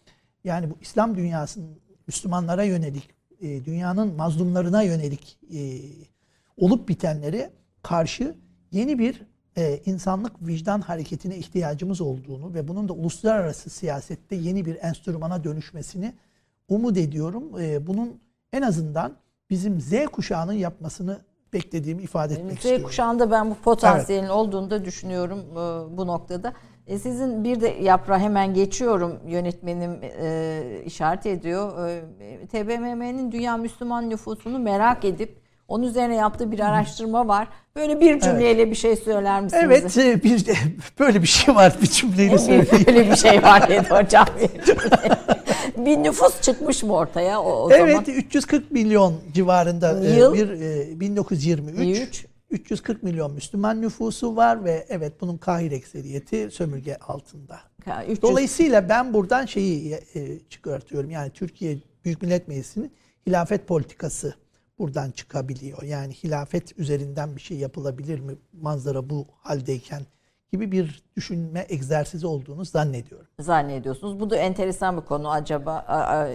Yani 0.44 0.70
bu 0.70 0.78
İslam 0.80 1.16
dünyasının 1.16 1.78
Müslümanlara 2.06 2.62
yönelik, 2.62 3.10
e, 3.40 3.64
dünyanın 3.64 4.14
mazlumlarına 4.16 4.82
yönelik 4.82 5.38
e, 5.54 5.80
olup 6.56 6.88
bitenlere 6.88 7.50
karşı 7.82 8.34
yeni 8.74 8.98
bir 8.98 9.22
e, 9.56 9.80
insanlık 9.86 10.32
vicdan 10.46 10.80
hareketine 10.80 11.36
ihtiyacımız 11.36 12.00
olduğunu 12.00 12.54
ve 12.54 12.68
bunun 12.68 12.88
da 12.88 12.92
uluslararası 12.92 13.70
siyasette 13.70 14.36
yeni 14.36 14.64
bir 14.64 14.78
enstrümana 14.82 15.44
dönüşmesini 15.44 16.14
umut 16.68 16.96
ediyorum. 16.96 17.60
E, 17.60 17.86
bunun 17.86 18.20
en 18.52 18.62
azından 18.62 19.16
bizim 19.50 19.80
Z 19.80 20.06
kuşağının 20.12 20.52
yapmasını 20.52 21.18
beklediğimi 21.52 22.02
ifade 22.02 22.34
etmek 22.34 22.52
Z 22.52 22.56
istiyorum. 22.56 22.86
kuşağında 22.86 23.30
ben 23.30 23.50
bu 23.50 23.54
potansiyelin 23.54 24.28
olduğunu 24.28 24.70
da 24.70 24.84
düşünüyorum 24.84 25.40
e, 25.52 25.96
bu 25.96 26.06
noktada. 26.06 26.52
E, 26.86 26.98
sizin 26.98 27.44
bir 27.44 27.60
de 27.60 27.68
yaprağı 27.68 28.18
hemen 28.18 28.54
geçiyorum 28.54 29.18
yönetmenim 29.26 30.00
e, 30.02 30.82
işaret 30.84 31.26
ediyor. 31.26 31.88
E, 31.88 32.46
TBMM'nin 32.46 33.32
dünya 33.32 33.56
Müslüman 33.56 34.10
nüfusunu 34.10 34.58
merak 34.58 35.04
edip 35.04 35.43
onun 35.68 35.82
üzerine 35.86 36.14
yaptığı 36.16 36.52
bir 36.52 36.60
araştırma 36.60 37.28
var. 37.28 37.48
Böyle 37.76 38.00
bir 38.00 38.20
cümleyle 38.20 38.70
bir 38.70 38.74
şey 38.76 38.96
söyler 38.96 39.40
misiniz? 39.40 39.62
Evet 39.66 39.98
e, 39.98 40.22
bir 40.22 40.44
böyle 40.98 41.22
bir 41.22 41.26
şey 41.26 41.54
var 41.54 41.76
bir 41.82 41.86
cümleyle 41.86 42.32
Bir, 42.32 42.38
söyleyeyim. 42.38 42.84
böyle 42.86 43.10
bir 43.10 43.16
şey 43.16 43.42
var 43.42 43.68
dedi 43.68 43.88
hocam. 43.90 44.26
bir 45.76 45.96
nüfus 46.02 46.40
çıkmış 46.40 46.82
mı 46.82 46.92
ortaya 46.94 47.40
o, 47.42 47.50
o 47.66 47.70
Evet 47.72 47.90
zaman? 48.06 48.18
340 48.18 48.70
milyon 48.70 49.14
civarında 49.34 50.04
e, 50.06 50.10
Yıl? 50.18 50.34
bir 50.34 50.48
e, 50.50 51.00
1923 51.00 51.78
23. 51.86 52.26
340 52.50 53.02
milyon 53.02 53.32
Müslüman 53.32 53.80
nüfusu 53.82 54.36
var 54.36 54.64
ve 54.64 54.86
evet 54.88 55.12
bunun 55.20 55.36
kahir 55.36 55.72
ekseriyeti 55.72 56.50
sömürge 56.50 56.96
altında. 56.96 57.60
Ha, 57.84 58.04
300 58.04 58.22
Dolayısıyla 58.22 58.88
ben 58.88 59.14
buradan 59.14 59.46
şeyi 59.46 59.92
e, 60.14 60.38
çıkartıyorum. 60.50 61.10
Yani 61.10 61.30
Türkiye 61.30 61.78
Büyük 62.04 62.22
Millet 62.22 62.48
Meclisi'nin 62.48 62.92
hilafet 63.26 63.66
politikası 63.68 64.34
buradan 64.78 65.10
çıkabiliyor. 65.10 65.82
Yani 65.82 66.12
hilafet 66.12 66.78
üzerinden 66.78 67.36
bir 67.36 67.40
şey 67.40 67.56
yapılabilir 67.56 68.20
mi 68.20 68.32
manzara 68.52 69.10
bu 69.10 69.26
haldeyken 69.42 70.02
gibi 70.52 70.72
bir 70.72 71.02
düşünme 71.16 71.66
egzersizi 71.68 72.26
olduğunu 72.26 72.64
zannediyorum. 72.64 73.26
zannediyorsunuz. 73.40 74.20
Bu 74.20 74.30
da 74.30 74.36
enteresan 74.36 74.96
bir 74.96 75.02
konu 75.02 75.30
acaba 75.30 75.86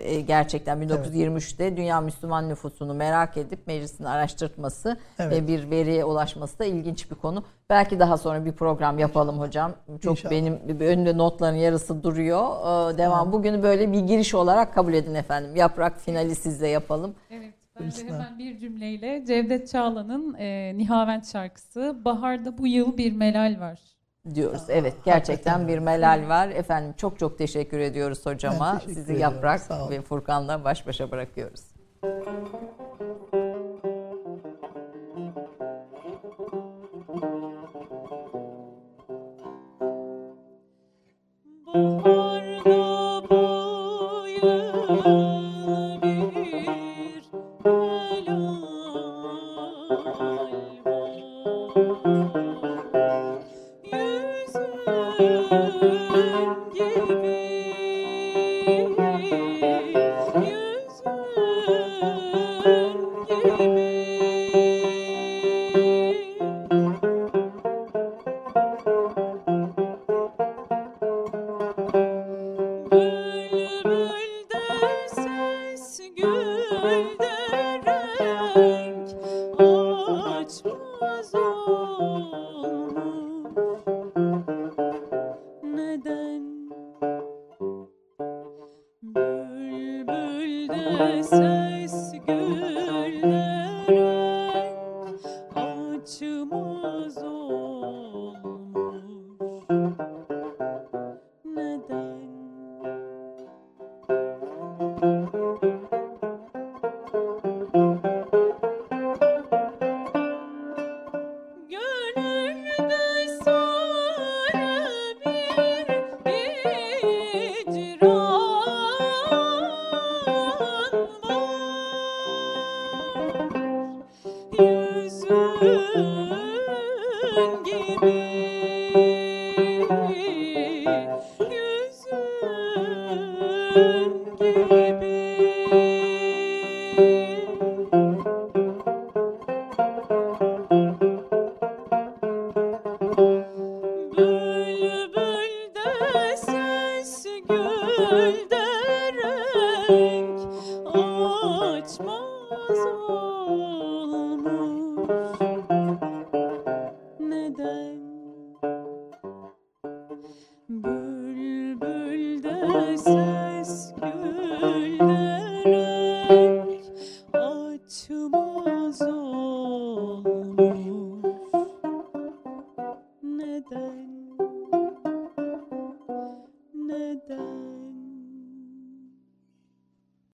e, 0.04 0.22
gerçekten 0.22 0.78
1923'te 0.84 1.78
dünya 1.78 2.02
Müslüman 2.02 2.50
nüfusunu 2.50 2.94
merak 2.94 3.38
edip 3.38 3.68
meclisin 3.68 4.04
araştırtması 4.04 4.98
Evet. 5.20 5.32
ve 5.32 5.48
bir 5.48 5.72
veriye 5.72 6.06
ulaşması 6.06 6.60
da 6.60 6.66
ilginç 6.66 7.12
bir 7.12 7.16
konu. 7.16 7.44
Belki 7.70 8.00
daha 8.00 8.18
sonra 8.18 8.46
bir 8.46 8.52
program 8.52 9.00
yapalım 9.00 9.40
hocam. 9.40 9.74
Çok 10.02 10.12
İnşallah. 10.12 10.32
benim 10.32 10.60
önümde 10.80 11.18
notların 11.18 11.58
yarısı 11.58 12.04
duruyor. 12.04 12.44
Ee, 12.94 12.98
Devam. 12.98 13.32
Bugünü 13.32 13.64
böyle 13.64 13.92
bir 13.92 14.00
giriş 14.00 14.34
olarak 14.34 14.74
kabul 14.74 14.94
edin 14.94 15.16
efendim. 15.16 15.56
Yaprak 15.56 16.00
finali 16.00 16.36
sizle 16.36 16.68
yapalım. 16.68 17.16
Evet, 17.32 17.54
ben 17.80 17.92
de 17.92 18.14
hemen 18.14 18.40
bir 18.40 18.60
cümleyle 18.60 19.26
Cevdet 19.26 19.70
Çağla'nın 19.72 20.34
e, 20.34 20.78
Nihavent 20.78 21.28
şarkısı 21.32 22.02
Baharda 22.06 22.58
bu 22.58 22.68
yıl 22.68 22.98
bir 22.98 23.16
melal 23.16 23.60
var. 23.60 23.80
diyoruz. 24.36 24.62
Evet 24.70 24.94
gerçekten 25.06 25.68
bir 25.68 25.80
melal 25.80 26.30
var. 26.30 26.50
Efendim 26.50 26.94
çok 26.98 27.20
çok 27.20 27.38
teşekkür 27.38 27.80
ediyoruz 27.80 28.26
hocama. 28.26 28.74
Teşekkür 28.74 28.94
Sizi 28.94 29.14
ediyorum. 29.14 29.36
Yaprak 29.36 29.62
ve 29.90 30.02
Furkan'la 30.02 30.64
baş 30.64 30.88
başa 30.88 31.12
bırakıyoruz. 31.12 31.62
Baharda 32.04 32.79